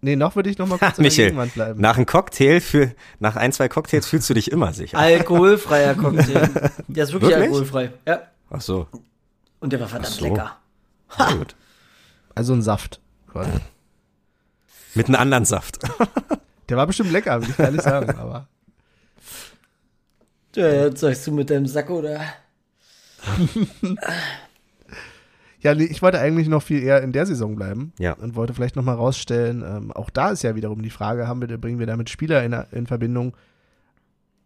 [0.00, 1.80] Nee, noch würde ich noch mal kurz in der Michel, Gegenwart bleiben.
[1.80, 4.96] nach einem Cocktail, für, nach ein, zwei Cocktails fühlst du dich immer sicher.
[4.98, 6.48] alkoholfreier Cocktail.
[6.88, 7.34] Der ist wirklich, Wirklich?
[7.48, 7.92] alkoholfrei.
[8.06, 8.22] Ja.
[8.50, 8.86] Ach so,
[9.60, 10.24] Und der war verdammt so.
[10.24, 10.56] lecker.
[11.18, 11.56] na gut.
[12.34, 13.00] Also ein Saft.
[13.30, 13.50] quasi.
[14.94, 15.78] Mit einem anderen Saft.
[16.68, 18.46] Der war bestimmt lecker, will ich gar nicht sagen, aber.
[20.54, 22.20] Ja, jetzt sagst du mit deinem Sack oder?
[25.60, 27.92] Ja, nee, ich wollte eigentlich noch viel eher in der Saison bleiben.
[27.98, 28.12] Ja.
[28.12, 31.40] Und wollte vielleicht noch mal rausstellen, ähm, auch da ist ja wiederum die Frage, haben
[31.40, 33.36] wir, bringen wir damit Spieler in, in Verbindung?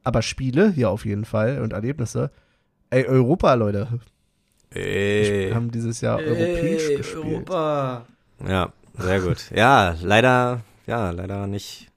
[0.04, 2.30] Aber Spiele, hier auf jeden Fall, und Erlebnisse.
[2.88, 4.00] Ey, Europa, Leute.
[4.70, 5.50] Wir Ey.
[5.52, 7.24] haben dieses Jahr europäisch Ey, gespielt.
[7.26, 8.06] Europa.
[8.48, 9.50] Ja, sehr gut.
[9.54, 11.88] Ja, leider, ja, leider nicht.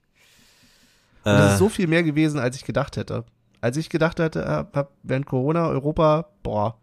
[1.23, 3.23] Und das Äh, ist so viel mehr gewesen, als ich gedacht hätte.
[3.61, 6.77] Als ich gedacht hätte, hab, hab während Corona, Europa, boah,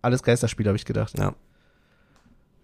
[0.00, 1.18] alles Geisterspiel, habe ich gedacht.
[1.18, 1.28] Ja.
[1.28, 1.34] Und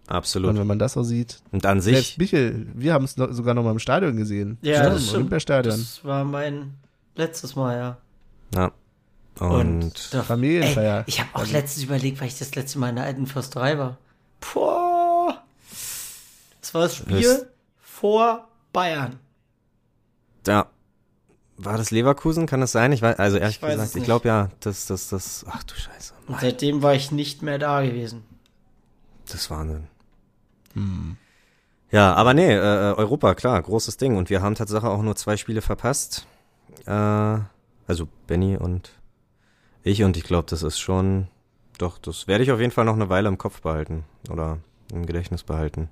[0.07, 0.57] absolut.
[0.57, 3.53] wenn man das so sieht, Und an selbst sich, Michel, wir haben es noch, sogar
[3.53, 4.57] noch mal im Stadion gesehen.
[4.61, 5.15] Ja, Im das stimmt.
[5.17, 5.77] Olympiastadion.
[5.77, 6.73] Das war mein
[7.15, 7.97] letztes Mal, ja.
[8.55, 8.71] ja.
[9.39, 10.97] Und, da, Familienfeier.
[10.99, 13.27] Ey, ich habe auch Also- letztens überlegt, weil ich das letzte Mal in der alten
[13.27, 13.97] Försterei war.
[14.53, 14.80] Boah.
[16.61, 17.45] Das war das Spiel Das-
[17.77, 19.19] vor Bayern.
[20.47, 20.67] ja.
[21.63, 22.47] War das Leverkusen?
[22.47, 22.91] Kann das sein?
[22.91, 25.61] Ich weiß, also ehrlich Ich weiß es gesagt, ich glaube ja, das, das, das, ach
[25.63, 26.15] du Scheiße.
[26.25, 28.23] Und seitdem war ich nicht mehr da gewesen.
[29.31, 29.83] Das Wahnsinn.
[30.73, 31.17] Hm.
[31.91, 32.57] Ja, aber nee, äh,
[32.95, 34.17] Europa, klar, großes Ding.
[34.17, 36.25] Und wir haben tatsächlich auch nur zwei Spiele verpasst.
[36.87, 38.89] Äh, also Benny und
[39.83, 40.01] ich.
[40.03, 41.27] Und ich glaube, das ist schon,
[41.77, 44.03] doch, das werde ich auf jeden Fall noch eine Weile im Kopf behalten.
[44.31, 44.57] Oder
[44.91, 45.89] im Gedächtnis behalten.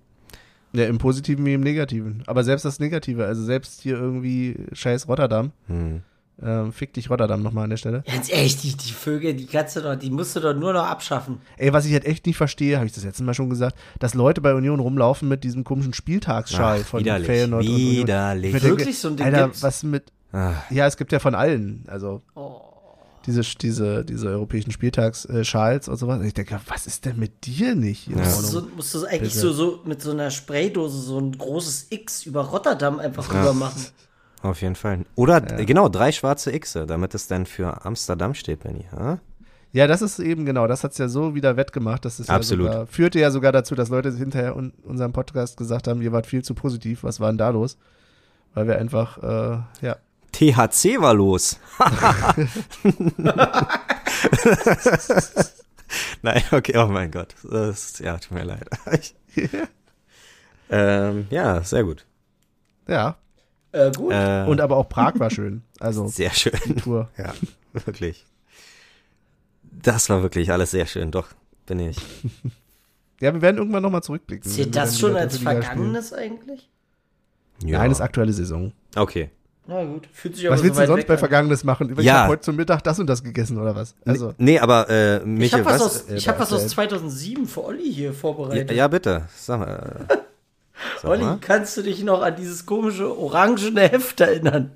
[0.74, 2.24] Ja, im Positiven wie im Negativen.
[2.28, 6.02] Aber selbst das Negative, also selbst hier irgendwie scheiß Rotterdam, Hm.
[6.44, 8.04] ähm, fick dich Rotterdam nochmal an der Stelle.
[8.06, 10.86] Ganz ehrlich, die, die Vögel, die kannst du doch, die musst du doch nur noch
[10.86, 11.40] abschaffen.
[11.58, 14.14] Ey, was ich halt echt nicht verstehe, habe ich das letzte Mal schon gesagt, dass
[14.14, 18.04] Leute bei Union rumlaufen mit diesem komischen Spieltagsschal Ach, von widerlich, Feyenoord und Union.
[18.04, 18.64] widerlich.
[18.64, 19.64] Wirklich, so ein Ding Alter, gibt's?
[19.64, 22.62] was mit, Ah, ja, es gibt ja von allen, also Oh.
[23.30, 26.20] Diese, diese, diese europäischen Spieltagsschals und sowas.
[26.20, 28.18] Und ich denke, was ist denn mit dir nicht Ja.
[28.18, 29.40] Musst du, musst du eigentlich Bitte.
[29.40, 33.86] so, so mit so einer Spraydose so ein großes X über Rotterdam einfach rüber machen.
[34.42, 35.06] auf jeden Fall.
[35.16, 38.86] Oder, äh, genau, drei schwarze Xe, damit es dann für Amsterdam steht, Benny.
[38.92, 39.20] Ha?
[39.72, 42.04] Ja, das ist eben genau, das hat's ja so wieder wettgemacht.
[42.04, 42.66] Das ist Absolut.
[42.66, 46.12] Ja sogar, führte ja sogar dazu, dass Leute hinterher un unserem Podcast gesagt haben, ihr
[46.12, 47.78] wart viel zu positiv, was war denn da los?
[48.56, 49.98] Weil wir einfach, äh, ja,
[50.32, 51.60] THC war los.
[56.22, 57.36] Nein, okay, oh mein Gott.
[57.44, 58.68] Das, ja, tut mir leid.
[60.72, 62.06] Ähm, ja, sehr gut.
[62.88, 63.18] ja.
[63.72, 64.12] Äh, gut.
[64.14, 65.64] Äh, Und aber auch Prag war schön.
[65.80, 66.54] Also sehr schön.
[66.66, 67.10] die Tour.
[67.18, 67.34] Ja,
[67.74, 68.26] wirklich.
[69.64, 71.30] Das war wirklich alles sehr schön, doch,
[71.66, 71.98] bin ich.
[73.20, 74.50] Ja, wir werden irgendwann nochmal zurückblicken.
[74.50, 75.40] Zählt das schon als.
[75.40, 76.70] Vergangenes eigentlich?
[77.64, 77.80] Ja.
[77.80, 78.72] Nein, ist aktuelle Saison.
[78.96, 79.32] Okay.
[79.70, 81.20] Na gut, fühlt sich aber Was so willst du sonst weg bei an.
[81.20, 81.94] Vergangenes machen?
[81.96, 82.22] Ich Ja.
[82.22, 83.94] habe heute zum Mittag das und das gegessen oder was?
[84.04, 86.04] Also, Nee, aber äh, Ich Michael, habe was, was?
[86.04, 86.90] aus, ich äh, hab was aus erzählt?
[86.90, 88.72] 2007 für Olli hier Ja, vorbereitet.
[88.72, 89.28] ja, bitte.
[89.38, 90.08] Sag mal.
[91.02, 91.38] Sag Olli, mal.
[91.40, 94.72] kannst du dich noch an dieses komische orangene Heft erinnern?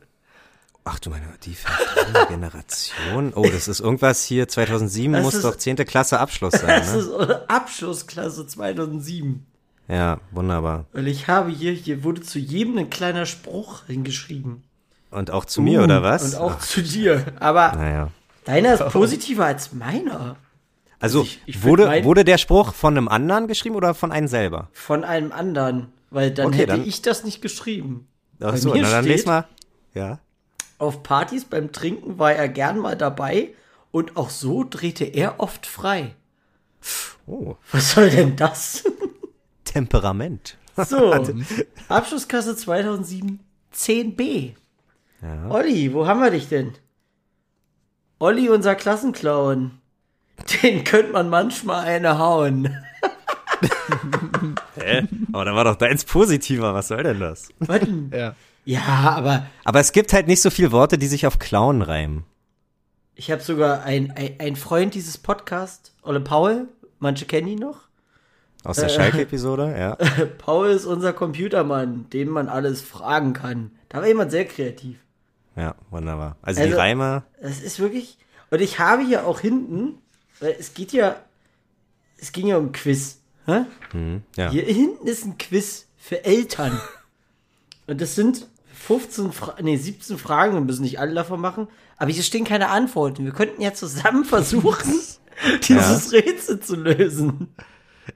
[0.85, 3.31] Ach du meine, die vergangene Generation.
[3.33, 5.77] Oh, das ist irgendwas hier 2007 Das muss ist- doch 10.
[5.77, 6.99] Klasse Abschluss sein, Das ne?
[6.99, 7.09] ist
[7.49, 9.45] Abschlussklasse 2007.
[9.87, 10.85] Ja, wunderbar.
[10.93, 14.63] Weil ich habe hier, hier wurde zu jedem ein kleiner Spruch hingeschrieben.
[15.13, 16.33] Und auch zu mir, oder was?
[16.33, 17.25] Uh, Und auch zu dir.
[17.39, 18.09] Aber Naja.
[18.45, 20.37] deiner ist positiver als meiner.
[20.99, 24.11] Also, Ich- ich find wurde, mein- wurde der Spruch von einem anderen geschrieben oder von
[24.11, 24.69] einem selber?
[24.73, 25.91] Von einem anderen.
[26.09, 28.07] Weil dann Okay, hätte dann- ich das nicht geschrieben.
[28.41, 29.45] Ach so, na dann steht- les mal.
[29.93, 30.19] Ja.
[30.79, 33.49] Auf Partys beim Trinken war er gern mal dabei
[33.91, 36.15] und auch so drehte er oft frei.
[37.27, 38.83] Oh, Was soll denn das?
[39.63, 40.57] Temperament.
[40.75, 41.13] So,
[41.87, 43.39] Abschlussklasse 2007,
[43.71, 44.55] 10b.
[45.23, 45.49] Ja.
[45.49, 46.73] Olli, wo haben wir dich denn?
[48.19, 49.79] Olli, unser Klassenclown.
[50.61, 52.75] Den könnte man manchmal eine hauen.
[54.75, 55.07] Hä?
[55.31, 56.73] Aber da war doch deins positiver.
[56.73, 57.49] Was soll denn das?
[57.59, 58.11] Was denn?
[58.13, 58.35] ja.
[58.65, 62.23] Ja, aber Aber es gibt halt nicht so viele Worte, die sich auf Clown reimen.
[63.15, 66.69] ich habe sogar ein, ein, ein Freund dieses Podcasts, Olle Paul,
[66.99, 67.81] manche kennen ihn noch.
[68.63, 69.95] Aus der Schalke-Episode, ja.
[70.37, 73.71] Paul ist unser Computermann, dem man alles fragen kann.
[73.89, 75.02] Da war jemand sehr kreativ.
[75.55, 76.37] Ja, wunderbar.
[76.41, 78.17] Also, die Also- Reime, Das ist wirklich.
[78.49, 79.95] Und ich habe hier auch hinten,
[80.39, 81.15] weil es geht ja,
[82.17, 83.19] es ging ja um Quiz.
[83.45, 84.49] Hm, ja.
[84.49, 86.79] Hier hinten ist ein Quiz für Eltern.
[87.87, 91.67] Und das sind 15, Fra nee, 17 Fragen, wir müssen nicht alle davon machen.
[91.97, 93.25] Aber hier stehen keine Antworten.
[93.25, 94.93] Wir könnten ja zusammen versuchen,
[95.67, 96.19] dieses ja.
[96.19, 97.53] Rätsel zu lösen.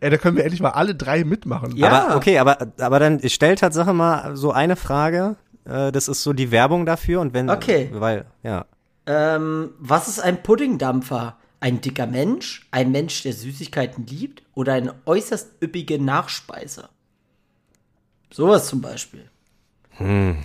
[0.02, 1.76] Ey, da können wir endlich mal alle drei mitmachen.
[1.78, 1.90] Ja.
[1.90, 5.38] Aber, okay, aber, aber dann stellt Tatsache mal so eine Frage.
[5.68, 7.49] Äh, das ist so die Werbung dafür und wenn.
[7.49, 7.89] Okay.
[7.91, 8.65] Weil, ja.
[9.05, 11.38] Ähm, was ist ein Puddingdampfer?
[11.59, 12.68] Ein dicker Mensch?
[12.72, 14.43] Ein Mensch, der Süßigkeiten liebt?
[14.53, 16.89] Oder eine äußerst üppige Nachspeise?
[18.32, 19.30] Sowas zum Beispiel.
[19.91, 20.38] Hm.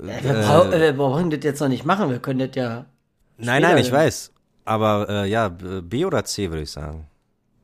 [0.00, 2.86] Ja, wir, äh, wir, brauchen das jetzt noch nicht machen, wir können das ja.
[3.36, 4.32] Nein, nein, ich weiß.
[4.64, 7.08] Aber äh, ja, B oder C würde ich sagen.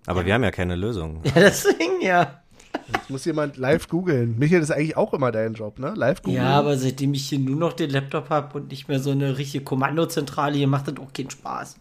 [0.07, 0.27] Aber ja.
[0.27, 1.23] wir haben ja keine Lösung.
[1.25, 2.44] Ja, deswegen ja.
[2.93, 4.39] Jetzt muss jemand live googeln.
[4.39, 5.93] Michael, das ist eigentlich auch immer dein Job, ne?
[5.97, 6.43] Live googeln.
[6.43, 9.39] Ja, aber seitdem ich hier nur noch den Laptop habe und nicht mehr so eine
[9.39, 11.77] richtige Kommandozentrale hier, macht das auch keinen Spaß.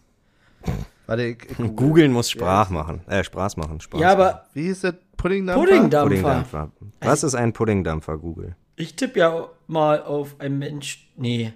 [1.06, 2.74] Warte, ich, ich Googeln muss Sprach ja.
[2.74, 3.00] machen.
[3.06, 3.80] Äh, Spaß machen.
[3.80, 4.46] Spaß ja, aber.
[4.54, 5.60] Wie hieß der Puddingdampfer?
[5.60, 6.08] Puddingdampfer.
[6.08, 6.70] Puddingdampfer.
[7.00, 8.56] Was ist ein Puddingdampfer, Google?
[8.76, 11.08] Ich tippe ja mal auf ein Mensch.
[11.16, 11.52] Nee.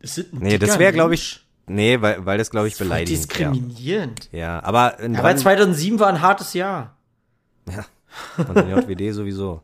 [0.00, 1.44] Das sind nee, das wäre, glaube ich.
[1.66, 4.28] Nee, weil, weil das, glaube ich, beleidigend diskriminierend.
[4.32, 4.96] Ja, ja aber.
[5.16, 6.96] Aber 2007 war ein hartes Jahr.
[7.68, 7.84] Ja.
[8.38, 9.62] Und in JWD sowieso.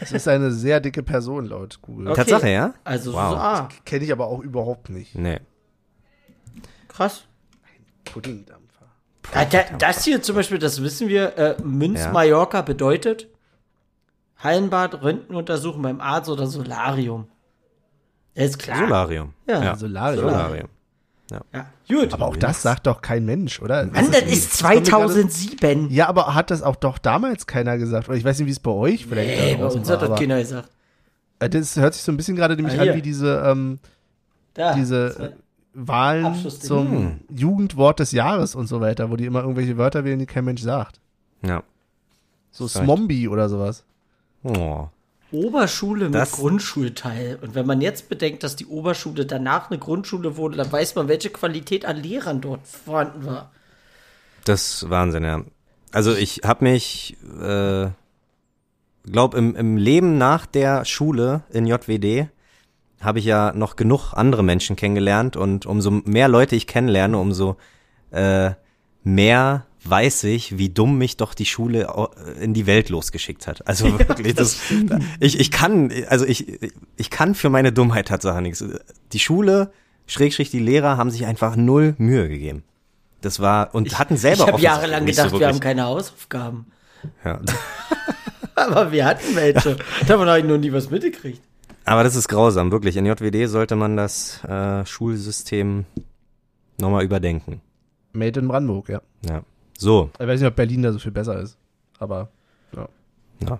[0.00, 2.08] Es ist eine sehr dicke Person laut Google.
[2.08, 2.16] Okay.
[2.16, 2.74] Tatsache, ja?
[2.84, 3.30] Also wow.
[3.30, 3.68] so A.
[3.84, 5.14] Kenne ich aber auch überhaupt nicht.
[5.14, 5.40] Nee.
[6.88, 7.24] Krass.
[7.64, 8.86] Ein Puddingdampfer.
[9.22, 9.76] Puddingdampfer.
[9.78, 12.12] das hier zum Beispiel, das wissen wir, äh, Münz ja.
[12.12, 13.28] Mallorca bedeutet
[14.38, 17.28] Hallenbad, Röntgenuntersuchung beim Arzt oder Solarium.
[18.34, 18.78] ist klar.
[18.78, 19.34] Solarium.
[19.46, 19.76] Ja, ja.
[19.76, 20.24] Solarium.
[20.24, 20.68] Solarium.
[21.30, 21.40] Ja.
[21.54, 21.66] ja.
[21.88, 22.12] Gut.
[22.12, 23.86] Aber auch das sagt doch kein Mensch, oder?
[23.86, 25.90] Mann, das, das ist 2007.
[25.90, 28.08] Ja, aber hat das auch doch damals keiner gesagt?
[28.08, 30.18] Oder ich weiß nicht, wie es bei euch vielleicht nee, bei uns war, hat das
[30.18, 30.68] keiner gesagt.
[31.38, 33.78] Äh, das hört sich so ein bisschen gerade nämlich ah, an wie diese, ähm,
[34.54, 35.34] da, diese
[35.72, 37.20] Wahlen zum hm.
[37.30, 40.62] Jugendwort des Jahres und so weiter, wo die immer irgendwelche Wörter wählen, die kein Mensch
[40.62, 41.00] sagt.
[41.42, 41.62] Ja.
[42.50, 43.84] So Smombi oder sowas.
[44.42, 44.88] Oh.
[45.32, 47.38] Oberschule mit das Grundschulteil.
[47.40, 51.08] Und wenn man jetzt bedenkt, dass die Oberschule danach eine Grundschule wurde, dann weiß man,
[51.08, 53.50] welche Qualität an Lehrern dort vorhanden war.
[54.44, 55.42] Das ist Wahnsinn, ja.
[55.92, 57.88] Also ich habe mich, äh,
[59.04, 62.28] glaube im, im Leben nach der Schule in JWD
[63.00, 67.56] habe ich ja noch genug andere Menschen kennengelernt und umso mehr Leute ich kennenlerne, umso
[68.10, 68.50] äh,
[69.02, 71.88] mehr weiß ich, wie dumm mich doch die Schule
[72.40, 73.66] in die Welt losgeschickt hat.
[73.66, 74.58] Also wirklich, das,
[75.20, 76.60] ich, ich kann, also ich,
[76.96, 78.64] ich kann für meine Dummheit Tatsache nichts.
[79.12, 79.72] Die Schule,
[80.06, 82.64] Schrägstrich, die Lehrer haben sich einfach null Mühe gegeben.
[83.20, 86.66] Das war, und ich, hatten selber Ich habe jahrelang gedacht, so wir haben keine Hausaufgaben.
[87.24, 87.40] Ja.
[88.54, 89.76] Aber wir hatten welche.
[90.06, 91.40] Davon habe ich noch nie was mitgekriegt.
[91.84, 92.96] Aber das ist grausam, wirklich.
[92.96, 95.86] In JWD sollte man das äh, Schulsystem
[96.78, 97.62] nochmal überdenken.
[98.12, 99.00] Made in Brandenburg, ja.
[99.28, 99.42] Ja.
[99.80, 100.10] So.
[100.18, 101.56] Ich weiß nicht, ob Berlin da so viel besser ist.
[101.98, 102.28] Aber,
[102.76, 102.86] ja.
[103.48, 103.58] Ja.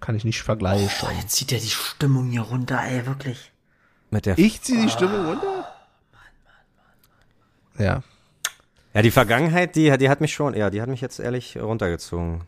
[0.00, 0.90] Kann ich nicht vergleichen.
[1.08, 3.52] Oh, jetzt zieht er die Stimmung hier runter, ey, wirklich.
[4.10, 5.46] Mit der ich ziehe die Stimmung runter?
[5.46, 6.54] Mann, Mann,
[7.76, 7.86] Mann.
[7.86, 8.02] Ja.
[8.94, 12.42] Ja, die Vergangenheit, die, die hat mich schon, ja, die hat mich jetzt ehrlich runtergezogen.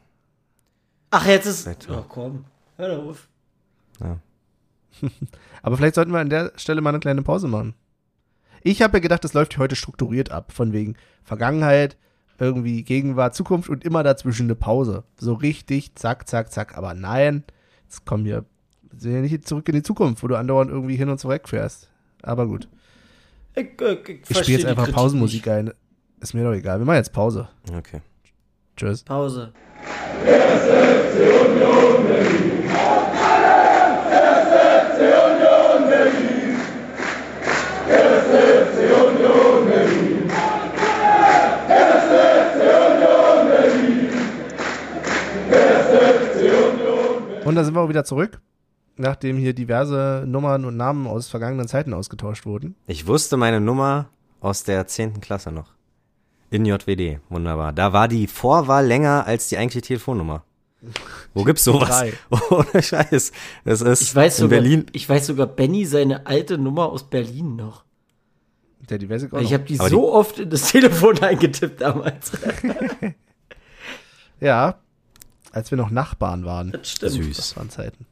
[1.11, 1.69] Ach, jetzt ist.
[1.89, 2.45] Oh, komm.
[2.77, 3.29] Hör auf.
[4.01, 4.19] Ja.
[5.63, 7.75] Aber vielleicht sollten wir an der Stelle mal eine kleine Pause machen.
[8.63, 11.97] Ich habe ja gedacht, das läuft heute strukturiert ab, von wegen Vergangenheit,
[12.39, 15.05] irgendwie Gegenwart, Zukunft und immer dazwischen eine Pause.
[15.19, 16.77] So richtig, zack, zack, zack.
[16.77, 17.45] Aber nein,
[17.85, 18.45] jetzt kommen wir,
[18.97, 21.89] sind ja nicht zurück in die Zukunft, wo du andauernd irgendwie hin und zurück fährst.
[22.23, 22.69] Aber gut.
[23.55, 25.73] Ich, äh, ich, ich spiele jetzt einfach Pausenmusik ein.
[26.21, 26.79] Ist mir doch egal.
[26.79, 27.49] Wir machen jetzt Pause.
[27.77, 28.01] Okay.
[28.77, 29.03] Tschüss.
[29.05, 29.53] Pause.
[47.47, 48.41] Und da sind wir auch wieder zurück,
[48.97, 52.75] nachdem hier diverse Nummern und Namen aus vergangenen Zeiten ausgetauscht wurden.
[52.87, 55.21] Ich wusste meine Nummer aus der 10.
[55.21, 55.75] Klasse noch.
[56.51, 57.73] In JWD, wunderbar.
[57.73, 60.45] Da war die Vorwahl länger als die eigentliche Telefonnummer.
[61.35, 62.05] Wo gibt's sowas?
[62.51, 63.33] Ohne Scheiß.
[63.65, 64.87] Das ist ich weiß in sogar, Berlin.
[64.93, 67.85] Ich weiß sogar Benny seine alte Nummer aus Berlin noch.
[68.89, 72.33] Der ich Ich habe die Aber so die oft in das Telefon eingetippt damals.
[74.41, 74.79] ja,
[75.57, 76.73] als wir noch Nachbarn waren.
[76.73, 77.13] Das stimmt.
[77.13, 77.37] Süß.
[77.37, 78.07] Das waren Zeiten.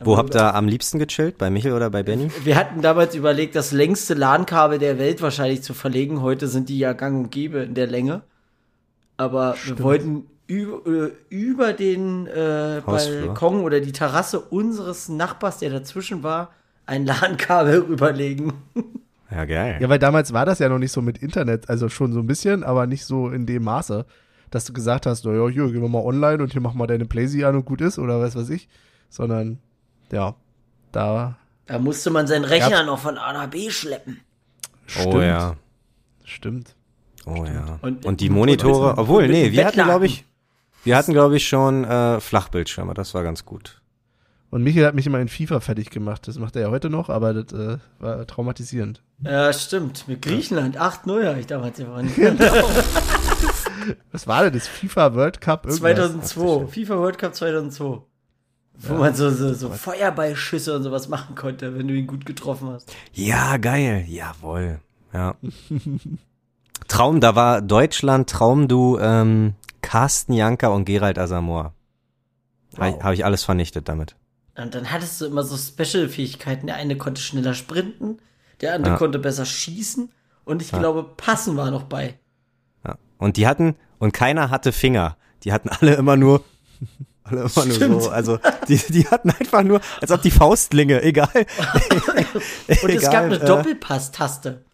[0.00, 1.38] Wo habt ihr am liebsten gechillt?
[1.38, 2.30] Bei Michel oder bei Benny?
[2.42, 6.22] Wir hatten damals überlegt, das längste LAN-Kabel der Welt wahrscheinlich zu verlegen.
[6.22, 8.22] Heute sind die ja gang und gäbe in der Länge.
[9.16, 9.78] Aber Stimmt.
[9.78, 16.22] wir wollten über, äh, über den äh, Balkon oder die Terrasse unseres Nachbars, der dazwischen
[16.22, 16.50] war,
[16.86, 18.54] ein LAN-Kabel rüberlegen.
[19.30, 19.78] Ja, geil.
[19.80, 22.26] Ja, weil damals war das ja noch nicht so mit Internet, also schon so ein
[22.26, 24.06] bisschen, aber nicht so in dem Maße.
[24.52, 27.06] Dass du gesagt hast, naja, hier, gehen wir mal online und hier mach mal deine
[27.06, 28.68] Playsee an und gut ist oder was weiß ich.
[29.08, 29.58] Sondern,
[30.12, 30.36] ja,
[30.92, 31.36] da.
[31.66, 34.20] Da musste man seinen Rechner noch von A nach B schleppen.
[34.86, 35.14] Stimmt.
[35.14, 35.56] Oh ja.
[36.24, 36.76] Stimmt.
[37.26, 37.78] Oh ja.
[37.82, 40.24] Und- Und, die Monitore, und- obwohl, nee, wir hatten, glaube ich,
[40.84, 43.80] wir hatten, glaube ich, schon äh, Flachbildschirme, das war ganz gut.
[44.50, 46.28] Und Michael hat mich immer in FIFA fertig gemacht.
[46.28, 49.00] Das macht er ja heute noch, aber das äh, war traumatisierend.
[49.22, 50.06] Ja, stimmt.
[50.08, 50.78] Mit Griechenland.
[50.78, 52.12] 8-0 habe ich damals gewonnen.
[54.12, 54.68] Was war denn das?
[54.68, 55.64] FIFA World Cup?
[55.66, 55.80] Irgendwas?
[55.80, 56.66] 2002.
[56.68, 58.02] FIFA World Cup 2002.
[58.84, 62.68] Wo man so, so, so Feuerballschüsse und sowas machen konnte, wenn du ihn gut getroffen
[62.70, 62.92] hast.
[63.12, 64.80] Ja, geil, jawohl,
[65.12, 65.34] ja.
[66.88, 71.72] Traum, da war Deutschland, Traum, du, ähm, Carsten Janker und Gerald Asamoah.
[72.78, 73.02] Habe Wow.
[73.02, 74.16] hab ich alles vernichtet damit.
[74.56, 76.66] Und dann hattest du immer so Special-Fähigkeiten.
[76.66, 78.18] Der eine konnte schneller sprinten,
[78.60, 78.98] der andere Ja.
[78.98, 80.10] konnte besser schießen
[80.44, 82.18] und ich glaube, passen war noch bei.
[83.22, 85.16] Und die hatten, und keiner hatte Finger.
[85.44, 86.42] Die hatten alle immer nur,
[87.24, 88.02] alle immer nur Stimmt.
[88.02, 91.28] so, also die, die hatten einfach nur, als ob die Faustlinge, egal.
[92.82, 94.64] Und es gab eine äh, Doppelpass-Taste.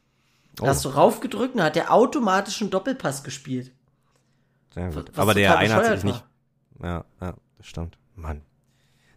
[0.56, 0.66] Da Oh.
[0.66, 3.70] hast du raufgedrückt und hat der automatisch einen Doppelpass gespielt.
[4.74, 5.10] Sehr gut.
[5.14, 6.24] Was Aber der eine hat sich nicht,
[6.82, 7.96] ja, ja, das stimmt.
[8.16, 8.40] Mann.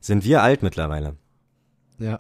[0.02, 1.16] Sind wir alt mittlerweile?
[1.98, 2.20] Ja.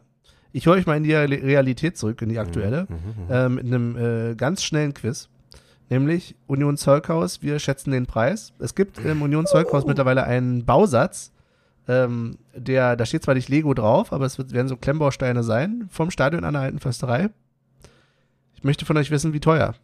[0.53, 3.65] Ich hole euch mal in die Real- Realität zurück, in die aktuelle, Mhm, äh, mit
[3.65, 3.95] einem
[4.31, 5.29] äh, ganz schnellen Quiz.
[5.91, 8.53] Nämlich Union Zeughaus, wir schätzen den Preis.
[8.59, 11.33] Es gibt im Union Zeughaus mittlerweile einen Bausatz,
[11.85, 15.89] ähm, der, da steht zwar nicht Lego drauf, aber es wird, werden so Klemmbausteine sein,
[15.91, 17.29] vom Stadion an der alten Försterei.
[18.55, 19.75] Ich möchte von euch wissen, wie teuer.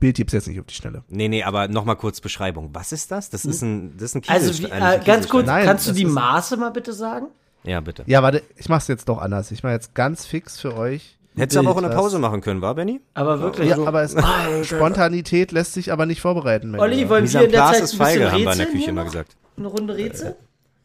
[0.00, 1.02] Bildtipps jetzt nicht auf die Schnelle.
[1.08, 2.68] Nee, nee, aber nochmal kurz Beschreibung.
[2.74, 3.30] Was ist das?
[3.30, 5.46] Das ist ein, das ist ein Also, Kieselstein- wie, äh, ganz kurz.
[5.46, 7.28] Nein, kannst du die Maße mal bitte sagen?
[7.64, 8.04] Ja, bitte.
[8.06, 9.50] Ja, warte, ich mach's jetzt doch anders.
[9.50, 11.16] Ich mache jetzt ganz fix für euch.
[11.36, 13.00] Hättest du aber auch eine Pause machen können, war, Benny?
[13.14, 13.68] Aber wirklich.
[13.70, 14.64] Ja, so, aber es, Alter.
[14.64, 16.78] Spontanität lässt sich aber nicht vorbereiten.
[16.78, 18.72] Olli, wollen wir in der Zeit ist ein bisschen feige, haben wir in der rätseln
[18.72, 19.36] Küche immer gesagt.
[19.56, 20.36] Eine Runde Rätsel?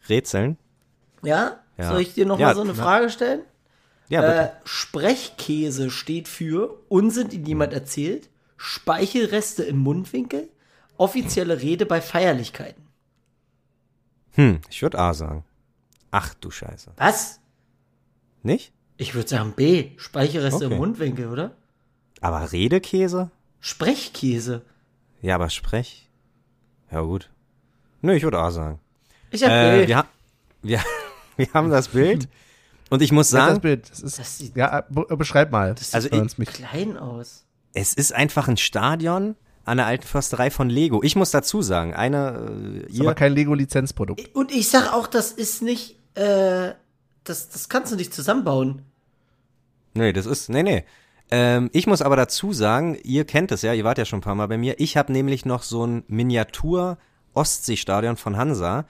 [0.08, 0.58] Rätseln?
[1.24, 1.58] Ja?
[1.78, 1.90] Ja.
[1.92, 3.42] Soll ich dir noch Ja, mal so eine na- Frage stellen?
[4.08, 4.52] Ja, Äh, bitte.
[4.66, 10.48] Sprechkäse steht für Unsinn, den jemand erzählt, Speichelreste im Mundwinkel,
[10.98, 12.84] offizielle Rede bei Feierlichkeiten.
[14.34, 15.44] Hm, ich würde A sagen.
[16.12, 16.92] Ach du Scheiße.
[16.98, 17.40] Was?
[18.44, 18.72] Nicht?
[18.98, 20.74] Ich würde sagen B, Speichelreste Okay.
[20.74, 21.52] im Mundwinkel, oder?
[22.22, 23.30] Aber Redekäse?
[23.60, 24.62] Sprechkäse.
[25.22, 26.10] Ja, aber Sprech.
[26.92, 27.30] Ja, gut.
[28.02, 28.80] Nö, ich würde A sagen.
[29.32, 29.88] Ich hab Äh, B.
[29.88, 30.06] wir, ha
[30.62, 30.80] wir,
[31.38, 32.28] wir haben das Bild.
[32.90, 35.74] Und ich muss Ja, das sagen, Bild, das ist, Das sieht- ja, be beschreib mal.
[35.76, 36.50] Das also Bei uns mich.
[36.50, 37.44] klein aus.
[37.74, 39.36] es ist einfach ein Stadion
[39.66, 41.02] an der alten Försterei von Lego.
[41.04, 44.34] Ich muss dazu sagen, eine, äh, ist aber kein Lego-Lizenzprodukt.
[44.36, 46.74] Und ich sag auch, das ist nicht, äh,
[47.26, 48.82] das, das kannst du nicht zusammenbauen.
[49.94, 50.84] Nee, das ist, nee, nee.
[51.32, 54.24] Ähm, ich muss aber dazu sagen, ihr kennt es ja, ihr wart ja schon ein
[54.24, 54.80] paar Mal bei mir.
[54.80, 58.86] Ich habe nämlich noch so ein Miniatur-Ostseestadion von Hansa.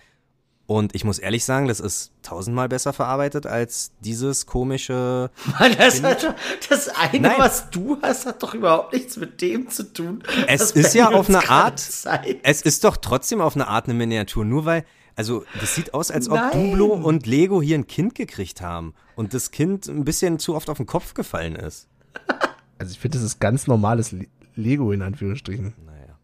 [0.68, 5.30] Und ich muss ehrlich sagen, das ist tausendmal besser verarbeitet als dieses komische.
[5.60, 6.34] Mann, das, hat, doch-
[6.70, 7.36] das eine, Nein.
[7.38, 10.24] was du hast, hat doch überhaupt nichts mit dem zu tun.
[10.48, 12.40] Es ist ja auf eine Art- zeigt.
[12.42, 14.86] Es ist doch trotzdem auf eine Art eine Miniatur, nur weil,
[15.16, 16.72] also das sieht aus, als ob Nein.
[16.72, 20.70] Dublo und Lego hier ein Kind gekriegt haben und das Kind ein bisschen zu oft
[20.70, 21.88] auf den Kopf gefallen ist.
[22.78, 24.26] Also ich finde, das ist ganz normales Le
[24.58, 25.74] Lego in Anführungsstrichen.
[25.86, 26.18] Naja.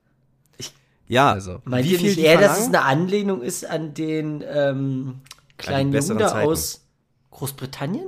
[1.08, 1.62] ja, Also.
[1.64, 5.22] Meint wie ihr viel nicht eher, dass es eine Anlehnung ist an den ähm,
[5.58, 6.22] kleinen Zeiten.
[6.22, 6.86] aus
[7.32, 8.08] Großbritannien?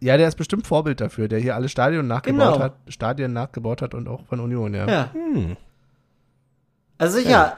[0.00, 2.58] Ja, der ist bestimmt Vorbild dafür, der hier alle Stadien nachgebaut Genau.
[2.64, 4.86] hat, Stadien nachgebaut hat und auch von Union, ja.
[4.86, 5.10] Ja.
[5.14, 5.56] Hm.
[6.98, 7.56] Also ja,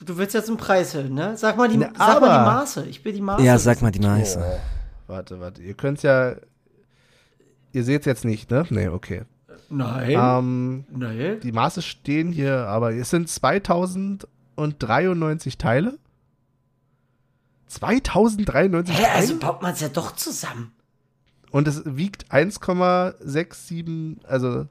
[0.00, 1.36] du willst jetzt einen Preis hören, ne?
[1.36, 2.86] Sag mal die, Na, sag mal aber- die Maße.
[2.86, 3.42] Ich will die Maße.
[3.44, 4.38] ja, sag mal die Maße.
[4.40, 4.58] Oh,
[5.08, 5.62] warte, warte.
[5.62, 6.36] Ihr könnt's ja.
[7.72, 8.64] Ihr seht's jetzt nicht, ne?
[8.70, 9.22] Nee, okay.
[9.68, 10.12] Nein.
[10.16, 11.40] Ähm, Nein.
[11.42, 15.98] die Maße stehen hier, aber es sind 2093 Teile.
[17.66, 19.14] 2093 Hä, Teile?
[19.14, 20.72] also baut man es ja doch zusammen.
[21.50, 24.66] Und es wiegt 1,67, also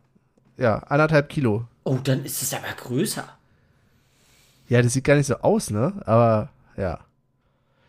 [0.57, 1.65] ja, anderthalb Kilo.
[1.83, 3.25] Oh, dann ist es aber größer.
[4.67, 5.93] Ja, das sieht gar nicht so aus, ne?
[6.05, 6.99] Aber ja.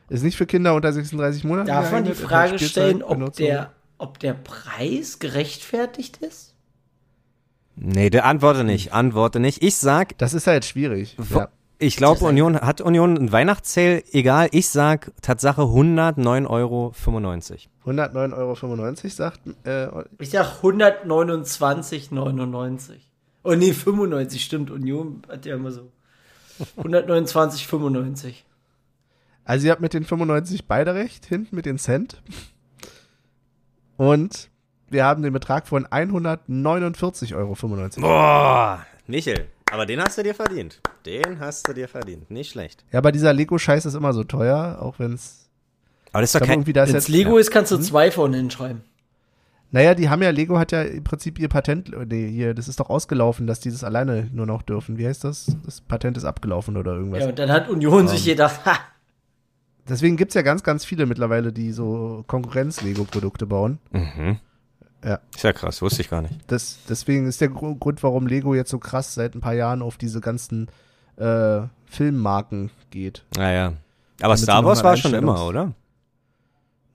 [0.09, 1.69] Ist nicht für Kinder unter 36 Monaten.
[1.69, 6.55] Darf man die Frage stellen, ob der, ob der Preis gerechtfertigt ist?
[7.75, 9.63] Nee, der antworte nicht, antworte nicht.
[9.63, 11.17] Ich sag, Das ist halt schwierig.
[11.35, 11.49] Ja.
[11.79, 16.95] ich glaube, Union, hat Union ein Weihnachtszähl, egal, ich sag Tatsache 109,95 Euro.
[16.97, 22.93] 109,95 Euro sagt äh, Ich sag 129,99.
[23.43, 24.71] Oh nee, 95, stimmt.
[24.71, 25.91] Union hat ja immer so.
[26.79, 28.35] 129,95.
[29.45, 32.21] Also ihr habt mit den 95 beide recht, hinten mit den Cent.
[33.97, 34.51] Und
[34.89, 37.57] wir haben den Betrag von 149,95 Euro.
[38.01, 40.81] Boah, Michel, Aber den hast du dir verdient.
[41.05, 42.31] Den hast du dir verdient.
[42.31, 42.85] Nicht schlecht.
[42.93, 45.49] Ja, aber dieser Lego-Scheiß ist immer so teuer, auch wenn es.
[46.13, 46.67] Aber das ist doch kein.
[46.67, 48.83] Wenn jetzt, es Lego ist, kannst du zwei von hinschreiben.
[49.77, 52.81] Naja, die haben ja, Lego hat ja im Prinzip ihr Patent, nee, hier, das ist
[52.81, 54.97] doch ausgelaufen, dass die das alleine nur noch dürfen.
[54.97, 55.55] Wie heißt das?
[55.67, 57.21] Das Patent ist abgelaufen oder irgendwas.
[57.21, 58.79] Ja, und dann hat Union sich gedacht, ha,
[59.87, 63.79] Deswegen gibt's ja ganz, ganz viele mittlerweile, die so Konkurrenz-Lego-Produkte bauen.
[63.93, 64.39] Mhm.
[65.05, 65.21] Ja.
[65.35, 66.35] Ist ja krass, wusste ich gar nicht.
[66.47, 69.83] Das, deswegen ist der Gru- Grund, warum Lego jetzt so krass seit ein paar Jahren
[69.83, 70.69] auf diese ganzen
[71.17, 73.25] äh, Filmmarken geht.
[73.37, 73.75] Naja.
[74.23, 75.75] Aber Damit Star Wars war schon immer, oder?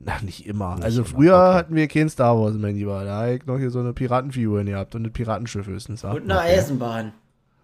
[0.06, 0.76] Ach, nicht immer.
[0.76, 1.54] Nicht also immer, früher okay.
[1.58, 3.04] hatten wir kein Star Wars, mein Lieber.
[3.06, 6.02] Da habe ich noch hier so eine Piratenfigur gehabt und ein Piratenschiff höchstens.
[6.02, 6.12] ja.
[6.12, 7.14] und eine Eisenbahn.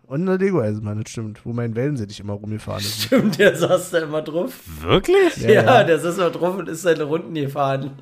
[0.07, 1.45] Und eine Lego-Eisenbahn, das stimmt.
[1.45, 3.01] Wo mein Wellensittich immer rumgefahren ist.
[3.03, 4.53] Stimmt, der saß da immer drauf.
[4.81, 5.35] Wirklich?
[5.37, 5.83] Ja, Ja, ja.
[5.83, 7.91] der saß immer drauf und ist seine Runden gefahren.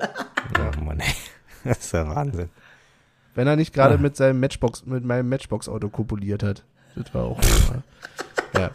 [0.78, 1.12] Oh Mann, ey.
[1.64, 2.48] Das ist ja Wahnsinn.
[3.34, 3.98] Wenn er nicht gerade Ah.
[3.98, 6.64] mit seinem Matchbox, mit meinem Matchbox-Auto kopuliert hat.
[6.94, 7.40] Das war auch.
[8.54, 8.70] ja.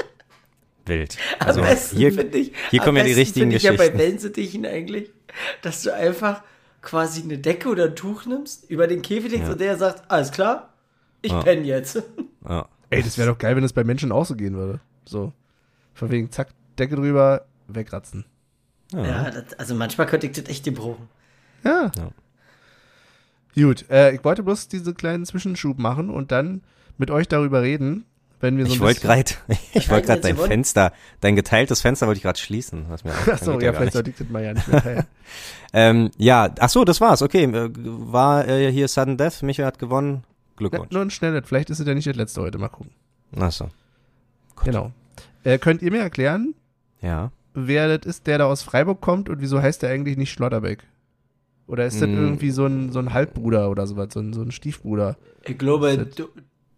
[0.86, 1.18] Wild.
[1.40, 3.64] Am Also besten hier, finde ich, hier am kommen ja die besten richtigen finde ich
[3.64, 3.98] ja bei Geschichten.
[4.00, 5.12] Wellensittichen eigentlich,
[5.62, 6.42] dass du einfach
[6.82, 9.52] quasi eine Decke oder ein Tuch nimmst, über den Käfig legst Ja.
[9.54, 10.74] und der sagt, alles klar,
[11.22, 11.42] ich Ja.
[11.42, 12.02] penne jetzt.
[12.48, 12.68] ja.
[12.90, 14.82] Ey, das wäre doch geil, wenn das bei Menschen auch so gehen würde.
[15.06, 15.32] So.
[15.94, 18.26] Von wegen, zack, Decke drüber, wegratzen.
[18.92, 19.06] Ja.
[19.06, 21.08] Ja, das, also manchmal könnte ich das echt gebrauchen.
[21.64, 21.92] Ja.
[21.96, 22.10] Ja.
[23.56, 26.64] Gut, äh, ich wollte bloß diesen kleinen Zwischenschub machen und dann
[26.98, 28.06] mit euch darüber reden,
[28.42, 30.38] wenn wir so Ich ein wollte bisschen- gerade, ich wollte gerade dein?
[30.38, 32.86] Fenster, dein geteiltes Fenster wollte ich gerade schließen.
[32.90, 35.04] Was mir Achso, geht ja, vielleicht sollte ich das mal ja nicht mehr teilen.
[35.74, 37.22] Ähm, ja, ach so, das war's.
[37.22, 39.42] Okay, äh, war äh, hier Sudden Death.
[39.42, 40.24] Michael hat gewonnen.
[40.26, 40.92] Na, Glückwunsch.
[40.92, 42.92] nur ein schnelles, vielleicht ist es ja nicht das letzte heute, mal gucken.
[43.40, 43.70] Ach so.
[44.58, 44.66] Gut.
[44.66, 44.92] Genau.
[45.46, 46.54] Äh, könnt ihr mir erklären,
[47.02, 47.32] Ja.
[47.54, 50.84] wer das ist, der da aus Freiburg kommt und wieso heißt der eigentlich nicht Schlotterbeck?
[51.68, 52.18] Oder ist das Mm.
[52.18, 55.16] irgendwie so ein, so ein Halbbruder oder sowas, so ein, so ein Stiefbruder?
[55.46, 56.28] Ich glaube, Do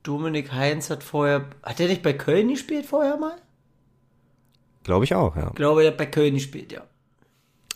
[0.04, 3.36] Dominik Heinz hat vorher, hat er nicht bei Köln gespielt vorher mal?
[4.84, 5.47] Glaube ich auch, ja.
[5.47, 6.82] Ich glaube, er hat bei Köln gespielt, ja.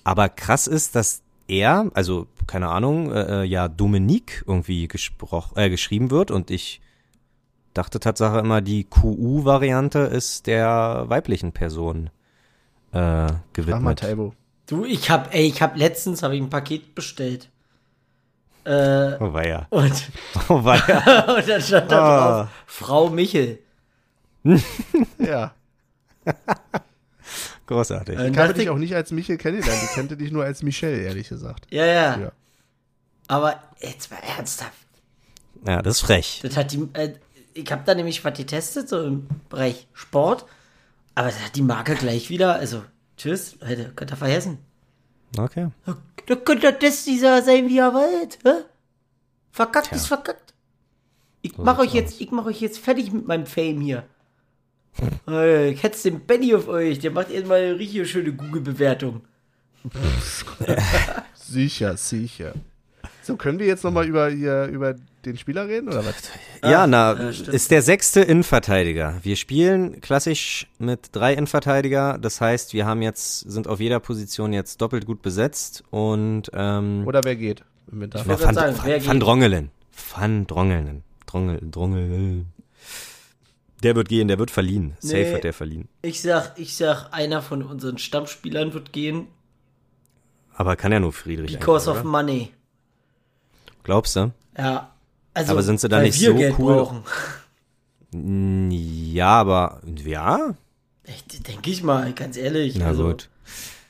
[0.04, 5.70] Aber krass ist, dass er, also keine Ahnung, äh, äh, ja Dominique irgendwie gesprochen, äh,
[5.70, 6.82] geschrieben wird und ich
[7.74, 12.10] dachte Tatsache immer, die QU-Variante ist der weiblichen Person
[12.94, 14.00] äh, Mach mal, gewidmet.
[14.00, 14.34] Taibo.
[14.66, 17.50] Du, ich hab, ey, ich hab letztens hab ich ein Paket bestellt.
[18.68, 19.66] Äh, Oh weia.
[19.70, 19.94] und,
[20.50, 21.36] Oh weia.
[21.38, 22.38] und dann stand da Ah.
[22.42, 23.60] drauf, Frau Michel.
[25.20, 25.54] Ja.
[27.66, 28.16] Großartig.
[28.18, 29.82] Dann Ich dachte dich auch nicht als Michel kennengelernt.
[29.84, 31.68] Ich kannte dich nur als Michelle, ehrlich gesagt.
[31.70, 32.32] Ja, ja, Ja.
[33.28, 34.72] Aber jetzt mal ernsthaft.
[35.66, 36.40] Ja, das ist frech.
[36.44, 37.14] Das hat die, äh,
[37.54, 40.46] ich habe da nämlich was getestet, so im Bereich Sport.
[41.16, 42.84] Aber das hat die Marke gleich wieder, also,
[43.18, 44.60] tschüss, Leute, könnt ihr vergessen.
[45.38, 45.70] Okay.
[46.28, 48.64] Da könnte das dieser sein, wie er wollt, hä?
[49.52, 49.98] Verkackt Tja.
[49.98, 50.54] ist verkackt.
[51.42, 54.04] Ich So mach euch jetzt, ich mach euch jetzt fertig mit meinem Fame hier.
[55.28, 59.22] Äh, Ich hetz den Benny auf euch, der macht erstmal eine richtig schöne Google-Bewertung.
[61.36, 62.54] Sicher, sicher.
[63.22, 64.96] So, können wir jetzt nochmal über, über
[65.28, 66.16] den Spieler reden, oder was?
[66.64, 69.20] Ja, na, ja, ist der sechste Innenverteidiger.
[69.22, 72.18] Wir spielen klassisch mit drei Innenverteidiger.
[72.18, 77.04] Das heißt, wir haben jetzt, sind auf jeder Position jetzt doppelt gut besetzt und ähm,
[77.06, 78.20] Oder wer geht im Winter?
[78.22, 79.24] Ich Van, sagen, wer Van, Van geht?
[79.24, 79.72] Drongelen.
[80.16, 81.04] Van Drongelen.
[81.26, 82.46] Drongel, Drongel.
[83.84, 84.96] Der wird gehen, der wird verliehen.
[85.00, 85.32] Safe Nee.
[85.34, 85.88] wird der verliehen.
[86.02, 89.28] Ich sag, ich sag, einer von unseren Stammspielern wird gehen,
[90.56, 91.58] Aber kann ja nur Friedrich.
[91.60, 92.24] because einfach, of oder?
[92.24, 92.52] money.
[93.84, 94.32] Glaubst du?
[94.58, 94.92] Ja.
[95.38, 96.74] Also, Aber sind sie da nicht so Geld cool?
[96.74, 97.04] brauchen.
[98.72, 100.56] Ja, aber ja.
[101.48, 102.76] Denke ich mal, ganz ehrlich.
[102.76, 103.30] Na also, gut.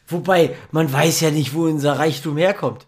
[0.09, 2.85] Wobei, man weiß ja nicht, wo unser Reichtum herkommt.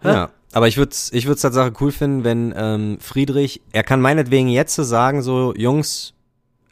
[0.00, 0.08] Hä?
[0.08, 4.48] Ja, aber ich würde ich würd's Tatsache cool finden, wenn ähm, Friedrich, er kann meinetwegen
[4.48, 6.14] jetzt so sagen, so Jungs,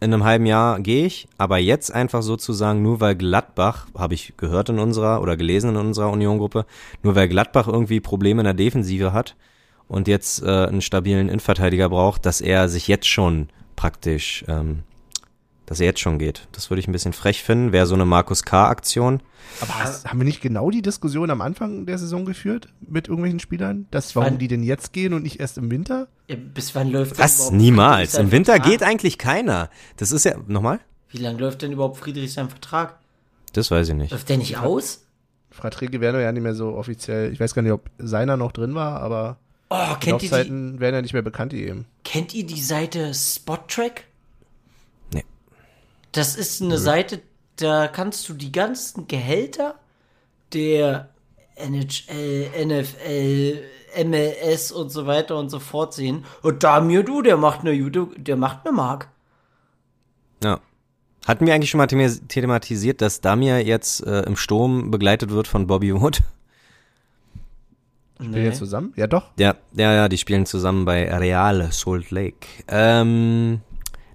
[0.01, 4.33] in einem halben Jahr gehe ich, aber jetzt einfach sozusagen, nur weil Gladbach, habe ich
[4.39, 6.65] gehört in unserer oder gelesen in unserer Union-Gruppe,
[7.03, 9.37] nur weil Gladbach irgendwie Probleme in der Defensive hat
[9.89, 14.81] und jetzt äh, einen stabilen Innenverteidiger braucht, dass er sich jetzt schon praktisch, ähm,
[15.67, 16.47] dass er jetzt schon geht.
[16.53, 19.21] Das würde ich ein bisschen frech finden, wäre so eine Markus K-Aktion.
[19.61, 23.41] Aber hast, haben wir nicht genau die Diskussion am Anfang der Saison geführt mit irgendwelchen
[23.41, 23.87] Spielern?
[23.91, 24.39] Das, warum Wann?
[24.39, 26.09] die denn jetzt gehen und nicht erst im Winter?
[26.29, 27.37] Ja, bis wann läuft Was?
[27.37, 28.15] überhaupt Niemals.
[28.15, 28.89] Im Winter sein geht Vertrag?
[28.91, 29.71] eigentlich keiner.
[29.97, 30.81] Das ist ja, nochmal?
[31.11, 32.99] Wie lange läuft denn überhaupt Friedrich sein Vertrag?
[33.55, 34.11] Das weiß ich nicht.
[34.11, 35.07] Läuft der nicht aus?
[35.51, 37.33] Verträge werden ja nicht mehr so offiziell.
[37.33, 39.39] Ich weiß gar nicht, ob seiner noch drin war, aber
[39.71, 41.87] Oh, die kennt ihr, die, werden ja nicht mehr bekannt gegeben.
[42.05, 44.05] kennt ihr die Seite Spottrack?
[45.13, 45.25] Nee.
[46.13, 47.21] Das ist eine Seite,
[47.57, 49.75] da kannst du die ganzen Gehälter
[50.53, 51.11] der
[51.57, 53.63] NHL, NFL,
[54.05, 56.25] MLS und so weiter und so fort sehen.
[56.43, 59.09] Und da mir du, der macht eine gute, der macht eine Mark.
[60.43, 60.61] Ja.
[61.27, 65.67] Hatten wir eigentlich schon mal thematisiert, dass Damir jetzt äh, im Sturm begleitet wird von
[65.67, 66.23] Bobby Wood?
[68.19, 68.45] Spielen nee.
[68.45, 68.93] jetzt zusammen?
[68.97, 69.31] Ja, doch.
[69.39, 72.49] Ja, ja, ja, die spielen zusammen bei Real Salt Lake.
[72.67, 73.61] Ähm,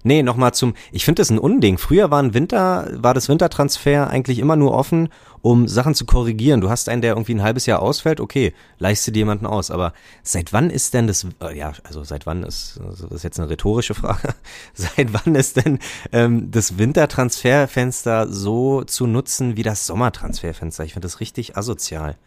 [0.02, 1.78] nee, nochmal zum, ich finde das ein Unding.
[1.78, 5.08] Früher war ein Winter, war das Wintertransfer eigentlich immer nur offen,
[5.40, 6.60] um Sachen zu korrigieren.
[6.60, 9.70] Du hast einen, der irgendwie ein halbes Jahr ausfällt, okay, leiste dir jemanden aus.
[9.70, 13.22] Aber seit wann ist denn das, äh, ja, also seit wann ist, also das ist
[13.22, 14.34] jetzt eine rhetorische Frage,
[14.74, 15.78] seit wann ist denn
[16.12, 20.84] ähm, das Wintertransferfenster so zu nutzen wie das Sommertransferfenster?
[20.84, 22.18] Ich finde das richtig asozial.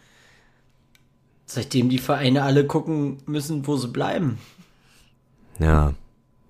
[1.47, 4.37] Seitdem die Vereine alle gucken müssen, wo sie bleiben.
[5.59, 5.93] Ja,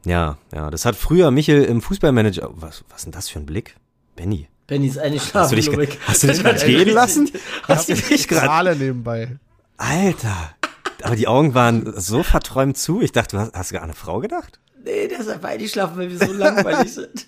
[0.05, 0.69] ja, ja.
[0.71, 2.49] Das hat früher Michel im Fußballmanager.
[2.55, 3.75] Was, was ist denn das für ein Blick?
[4.15, 4.47] Benny.
[4.65, 5.69] Benny ist eine Hast du dich,
[6.07, 7.29] hast du dich gerade gehen lassen?
[7.63, 9.37] Hast du dich gerade nebenbei?
[9.77, 10.55] Alter.
[11.03, 13.01] Aber die Augen waren so verträumt zu.
[13.01, 14.59] Ich dachte, du hast, hast du gar an eine Frau gedacht?
[14.83, 17.27] Nee, der ist einfach eingeschlafen, weil wir so langweilig sind.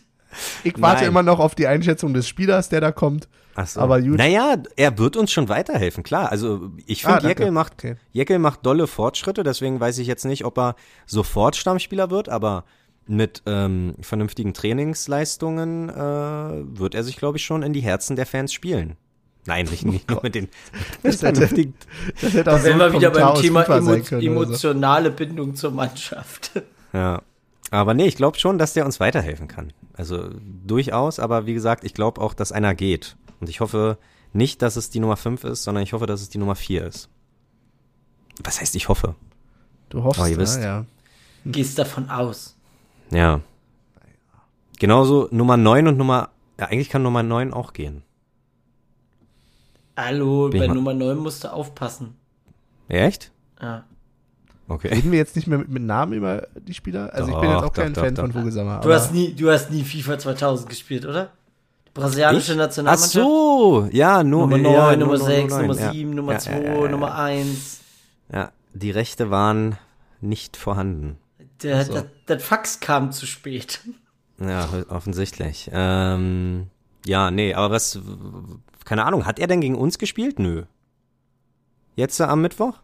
[0.63, 1.09] Ich warte Nein.
[1.09, 3.27] immer noch auf die Einschätzung des Spielers, der da kommt.
[3.55, 3.79] Ach so.
[3.79, 4.17] Aber gut.
[4.17, 6.31] Naja, er wird uns schon weiterhelfen, klar.
[6.31, 7.95] Also ich finde, ah, Jeckel macht okay.
[8.11, 10.75] Jeckel macht dolle Fortschritte, deswegen weiß ich jetzt nicht, ob er
[11.05, 12.63] sofort Stammspieler wird, aber
[13.07, 18.27] mit ähm, vernünftigen Trainingsleistungen äh, wird er sich, glaube ich, schon in die Herzen der
[18.27, 18.97] Fans spielen.
[19.45, 20.47] Nein, nicht, nicht nur mit den
[21.03, 21.73] das vernünftigen.
[22.21, 25.15] Das hätte auch da so wir wieder beim Thema emo emotionale so.
[25.15, 26.51] Bindung zur Mannschaft.
[26.93, 27.21] Ja.
[27.71, 29.73] Aber nee, ich glaube schon, dass der uns weiterhelfen kann.
[29.99, 30.29] Also
[30.65, 33.17] durchaus, aber wie gesagt, ich glaube auch, dass einer geht.
[33.41, 33.97] Und ich hoffe
[34.31, 36.85] nicht, dass es die Nummer 5 ist, sondern ich hoffe, dass es die Nummer 4
[36.85, 37.09] ist.
[38.41, 39.15] Was heißt, ich hoffe?
[39.89, 40.61] Du hoffst, ihr wisst.
[40.61, 40.85] ja.
[41.45, 42.55] Gehst davon aus.
[43.11, 43.41] Ja.
[44.79, 48.03] Genauso Nummer 9 und Nummer, ja, eigentlich kann Nummer 9 auch gehen.
[49.97, 52.15] Hallo, Bin bei Nummer 9 musst du aufpassen.
[52.87, 53.33] Echt?
[53.61, 53.83] Ja.
[54.69, 54.89] Okay.
[54.89, 57.11] Reden wir jetzt nicht mehr mit, mit Namen über die Spieler?
[57.11, 58.79] Also doch, ich bin jetzt auch kein doch, Fan doch, von Vogelsammer.
[58.81, 61.31] Du hast nie, du hast nie FIFA 2000 gespielt, oder?
[61.95, 62.57] Brasilianische ich?
[62.57, 63.15] Nationalmannschaft.
[63.15, 67.79] Ach so, ja, nur Nummer 9, ja, Nummer 6, Nummer 7, Nummer 2, Nummer 1.
[68.31, 69.77] Ja, die Rechte waren
[70.21, 71.17] nicht vorhanden.
[71.63, 71.93] Der, so.
[71.93, 73.81] das, das Fax kam zu spät.
[74.39, 75.69] Ja, offensichtlich.
[75.73, 76.67] Ähm,
[77.05, 77.99] ja, nee, aber was,
[78.85, 80.39] keine Ahnung, hat er denn gegen uns gespielt?
[80.39, 80.63] Nö.
[81.95, 82.75] Jetzt am Mittwoch?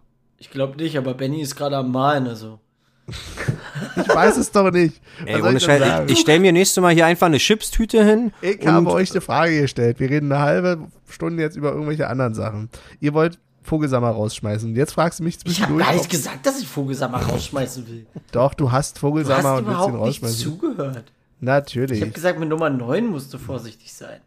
[0.46, 2.60] Ich glaube nicht, aber Benny ist gerade am Malen, also.
[3.08, 5.02] ich weiß es doch nicht.
[5.26, 8.32] Ey, ohne ich, ich, ich stelle mir nächstes Mal hier einfach eine Chipstüte hin.
[8.42, 10.00] Ich habe euch eine Frage gestellt.
[10.00, 12.70] Wir reden eine halbe Stunde jetzt über irgendwelche anderen Sachen.
[13.00, 14.76] Ihr wollt Vogelsammer rausschmeißen.
[14.76, 15.80] Jetzt fragst du mich zwischendurch.
[15.80, 18.06] Ich habe gar nicht gesagt, dass ich Vogelsammer rausschmeißen will.
[18.32, 20.38] Doch, du hast Vogelsammer du hast und willst ihn rausschmeißen.
[20.38, 21.12] Nicht zugehört.
[21.40, 21.98] Natürlich.
[21.98, 24.20] Ich habe gesagt, mit Nummer 9 musst du vorsichtig sein.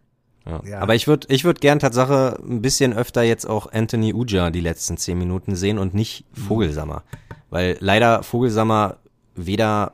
[0.49, 0.62] Ja.
[0.65, 0.79] ja.
[0.81, 4.61] Aber ich würde ich würd gern Tatsache ein bisschen öfter jetzt auch Anthony Uja die
[4.61, 7.03] letzten zehn Minuten sehen und nicht Vogelsammer.
[7.51, 8.97] Weil leider Vogelsammer
[9.35, 9.93] weder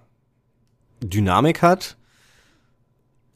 [1.02, 1.96] Dynamik hat,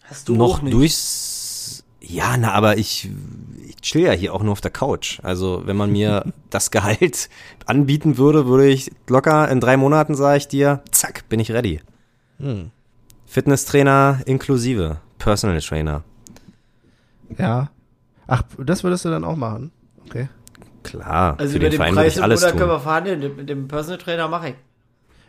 [0.08, 1.84] Hast du noch durchs.
[2.00, 3.10] Ja, na, aber ich,
[3.66, 5.20] ich chill ja hier auch nur auf der Couch.
[5.22, 7.28] Also, wenn man mir das Gehalt
[7.66, 11.80] anbieten würde, würde ich locker in drei Monaten, sage ich dir, zack, bin ich ready.
[12.38, 12.70] Hm.
[13.26, 16.02] Fitnesstrainer inklusive, Personal Trainer.
[17.36, 17.70] Ja.
[18.26, 19.72] Ach, das würdest du dann auch machen?
[20.06, 20.28] Okay.
[20.82, 21.38] Klar.
[21.38, 23.36] Also über den, den Preis im Monat können wir verhandeln.
[23.36, 24.54] Mit dem Personal Trainer mache ich.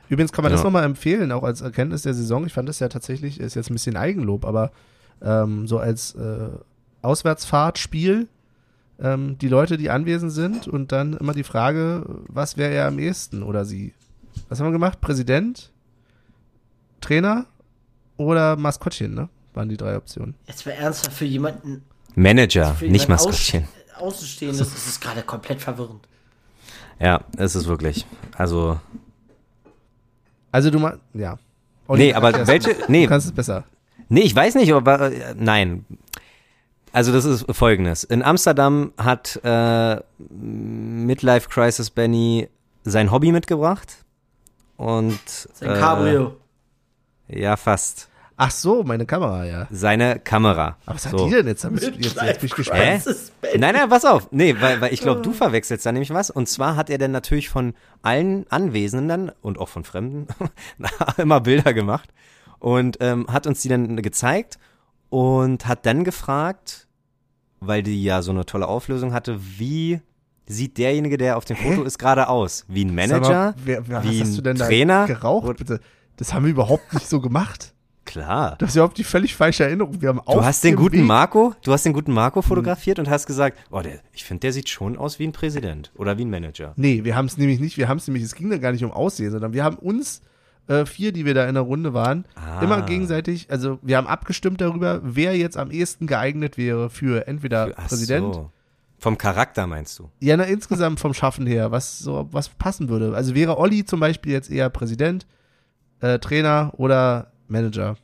[0.09, 0.55] Übrigens kann man ja.
[0.55, 2.45] das nochmal empfehlen, auch als Erkenntnis der Saison.
[2.45, 4.71] Ich fand das ja tatsächlich, ist jetzt ein bisschen Eigenlob, aber
[5.21, 6.49] ähm, so als äh,
[7.01, 8.27] Auswärtsfahrtspiel,
[8.99, 12.97] ähm, die Leute, die anwesend sind und dann immer die Frage, was wäre er am
[12.97, 13.93] ehesten oder sie?
[14.49, 14.99] Was haben wir gemacht?
[14.99, 15.71] Präsident?
[17.01, 17.45] Trainer?
[18.17, 19.30] Oder Maskottchen, ne?
[19.53, 20.35] Waren die drei Optionen.
[20.47, 21.84] Jetzt war ernsthaft für jemanden.
[22.19, 23.67] Manager, nicht Maskottchen.
[23.97, 26.05] Außenstehendes ist es gerade komplett verwirrend.
[26.99, 28.05] Ja, es ist wirklich.
[28.37, 28.79] Also.
[30.51, 31.37] Also du mal, ja.
[31.87, 33.03] Und nee, aber welche, nee.
[33.03, 33.63] Du kannst es besser.
[34.09, 35.85] Nee, ich weiß nicht, aber, äh, nein.
[36.91, 38.03] Also das ist folgendes.
[38.03, 42.49] In Amsterdam hat äh, Midlife Crisis Benny
[42.83, 43.95] sein Hobby mitgebracht.
[44.75, 45.19] Und.
[45.53, 46.35] Sein äh, Cabrio.
[47.27, 48.09] Ja, fast.
[48.41, 49.68] Ach so, meine Kamera, ja.
[49.70, 50.78] Seine Kamera.
[50.86, 51.10] Aber was so.
[51.10, 51.66] hat die denn jetzt?
[51.66, 53.03] Jetzt, jetzt, jetzt bin ich gespannt.
[53.57, 54.30] Nein, nein, pass auf.
[54.32, 56.30] Nee, weil, weil ich glaube, du verwechselst da nämlich was.
[56.30, 60.28] Und zwar hat er dann natürlich von allen Anwesenden und auch von Fremden
[61.18, 62.14] immer Bilder gemacht
[62.60, 64.57] und ähm, hat uns die dann gezeigt
[65.10, 66.88] und hat dann gefragt,
[67.60, 69.99] weil die ja so eine tolle Auflösung hatte, wie
[70.45, 71.88] sieht derjenige, der auf dem Foto Hä?
[71.88, 72.64] ist, gerade aus?
[72.70, 73.30] Wie ein Manager?
[73.30, 75.07] Mal, wer, wer, wie hast du denn Trainer?
[75.07, 75.82] Da geraucht, bitte?
[76.16, 77.74] Das haben wir überhaupt nicht so gemacht.
[78.10, 78.56] Klar.
[78.57, 80.02] Das ist überhaupt die völlig falsche Erinnerung.
[80.02, 83.06] Wir haben du hast den guten Weg Marco, du hast den guten Marco fotografiert hm.
[83.06, 86.18] und hast gesagt, oh, der, ich finde, der sieht schon aus wie ein Präsident oder
[86.18, 86.73] wie ein Manager.
[86.76, 88.84] Nee, wir haben es nämlich nicht, wir haben es nämlich, es ging da gar nicht
[88.84, 90.22] um Aussehen, sondern wir haben uns
[90.68, 92.64] äh, vier, die wir da in der Runde waren, Ah.
[92.64, 97.73] immer gegenseitig, also wir haben abgestimmt darüber, wer jetzt am ehesten geeignet wäre für entweder
[97.76, 98.52] Ach Präsident, So.
[98.98, 100.10] Vom Charakter meinst du?
[100.19, 103.15] ja, na, insgesamt vom Schaffen her, was so, was passen würde.
[103.15, 105.27] Also wäre Olli zum Beispiel jetzt eher Präsident,
[106.02, 107.95] äh, Trainer oder Manager.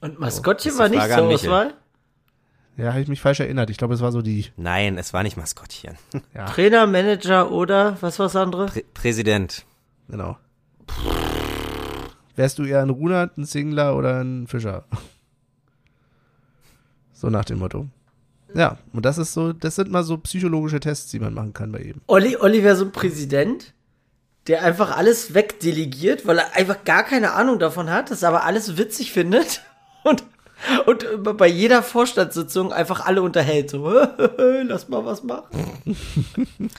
[0.00, 1.22] Und Maskottchen ist war nicht zur.
[1.28, 1.74] Auswahl?
[2.76, 3.70] Ja, habe ich mich falsch erinnert.
[3.70, 4.46] Ich glaube, es war so die.
[4.56, 5.96] Nein, es war nicht Maskottchen.
[6.34, 8.66] Ja, Trainer, Manager oder was war das andere?
[8.66, 9.64] Prä Präsident.
[10.08, 10.38] genau.
[12.34, 14.84] Wärst du eher ein Runert, ein Singler oder ein Fischer?
[17.12, 17.86] So nach dem Motto.
[18.52, 21.70] Ja, und das ist so, das sind mal so psychologische Tests, die man machen kann
[21.70, 22.00] bei ihm.
[22.08, 23.74] Olli, Olli wäre so ein Präsident,
[24.48, 28.76] der einfach alles wegdelegiert, weil er einfach gar keine Ahnung davon hat, das aber alles
[28.76, 29.62] witzig findet
[30.04, 30.24] und,
[30.86, 33.70] und bei jeder Vorstandssitzung einfach alle unterhält.
[33.70, 33.88] So,
[34.64, 35.46] lass mal was machen.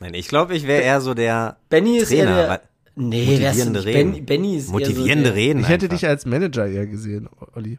[0.00, 2.30] Nein, ich glaube, ich wäre eher so der Benny ist Trainer.
[2.30, 2.60] eher der.
[2.98, 3.58] Nee, der ist.
[3.58, 3.82] Reden.
[3.82, 5.60] Benny, Benny ist Motivierende eher so Reden.
[5.60, 5.98] Ich hätte einfach.
[5.98, 7.78] dich als Manager eher gesehen, Olli.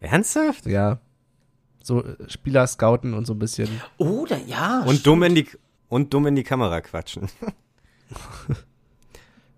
[0.00, 0.66] Ernsthaft?
[0.66, 1.00] Ja.
[1.82, 3.66] So äh, Spieler scouten und so ein bisschen.
[3.66, 4.82] Der, oh, da, ja.
[4.86, 5.46] Und dumm in die
[5.88, 7.28] und dumm in die Kamera quatschen.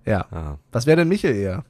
[0.04, 0.26] Ja.
[0.30, 1.64] Ah, Was wäre denn Michel eher?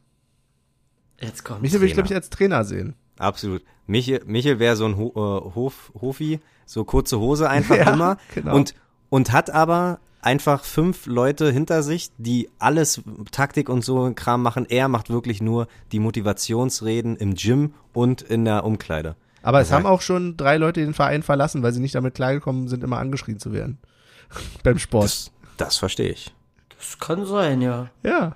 [1.20, 1.62] Jetzt kommt.
[1.62, 2.94] Michel will ich, glaube ich, als Trainer sehen.
[3.19, 3.62] absolut.
[3.86, 8.16] Michel, Michel wäre so ein Ho äh, Hof, Hofi, so kurze Hose einfach Ja, immer.
[8.35, 8.55] genau.
[8.55, 8.74] Und,
[9.09, 13.02] und hat aber einfach fünf Leute hinter sich, die alles
[13.32, 14.65] Taktik und so Kram machen.
[14.69, 19.16] Er macht wirklich nur die Motivationsreden im Gym und in der Umkleide.
[19.43, 22.69] Aber es haben auch schon drei Leute den Verein verlassen, weil sie nicht damit klargekommen
[22.69, 23.78] sind, immer angeschrien zu werden.
[24.62, 25.05] Beim Sport.
[25.05, 26.32] Das, das verstehe ich.
[26.81, 27.90] Das kann sein, ja.
[28.02, 28.35] ja.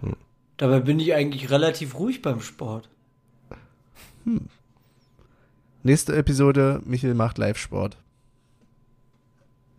[0.58, 2.90] Dabei bin ich eigentlich relativ ruhig beim Sport.
[5.82, 7.96] Nächste Episode, Michel macht Live-Sport.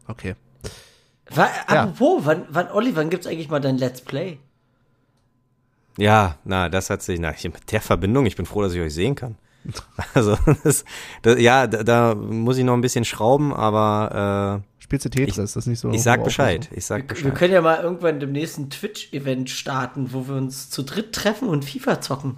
[0.07, 0.35] Okay.
[1.29, 1.83] Wa- Ja.
[1.83, 4.39] Apropos, wann, wann, Olli, wann gibt's eigentlich mal dein Let's Play?
[5.97, 8.81] Ja, na, das hat sich, na, ich, mit der Verbindung, ich bin froh, dass ich
[8.81, 9.35] euch sehen kann.
[10.13, 10.85] Also, das,
[11.21, 15.35] das, ja, da, da muss ich noch ein bisschen schrauben, aber Spielst du Tetris?
[15.35, 15.89] das ist nicht so.
[15.89, 16.69] äh, ich sag Bescheid.
[16.73, 17.35] Ich sag Wir Bescheid.
[17.35, 21.65] können ja mal irgendwann demnächst ein Twitch-Event starten, wo wir uns zu dritt treffen und
[21.65, 22.37] FIFA zocken.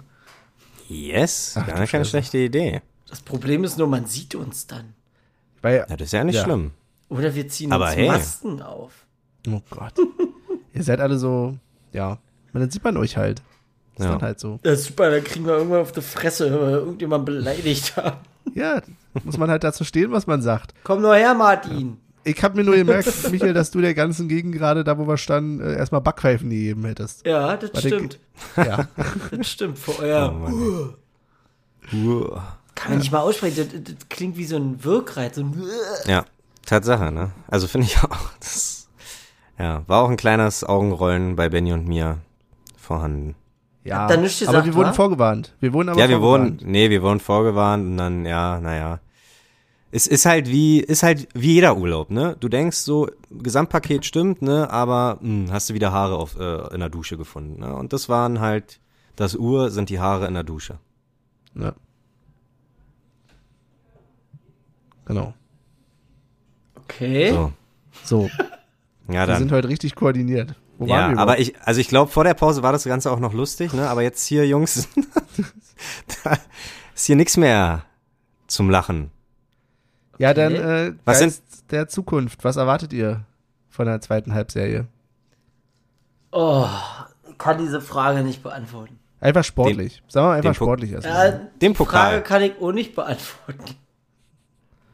[0.88, 2.10] Yes, Ach, gar keine Scheiße.
[2.10, 2.80] schlechte Idee.
[3.08, 4.94] Das Problem ist nur, man sieht uns dann.
[5.60, 6.44] Weil, Ja, das ist ja nicht Ja.
[6.44, 6.70] schlimm.
[7.10, 8.06] Oder wir ziehen Aber uns hey.
[8.08, 8.92] Masken auf.
[9.48, 9.94] oh Gott.
[10.74, 11.56] Ihr seid alle so,
[11.92, 12.18] ja.
[12.54, 13.42] Dann sieht man euch halt.
[13.98, 14.12] Ist Ja.
[14.12, 14.58] dann halt so.
[14.62, 18.16] Das ist super, dann kriegen wir irgendwann auf die Fresse, wenn wir irgendjemand beleidigt haben.
[18.54, 18.80] Ja,
[19.24, 20.72] muss man halt dazu stehen, was man sagt.
[20.84, 21.98] Komm nur her, Martin.
[22.24, 25.16] Ich habe mir nur gemerkt, Michael, dass du der ganzen Gegend gerade, da wo wir
[25.16, 27.24] standen, äh, erstmal Backpfeifen gegeben hättest.
[27.26, 28.18] Ja, das Warte, stimmt.
[28.56, 28.88] Ja.
[29.30, 29.78] Das stimmt.
[29.78, 30.30] Für Oh, euer.
[30.32, 30.94] Mann.
[31.92, 32.58] Uah.
[32.74, 33.56] Kann man nicht mal aussprechen.
[33.56, 35.36] Das, das, das klingt wie so ein Wirkreiz.
[35.36, 35.62] So ein
[36.06, 36.24] Ja,
[36.66, 37.32] Tatsache, ne?
[37.48, 38.18] Also finde ich auch.
[38.40, 38.88] Das,
[39.58, 42.18] ja, war auch ein kleines Augenrollen bei Benny und mir
[42.76, 43.34] vorhanden.
[43.88, 43.98] Ja.
[44.00, 44.92] Habt ihr nichts aber gesagt, wir wurden wa?
[44.92, 45.54] vorgewarnt.
[45.60, 46.70] Wir wurden aber ja, wir wurden, vorgewarnt.
[46.70, 49.00] nee, wir wurden vorgewarnt und dann, ja, naja.
[49.90, 52.36] Es ist halt wie, ist halt wie jeder Urlaub, ne?
[52.40, 54.70] Du denkst so, Gesamtpaket stimmt, ne?
[54.70, 57.74] Aber hm, hast du wieder Haare auf, äh, in der Dusche gefunden, ne?
[57.74, 58.80] Und das waren halt,
[59.16, 60.78] das Uhr sind die Haare in der Dusche.
[61.54, 61.72] Ja.
[65.06, 65.32] Genau.
[66.76, 67.30] Okay.
[67.32, 67.52] So.
[68.04, 68.30] So,
[69.10, 69.56] Ja, wir sind dann.
[69.58, 70.54] heute richtig koordiniert.
[70.78, 73.18] Wo waren Ja, aber ich, also ich glaube, vor der Pause war das Ganze auch
[73.18, 73.88] noch lustig, ne?
[73.88, 74.88] Aber jetzt hier, Jungs,
[76.24, 76.38] da
[76.94, 77.84] ist hier nichts mehr
[78.46, 79.10] zum Lachen.
[80.18, 82.44] Ja, dann äh, Was Geist der Zukunft.
[82.44, 83.24] Was erwartet ihr
[83.68, 84.86] von der zweiten Halbserie?
[86.32, 86.66] Oh,
[87.38, 88.98] kann diese Frage nicht beantworten.
[89.20, 90.02] Einfach sportlich.
[90.08, 91.30] Sagen wir mal einfach den sportlich erstmal.
[91.32, 92.10] Ja, Den die Pokal.
[92.10, 93.64] Frage kann ich auch nicht beantworten.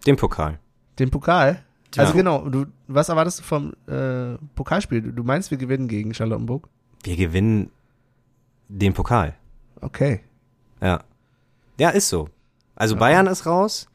[0.07, 0.59] Den Pokal.
[0.99, 1.63] Den Pokal?
[1.97, 2.17] Also Ja.
[2.17, 5.01] genau, du, was erwartest du vom äh, Pokalspiel?
[5.13, 6.69] Du, meinst, wir gewinnen gegen Charlottenburg?
[7.03, 7.71] Wir gewinnen
[8.69, 9.35] den Pokal.
[9.81, 10.21] Okay.
[10.81, 11.05] Ja.
[11.79, 12.29] Ja, ist so.
[12.77, 13.89] Also Bayern ist raus.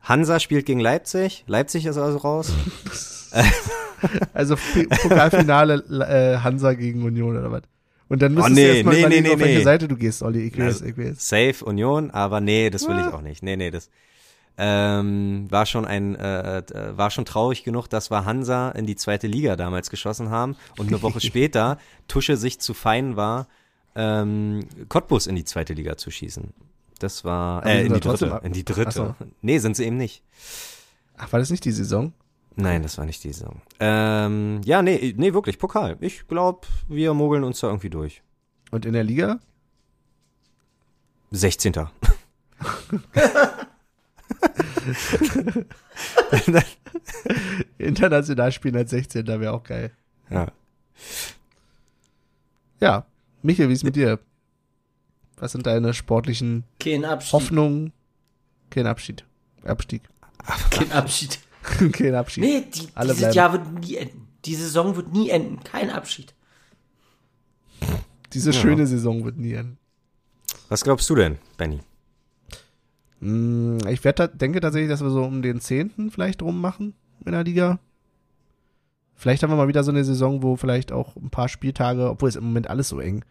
[0.00, 1.44] Hansa spielt gegen Leipzig.
[1.46, 2.52] Leipzig ist also raus.
[4.32, 5.74] Also P Pokalfinale
[6.08, 7.62] äh, Hansa gegen Union oder was?
[8.08, 9.64] Und dann müsstest Oh, nee, du erstmal nee, überlegen, nee, auf welche nee.
[9.64, 10.40] Seite du gehst, Olli.
[10.46, 11.28] Ich weiß, Also, ich weiß.
[11.28, 13.14] Safe Union, aber nee, das will ich Ah.
[13.14, 13.42] auch nicht.
[13.42, 13.90] Nee, nee, das
[14.58, 18.96] ähm, war schon ein äh, äh, war schon traurig genug, dass wir Hansa in die
[18.96, 21.78] zweite Liga damals geschossen haben und eine Woche später
[22.08, 23.46] Tusche sich zu fein war,
[23.94, 26.52] ähm, Cottbus in die zweite Liga zu schießen.
[26.98, 28.90] Das war äh, in die dritte, in die dritte.
[28.90, 29.14] so.
[29.42, 30.24] Nee, sind sie eben nicht.
[31.16, 32.12] Ach, war das nicht die Saison?
[32.56, 33.62] Nein, das war nicht die Saison.
[33.78, 35.96] Ähm, ja, nee, nee, wirklich, Pokal.
[36.00, 38.22] Ich glaube, wir mogeln uns da irgendwie durch.
[38.72, 39.38] Und in der Liga?
[41.30, 41.74] 16.
[47.78, 49.24] International spielen als 16.
[49.24, 49.90] Da wäre auch geil.
[50.30, 50.48] ja.
[52.80, 53.06] Ja.
[53.42, 54.18] Michael, wie ist mit dir?
[55.36, 57.04] Was sind deine sportlichen Kein.
[57.08, 57.92] Hoffnungen?
[58.70, 59.24] Kein Abschied.
[59.64, 60.02] Abstieg.
[60.70, 61.38] Kein Abschied.
[61.92, 62.44] Kein Abschied.
[62.44, 63.34] Nee, die, Alle dieses bleiben.
[63.34, 64.28] Jahr wird nie enden.
[64.44, 65.62] Die Saison wird nie enden.
[65.64, 66.34] Kein Abschied.
[68.32, 69.78] Diese schöne Saison wird nie enden.
[70.68, 71.80] Was glaubst du denn, Benny?
[73.20, 76.10] Mm, Ich werd, denke tatsächlich, dass wir so um den 10.
[76.10, 77.78] vielleicht rum machen in der Liga.
[79.14, 82.28] Vielleicht haben wir mal wieder so eine Saison, wo vielleicht auch ein paar Spieltage, obwohl
[82.28, 83.24] es im Moment alles so eng.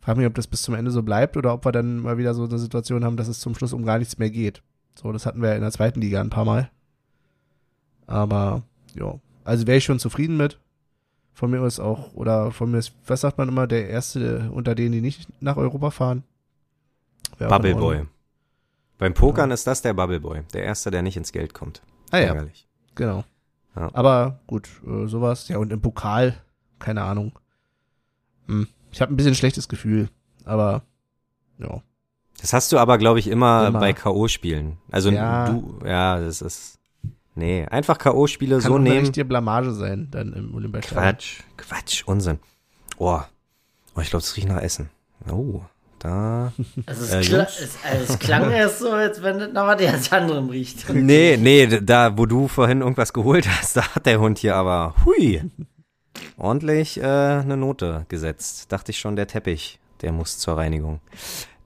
[0.00, 2.34] Frag mich, ob das bis zum Ende so bleibt oder ob wir dann mal wieder
[2.34, 4.62] so eine Situation haben, dass es zum Schluss um gar nichts mehr geht.
[4.94, 6.70] So, das hatten wir ja in der zweiten Liga ein paar Mal.
[8.06, 8.62] Aber,
[8.94, 9.18] ja.
[9.44, 10.60] Also wäre ich schon zufrieden mit.
[11.32, 14.76] Von mir ist auch, oder von mir ist, was sagt man immer, der erste unter
[14.76, 16.22] denen, die nicht nach Europa fahren?
[17.38, 17.74] Bubble.
[17.74, 18.02] Boy.
[18.98, 20.42] Beim Pokern ist das der Bubble Boy.
[20.52, 21.82] Der Erste, der nicht ins Geld kommt.
[22.10, 22.26] Ah ja.
[22.28, 22.66] Ärgerlich.
[22.94, 23.24] Genau.
[23.76, 23.90] Ja.
[23.92, 25.48] Aber gut, äh, sowas.
[25.48, 26.34] Ja, und im Pokal,
[26.78, 27.38] keine Ahnung.
[28.46, 28.68] Hm.
[28.92, 30.08] Ich habe ein bisschen schlechtes Gefühl,
[30.44, 30.82] aber
[31.58, 31.82] ja.
[32.40, 33.80] Das hast du aber, glaube ich, immer, Immer.
[33.80, 34.76] bei K.O.-Spielen.
[34.90, 35.48] Also Ja.
[35.48, 36.78] du, ja, das ist.
[37.34, 39.00] Nee, einfach K.O.-Spiele Kann so nehmen.
[39.02, 41.02] nicht dir Blamage sein, dann im Olympiastadion.
[41.04, 42.38] Quatsch, Quatsch, Unsinn.
[42.98, 43.20] Oh,
[43.96, 44.90] oh ich glaube, es riecht nach Essen.
[45.28, 45.62] Oh,
[46.04, 46.52] da.
[46.86, 49.80] Also es, Äh, kla es, also es klang erst so, als wenn das nach was
[49.80, 50.88] ganz anderem riecht.
[50.90, 54.94] Nee, nee, da, wo du vorhin irgendwas geholt hast, da hat der Hund hier aber,
[55.04, 55.42] hui,
[56.36, 58.70] ordentlich äh, eine Note gesetzt.
[58.70, 61.00] Dachte ich schon, der Teppich, der muss zur Reinigung.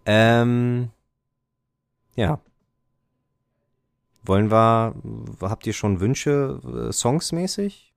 [0.07, 0.91] Ähm,
[2.15, 2.41] ja.
[4.25, 4.95] Wollen wir,
[5.41, 7.88] habt ihr schon Wünsche, äh, songsmäßig?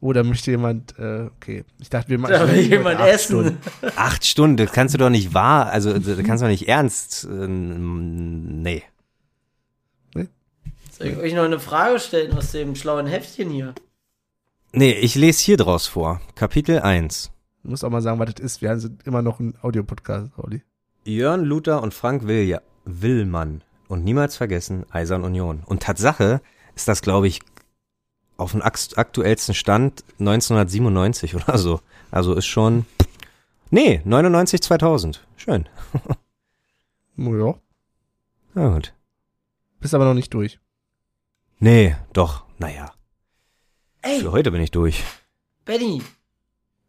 [0.00, 1.64] Oder möchte jemand, äh, okay.
[1.80, 3.58] Ich dachte, wir machen Da will jemand acht essen.
[3.58, 3.58] Stunden.
[3.96, 7.24] Acht Stunden, das kannst du doch nicht wahr, also das kannst du doch nicht ernst,
[7.24, 8.82] äh, nee.
[10.98, 13.74] Soll ich euch noch eine Frage stellen aus dem schlauen Heftchen hier?
[14.72, 16.22] Nee, ich lese hier draus vor.
[16.36, 17.30] Kapitel 1.
[17.62, 18.62] Du musst auch mal sagen, was das ist.
[18.62, 20.62] Wir sind immer noch ein Audiopodcast, Olli.
[21.04, 23.62] Jörn Luther und Frank Willja, Willmann.
[23.88, 25.62] Und niemals vergessen, Eisern Union.
[25.66, 26.40] Und Tatsache
[26.74, 27.40] ist das, glaube ich,
[28.36, 31.80] auf dem akt- aktuellsten Stand 1997 oder so.
[32.10, 32.86] Also ist schon.
[33.70, 35.26] Nee, 99, 2000.
[35.36, 35.68] Schön.
[37.18, 37.54] Ja.
[38.54, 38.92] Na gut.
[39.80, 40.58] Bist aber noch nicht durch.
[41.58, 42.44] Nee, doch.
[42.58, 42.92] Naja.
[44.02, 45.02] Ey, Für heute bin ich durch.
[45.64, 46.02] Benny,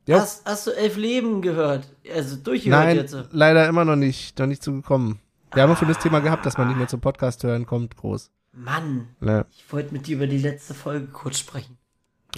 [0.06, 0.20] Ja.
[0.20, 1.88] hast, hast du elf Leben gehört?
[2.14, 3.16] Also durchgehört Nein, jetzt.
[3.32, 5.20] leider immer noch nicht, noch nicht zugekommen.
[5.54, 7.96] Wir haben ja schon das Thema gehabt, dass man nicht mehr zum Podcast hören kommt,
[7.96, 8.30] groß.
[8.58, 9.46] Mann, Ne.
[9.52, 11.78] ich wollte mit dir über die letzte Folge kurz sprechen.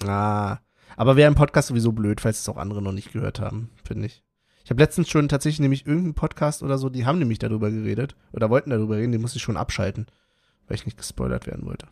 [0.05, 0.57] Ah.
[0.97, 4.07] Aber wäre im Podcast sowieso blöd, falls es auch andere noch nicht gehört haben, finde
[4.07, 4.23] ich.
[4.63, 8.15] Ich habe letztens schon tatsächlich nämlich irgendeinen Podcast oder so, die haben nämlich darüber geredet
[8.33, 10.07] oder wollten darüber reden, den musste ich schon abschalten,
[10.67, 11.87] weil ich nicht gespoilert werden wollte.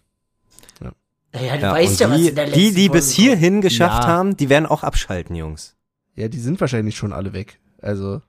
[1.34, 3.62] Naja, du Ja, weißt ja, was die, in der letzten die, die bis Folge hierhin
[3.62, 4.08] geschafft Ja.
[4.10, 5.76] haben, die werden auch abschalten, Jungs.
[6.16, 7.60] Ja, die sind wahrscheinlich schon alle weg.
[7.82, 8.22] Also,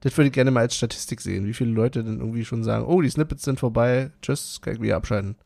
[0.00, 2.84] das würde ich gerne mal als Statistik sehen, wie viele Leute denn irgendwie schon sagen,
[2.86, 5.36] oh, die Snippets sind vorbei, tschüss, kann ich wieder abschalten.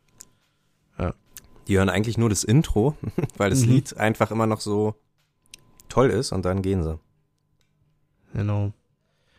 [1.67, 2.95] Die hören eigentlich nur das Intro,
[3.39, 3.69] weil das Mhm.
[3.73, 4.97] Lied einfach immer noch so
[5.89, 6.99] toll ist und dann gehen sie.
[8.35, 8.73] Genau.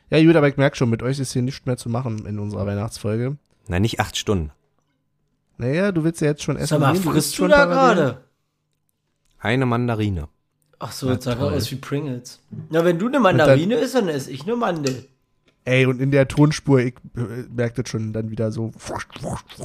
[0.10, 2.40] Ja, gut, aber ich merke schon, mit euch ist hier nichts mehr zu machen in
[2.40, 3.38] unserer Weihnachtsfolge.
[3.68, 4.52] Nein, nicht acht Stunden.
[5.58, 6.68] Naja, du willst ja jetzt schon essen.
[6.68, 8.24] Sag mal, frisst isst du schon da gerade?
[9.38, 10.28] Eine Mandarine.
[10.80, 12.42] Ach so, jetzt sah er aus wie Pringles.
[12.70, 15.06] Na, wenn du eine Mandarine isst, dann esse ich eine Mandel.
[15.64, 18.72] Ey, und in der Tonspur, ich äh, merke das schon dann wieder so.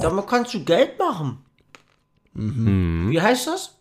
[0.01, 1.37] Damit kannst du Geld machen.
[2.33, 3.09] Mhm.
[3.11, 3.77] Wie heißt das?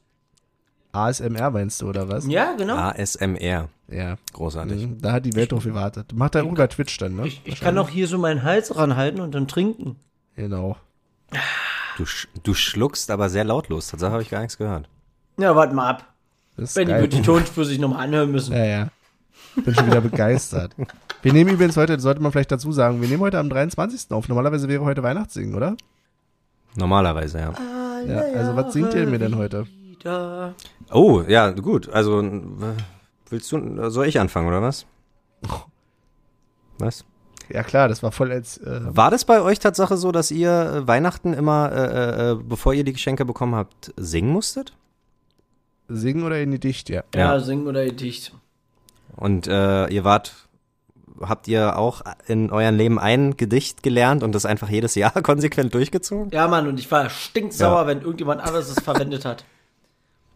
[0.93, 2.27] ASMR meinst du, oder was?
[2.27, 2.75] Ja, genau.
[2.77, 3.69] ASMR.
[3.89, 4.17] Ja.
[4.33, 4.87] Großartig.
[4.87, 6.13] Mhm, Da hat die Welt drauf gewartet.
[6.15, 7.27] Macht er über Twitch dann, ne?
[7.27, 9.97] Ich, ich kann auch hier so meinen Hals ranhalten und dann trinken.
[10.37, 10.77] Genau.
[11.97, 13.89] Du, sch du schluckst aber sehr lautlos.
[13.89, 14.89] Tatsache habe ich gar nichts gehört.
[15.39, 16.10] Ja, warte mal ab.
[16.61, 17.03] Ist Benny geil.
[17.03, 18.55] wird die Tonspur sich nochmal anhören müssen.
[18.55, 18.89] Ja, ja.
[19.57, 20.75] Bin schon wieder begeistert.
[21.23, 24.11] Wir nehmen übrigens heute, sollte man vielleicht dazu sagen, wir nehmen heute am 23.
[24.13, 24.29] auf.
[24.29, 25.77] Normalerweise wäre heute Weihnachtssingen, oder?
[26.77, 27.53] Normalerweise, ja.
[28.07, 29.67] Ja, also was singt ihr mir denn heute?
[29.67, 30.55] Wieder.
[30.91, 31.89] Oh, ja, gut.
[31.91, 32.43] Also, äh,
[33.29, 34.87] willst du, soll ich anfangen, oder was?
[36.79, 37.05] Was?
[37.53, 40.51] Ja klar, das war voll als äh, War das bei euch Tatsache so, dass ihr
[40.51, 44.73] äh, Weihnachten immer, äh, äh, bevor ihr die Geschenke bekommen habt, singen musstet?
[45.93, 47.03] Singen oder in die Dicht, ja.
[47.15, 47.41] Ja, Ja.
[47.41, 48.33] singen oder dicht.
[49.17, 50.33] Und äh, ihr wart,
[51.21, 55.75] habt ihr auch in eurem Leben ein Gedicht gelernt und das einfach jedes Jahr konsequent
[55.75, 56.31] durchgezogen?
[56.33, 59.45] Ja, Mann, und ich war stinksauer, wenn irgendjemand anderes es verwendet hat.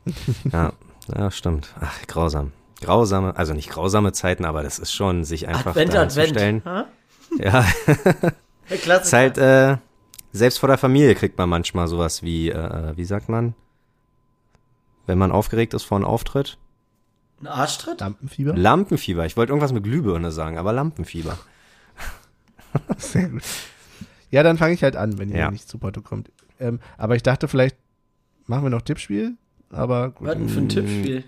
[0.52, 0.72] Ja,
[1.16, 1.72] ja, stimmt.
[1.80, 2.52] Ach, grausam.
[2.82, 6.12] Grausame, also nicht grausame Zeiten, aber das ist schon, sich einfach Advent, Advent.
[6.12, 6.62] hinzustellen.
[6.66, 6.84] Ha?
[7.38, 7.64] Ja,
[8.68, 9.02] Der Klassiker.
[9.02, 9.76] ist halt, äh,
[10.32, 13.54] selbst vor der Familie kriegt man manchmal sowas wie, äh, wie sagt man?
[15.06, 16.58] Wenn man aufgeregt ist vor einem Auftritt?
[17.40, 18.00] Ein Arschtritt?
[18.00, 18.54] Lampenfieber?
[18.56, 19.26] Lampenfieber.
[19.26, 21.36] Ich wollte irgendwas mit Glühbirne sagen, aber Lampenfieber.
[22.96, 23.42] Sehr gut.
[24.30, 25.50] Ja, dann fange ich halt an, wenn ihr Ja.
[25.50, 26.30] nicht zu Porto kommt.
[26.58, 27.76] Ähm, aber ich dachte, vielleicht
[28.46, 29.36] machen wir noch Tippspiel.
[29.70, 30.26] Aber gut.
[30.28, 31.24] Was denn für ein Tippspiel?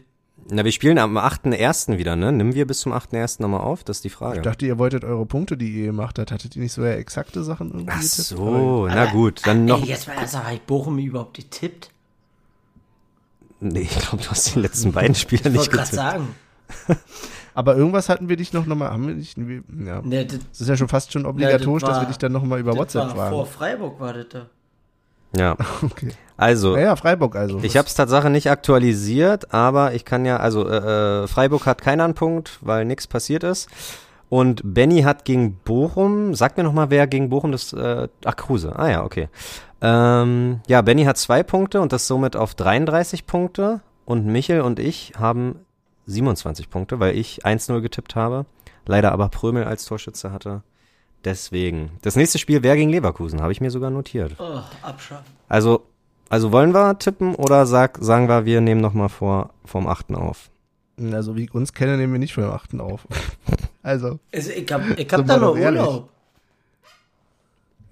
[0.48, 1.98] Na, wir spielen am 8.1.
[1.98, 2.30] wieder, ne?
[2.30, 3.42] Nimm wir bis zum 8.1.
[3.42, 3.82] nochmal auf?
[3.82, 4.36] Das ist die Frage.
[4.36, 6.30] Ich dachte, ihr wolltet eure Punkte, die ihr gemacht habt.
[6.30, 8.12] Hattet ihr nicht so ja exakte Sachen irgendwie Ach getippt?
[8.28, 9.82] so, na gut, dann noch.
[9.82, 11.90] Ey, jetzt mal ernsthaft, habe ich Bochum überhaupt getippt?
[13.60, 16.02] Nee, ich glaube, du hast die letzten beiden Spiele Ich nicht wollte gerade getippt.
[16.02, 16.34] sagen.
[17.54, 20.02] Aber irgendwas hatten wir dich noch nochmal, haben wir nicht, ja.
[20.02, 22.60] Ne, das, Das ist ja schon fast schon obligatorisch, war- dass wir dich dann nochmal
[22.60, 23.30] über das WhatsApp war fragen.
[23.30, 24.46] vor Freiburg war das da.
[25.38, 26.10] Ja, Okay.
[26.36, 27.60] also, Naja, Freiburg also.
[27.62, 31.80] ich habe es Tatsache nicht aktualisiert, aber ich kann ja, also äh, äh, Freiburg hat
[31.80, 33.68] keinen einen Punkt, weil nichts passiert ist.
[34.28, 38.36] Und Benny hat gegen Bochum, sag mir noch mal, wer gegen Bochum das, äh, ach
[38.36, 39.28] Kruse, ah ja, okay.
[39.80, 44.78] Ähm, ja, Benny hat zwei Punkte und das somit auf 33 Punkte und Michel und
[44.78, 45.60] ich haben
[46.06, 48.46] 27 Punkte, weil ich 1-0 getippt habe.
[48.86, 50.62] Leider aber Prömel als Torschütze hatte.
[51.24, 51.90] Deswegen.
[52.02, 54.36] Das nächste Spiel wäre gegen Leverkusen, habe ich mir sogar notiert.
[54.38, 55.24] Oh, abschaffen.
[55.48, 55.82] Also,
[56.28, 60.14] also wollen wir tippen oder sag, sagen wir, wir nehmen noch mal vor vom 8.
[60.14, 60.50] auf?
[61.00, 62.80] Also, wie ich uns kennen, nehmen wir nicht vor dem 8.
[62.80, 63.06] auf.
[63.82, 65.54] Also, Also ich hab, ich hab da noch.
[65.54, 66.08] Urlaub.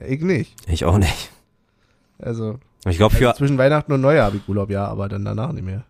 [0.00, 0.56] ich nicht.
[0.68, 1.30] Ich auch nicht.
[2.18, 3.34] Also, Ich glaube also für.
[3.36, 5.84] zwischen Weihnachten und Neujahr habe ich Urlaub, ja, aber dann danach nicht mehr.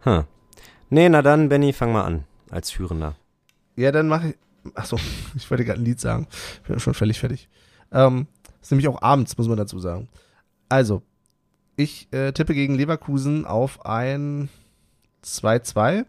[0.00, 0.24] Hm.
[0.88, 2.24] Nee, na dann, Benny, fang mal an.
[2.50, 3.14] Als Führender.
[3.76, 4.36] Ja, dann mache ich.
[4.74, 4.98] Achso,
[5.36, 6.26] ich wollte gerade ein Lied sagen.
[6.62, 7.48] Ich bin schon völlig fertig.
[7.92, 8.26] Ähm,
[8.60, 10.08] ist nämlich auch abends, muss man dazu sagen.
[10.68, 11.02] Also,
[11.76, 14.48] ich äh, tippe gegen Leverkusen auf ein
[15.24, 16.04] 2-2.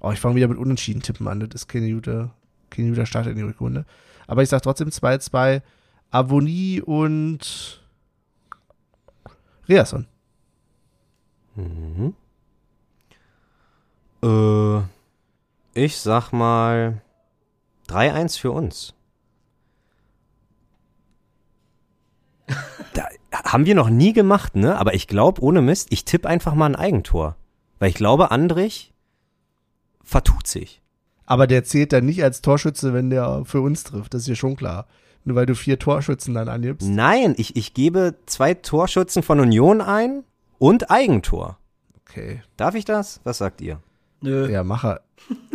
[0.00, 1.40] Oh, ich fange wieder mit Unentschieden tippen an.
[1.40, 2.30] Das ist keine gute,
[2.70, 3.86] keine gute Start in die Rückrunde.
[4.26, 5.62] Aber ich sag trotzdem 2-2.
[6.10, 7.82] Avonie und
[9.68, 10.06] Reasson.
[11.56, 12.14] Mhm.
[14.22, 14.82] Äh,
[15.74, 17.02] ich sag mal
[17.88, 18.94] 3-1 für uns.
[22.92, 23.08] Da,
[23.44, 24.78] haben wir noch nie gemacht, ne?
[24.78, 27.36] Aber ich glaube, ohne Mist, ich tippe einfach mal ein Eigentor.
[27.78, 28.92] Weil ich glaube, Andrich
[30.02, 30.80] vertut sich.
[31.26, 34.14] Aber der zählt dann nicht als Torschütze, wenn der für uns trifft.
[34.14, 34.86] Das ist ja schon klar.
[35.24, 36.86] Nur weil du vier Torschützen dann angibst.
[36.86, 40.22] Nein, ich, ich gebe zwei Torschützen von Union ein
[40.58, 41.58] und Eigentor.
[42.06, 42.42] Okay.
[42.58, 43.20] Darf ich das?
[43.24, 43.80] Was sagt ihr?
[44.20, 44.50] Nö.
[44.50, 45.00] Ja, Macher.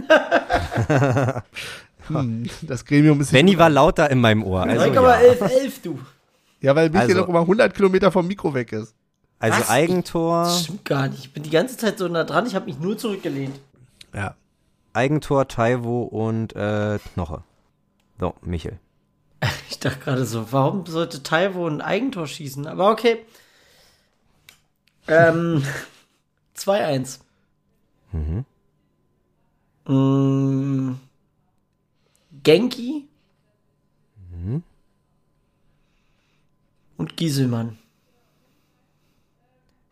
[2.08, 3.32] hm, das Gremium ist.
[3.32, 4.64] Benny war lauter in meinem Ohr.
[4.64, 5.34] Also, Sag aber ja.
[5.34, 6.00] 11-11, du.
[6.62, 8.96] Ja, weil Michael Also- noch immer 100 Kilometer vom Mikro weg ist.
[9.40, 9.70] Also Was?
[9.70, 11.20] Eigentor, Das stimmt gar nicht.
[11.26, 13.60] Ich bin die ganze Zeit so nah dran, ich habe mich nur zurückgelehnt.
[14.14, 14.36] Ja.
[14.94, 17.44] Eigentor, Taiwo und äh, Knoche.
[18.20, 18.80] So, Michel.
[19.70, 22.68] Ich dachte gerade so, warum sollte Taiwo ein Eigentor schießen?
[22.68, 23.26] Aber okay.
[25.08, 25.64] Ähm,
[26.58, 27.20] 2-1.
[28.12, 28.46] Mhm.
[29.88, 30.96] Mm,
[32.44, 33.08] Genki
[34.32, 34.64] Mhm.
[36.98, 37.78] und Gieselmann.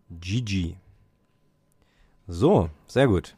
[0.09, 0.75] GG.
[2.27, 3.35] So, sehr gut.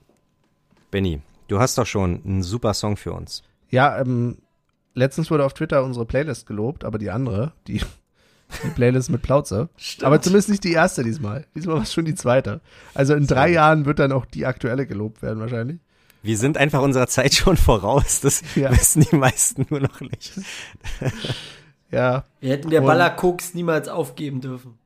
[0.92, 3.44] Benny, du hast doch schon einen super Song für uns.
[3.70, 4.40] Ja, ähm,
[4.96, 7.82] letztens wurde auf Twitter unsere Playlist gelobt, aber die andere, die,
[8.64, 9.70] die Playlist mit Plauze.
[9.78, 10.06] Stimmt.
[10.06, 11.46] Aber zumindest nicht die erste diesmal.
[11.56, 12.62] Diesmal war es schon die zweite.
[12.96, 15.80] Also in drei Jahren wird dann auch die aktuelle gelobt werden wahrscheinlich.
[16.22, 18.22] Wir sind einfach unserer Zeit schon voraus.
[18.22, 18.72] Das Ja.
[18.72, 20.34] wissen die meisten nur noch nicht.
[21.92, 22.26] Ja.
[22.42, 24.78] Wir hätten der Ballerkoks niemals aufgeben dürfen.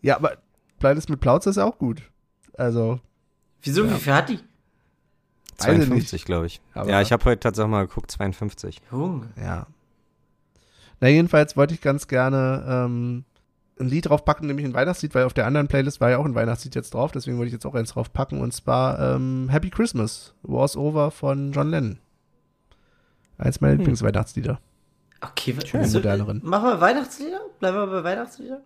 [0.00, 0.38] Ja, aber
[0.82, 2.02] Playlist mit Plauze ist auch gut.
[2.54, 2.98] Also,
[3.62, 4.34] Wieso, wie viel hat die?
[5.58, 6.60] Weiß ich 52, glaube ich.
[6.74, 8.80] Aber- ja, ich habe heute tatsächlich mal geguckt, 52.
[8.90, 9.28] Junge.
[9.40, 9.66] ja.
[11.00, 13.24] Na, jedenfalls wollte ich ganz gerne ähm,
[13.78, 16.34] ein Lied draufpacken, nämlich ein Weihnachtslied, weil auf der anderen Playlist war ja auch ein
[16.34, 20.34] Weihnachtslied jetzt drauf, deswegen wollte ich jetzt auch eins draufpacken und zwar ähm, Happy Christmas,
[20.42, 21.98] War's Over von John Lennon.
[23.38, 24.60] Eins meiner Lieblingsweihnachtslieder.
[25.20, 25.90] Okay, was Schön.
[25.92, 26.40] moderneren.
[26.44, 27.40] Machen wir Weihnachtslieder?
[27.60, 28.62] Bleiben wir bei Weihnachtsliedern?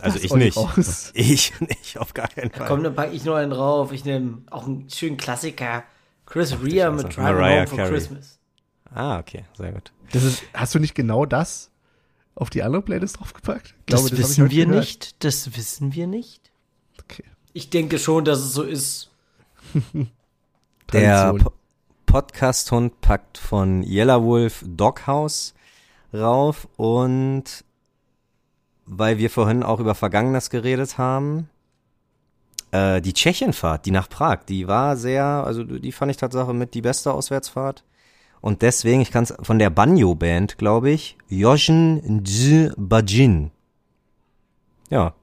[0.00, 0.56] Also Das ich nicht.
[0.56, 1.10] raus.
[1.14, 2.66] Ich nicht, auf gar keinen Fall.
[2.68, 3.92] Komm, dann packe ich noch einen drauf.
[3.92, 5.84] Ich nehme auch einen schönen Klassiker.
[6.26, 7.04] Chris Rea mit.
[7.16, 7.90] Driving Mariah Home for Carey.
[7.92, 8.38] Christmas.
[8.94, 9.92] Ah, okay, sehr gut.
[10.12, 11.70] Das ist, hast du nicht genau das
[12.36, 13.74] auf die andere Playlist draufgepackt?
[13.78, 14.80] Ich Das, glaube, hab ich wissen wir gehört.
[14.80, 15.24] nicht.
[15.24, 16.50] Das wissen wir nicht.
[17.02, 17.24] Okay.
[17.52, 19.10] Ich denke schon, dass es so ist.
[20.92, 21.34] Der.
[21.34, 21.52] Po-
[22.06, 25.54] Podcast-Hund packt von Yellow Wolf Doghouse
[26.12, 27.64] rauf und
[28.86, 31.48] weil wir vorhin auch über Vergangenes geredet haben,
[32.70, 36.74] äh, die Tschechienfahrt, die nach Prag, die war sehr, also die fand ich tatsächlich mit
[36.74, 37.84] die beste Auswärtsfahrt.
[38.40, 42.22] Und deswegen, ich kann es von der Banjo-Band, glaube ich, Joschen
[42.76, 43.50] Bajin.
[44.90, 45.14] Ja,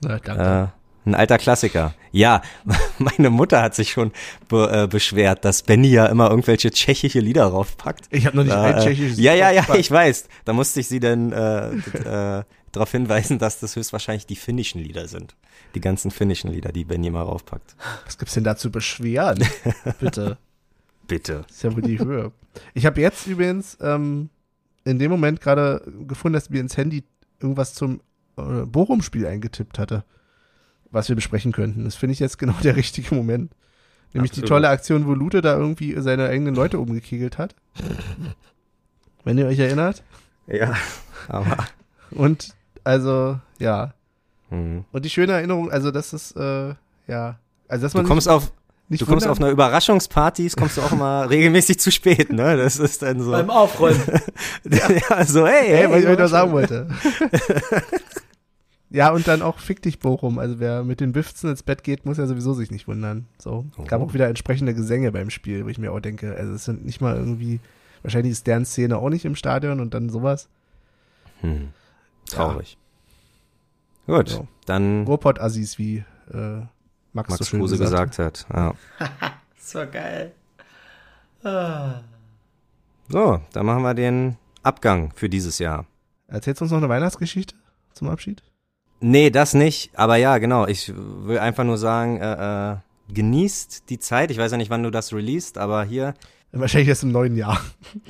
[0.00, 0.72] Na, danke.
[1.04, 1.94] äh, Ein alter Klassiker.
[2.10, 2.42] Ja,
[2.98, 4.12] meine Mutter hat sich schon
[4.48, 8.06] be äh, beschwert, dass Benny ja immer irgendwelche tschechische Lieder raufpackt.
[8.10, 10.28] Ich habe noch nicht äh, ein tschechisches Ja, ja, ja, ich weiß.
[10.44, 11.68] Da musste ich sie dann äh,
[12.38, 15.36] äh, darauf hinweisen, dass das höchstwahrscheinlich die finnischen Lieder sind.
[15.74, 17.76] Die ganzen finnischen Lieder, die Benny mal raufpackt.
[18.04, 19.44] Was gibt's denn da zu beschweren?
[20.00, 20.38] Bitte.
[21.06, 21.44] Bitte.
[21.46, 22.32] Das ist ja wohl die Höhe.
[22.74, 24.30] Ich habe jetzt übrigens ähm,
[24.84, 27.04] in dem Moment gerade gefunden, dass mir ins Handy
[27.40, 28.00] irgendwas zum
[28.36, 30.04] äh, Bochum-Spiel eingetippt hatte,
[30.90, 31.84] was wir besprechen könnten.
[31.84, 33.52] Das finde ich jetzt genau der richtige Moment.
[34.12, 34.48] Nämlich Absolut.
[34.48, 37.54] die tolle Aktion, wo Lute da irgendwie seine eigenen Leute umgekegelt hat.
[39.24, 40.02] Wenn ihr euch erinnert.
[40.46, 40.74] Ja,
[41.28, 41.66] aber.
[42.10, 42.54] Und
[42.88, 43.92] also, ja.
[44.48, 44.86] Hm.
[44.92, 46.74] Und die schöne Erinnerung, also das ist, äh,
[47.06, 47.38] ja.
[47.68, 48.50] Also, dass Du man kommst sich auf,
[48.88, 52.56] nicht du kommst auf eine Überraschungspartys, kommst du auch immer regelmäßig zu spät, ne?
[52.56, 53.32] Das ist dann so.
[53.32, 54.00] Beim Aufräumen.
[54.64, 56.88] ja, so, hey, Hey, was ich euch noch sagen wollte.
[58.88, 60.38] ja, und dann auch fick dich Bochum.
[60.38, 63.26] Also wer mit den Bifzen ins Bett geht, muss ja sowieso sich nicht wundern.
[63.38, 63.66] So.
[63.86, 64.04] Gab Oh.
[64.06, 67.02] auch wieder entsprechende Gesänge beim Spiel, wo ich mir auch denke, also es sind nicht
[67.02, 67.60] mal irgendwie,
[68.02, 70.48] wahrscheinlich ist deren Szene auch nicht im Stadion und dann sowas.
[71.42, 71.68] Hm.
[72.30, 72.76] Traurig.
[74.06, 74.44] Gut, Ja.
[74.66, 76.60] dann Ruhrpott-Assis, wie äh,
[77.12, 78.16] Max, so Max schön Kruse gesagt.
[78.16, 78.56] gesagt hat.
[78.56, 78.74] Ja.
[79.74, 80.32] War geil.
[81.44, 82.00] Ah.
[83.08, 85.84] So, dann machen wir den Abgang für dieses Jahr.
[86.26, 87.54] Erzählst du uns noch eine Weihnachtsgeschichte
[87.92, 88.42] zum Abschied?
[89.00, 89.90] Nee, das nicht.
[89.96, 90.66] Aber ja, genau.
[90.66, 92.76] Ich will einfach nur sagen, äh, äh,
[93.12, 94.30] genießt die Zeit.
[94.30, 96.14] Ich weiß ja nicht, wann du das releast, aber hier,
[96.50, 97.60] Wahrscheinlich erst im neuen Jahr.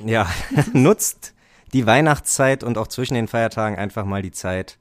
[0.05, 0.25] ja,
[0.73, 1.33] nutzt
[1.73, 4.77] die Weihnachtszeit und auch zwischen den Feiertagen einfach mal die Zeit,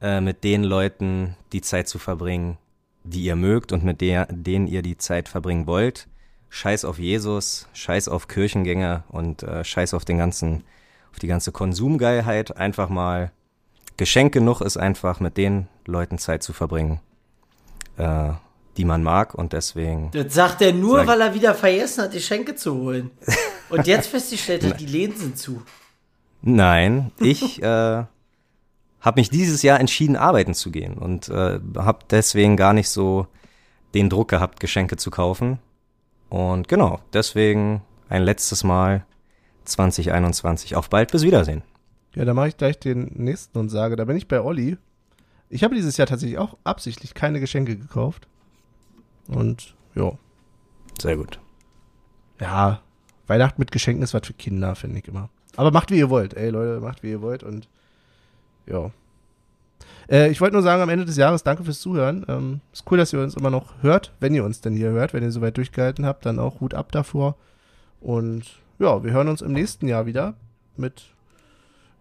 [0.00, 2.58] äh, mit den Leuten die Zeit zu verbringen,
[3.04, 6.08] die ihr mögt und mit der, denen ihr die Zeit verbringen wollt.
[6.48, 10.64] Scheiß auf Jesus, scheiß auf Kirchengänge und äh, scheiß auf den ganzen,
[11.10, 12.56] auf die ganze Konsumgeilheit.
[12.56, 13.32] Einfach mal
[13.96, 17.00] Geschenk genug ist einfach mit den Leuten Zeit zu verbringen,
[17.96, 18.30] äh,
[18.76, 20.10] die man mag und deswegen.
[20.12, 23.10] Das sagt er nur, weil er wieder vergessen hat, die Schenke zu holen.
[23.70, 25.62] Und jetzt festgestellt hat, die Läden sind zu.
[26.46, 28.04] Nein, ich äh,
[29.00, 33.26] habe mich dieses Jahr entschieden, arbeiten zu gehen und äh, habe deswegen gar nicht so
[33.94, 35.58] den Druck gehabt, Geschenke zu kaufen.
[36.28, 39.06] Und genau, deswegen ein letztes Mal
[39.64, 40.76] 2021.
[40.76, 41.62] Auf bald, bis Wiedersehen.
[42.14, 44.76] Ja, da mache ich gleich den nächsten und sage, da bin ich bei Olli.
[45.48, 48.28] Ich habe dieses Jahr tatsächlich auch absichtlich keine Geschenke gekauft.
[49.28, 50.12] Und ja,
[51.00, 51.40] Sehr gut.
[52.40, 52.82] ja,
[53.26, 55.30] Weihnachten mit Geschenken ist was für Kinder, finde ich immer.
[55.56, 57.68] Aber macht wie ihr wollt, ey Leute, macht wie ihr wollt und
[58.66, 58.90] ja.
[60.08, 62.24] Äh, ich wollte nur sagen, am Ende des Jahres, danke fürs Zuhören.
[62.28, 65.12] Ähm, ist cool, dass ihr uns immer noch hört, wenn ihr uns denn hier hört,
[65.12, 67.36] wenn ihr soweit durchgehalten habt, dann auch Hut ab davor.
[68.00, 68.44] Und
[68.78, 70.34] ja, wir hören uns im nächsten Jahr wieder
[70.76, 71.04] mit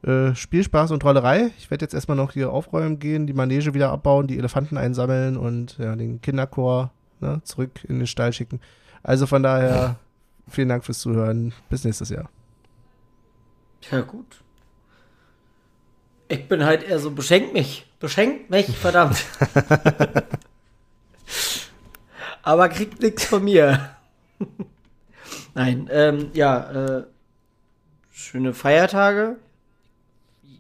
[0.04, 1.52] äh, Spielspaß und Trollerei.
[1.58, 5.38] Ich werde jetzt erstmal noch hier aufräumen gehen, die Manege wieder abbauen, die Elefanten einsammeln
[5.38, 8.60] und ja, den Kinderchor ne, zurück in den Stall schicken.
[9.02, 9.96] Also von daher,
[10.50, 11.54] vielen Dank fürs Zuhören.
[11.70, 12.30] Bis nächstes Jahr.
[13.92, 14.42] Ja, gut.
[16.28, 17.86] Ich bin halt eher so, beschenkt mich.
[18.00, 19.24] Beschenkt mich, verdammt.
[22.44, 23.96] Aber kriegt nichts von mir.
[25.54, 27.04] Nein, ähm, ja, äh,
[28.12, 29.38] schöne Feiertage.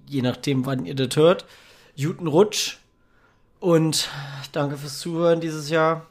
[0.08, 1.46] Je nachdem, wann ihr das hört.
[1.98, 2.78] Guten Rutsch.
[3.60, 4.10] Und
[4.52, 6.06] danke fürs Zuhören dieses Jahr.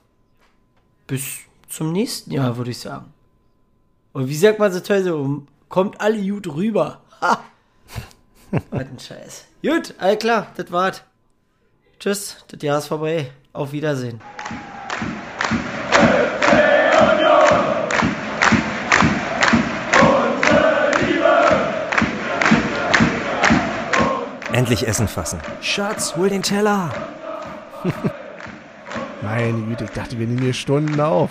[1.07, 3.13] Bis zum nächsten Jahr, würde ich sagen.
[4.13, 7.02] Und wie sagt man so toll so, kommt alle gut rüber.
[7.23, 7.39] Ha!
[8.71, 9.45] Was ein Scheiß.
[9.63, 11.03] Gut, all klar, das war's.
[12.01, 13.31] Tschüss, das Jahr ist vorbei.
[13.53, 14.21] Auf Wiedersehen.
[24.53, 25.41] Endlich Essen fassen.
[25.61, 26.91] Schatz, hol den Teller.
[29.23, 31.31] Meine Güte, ich dachte, wir nehmen hier Stunden auf.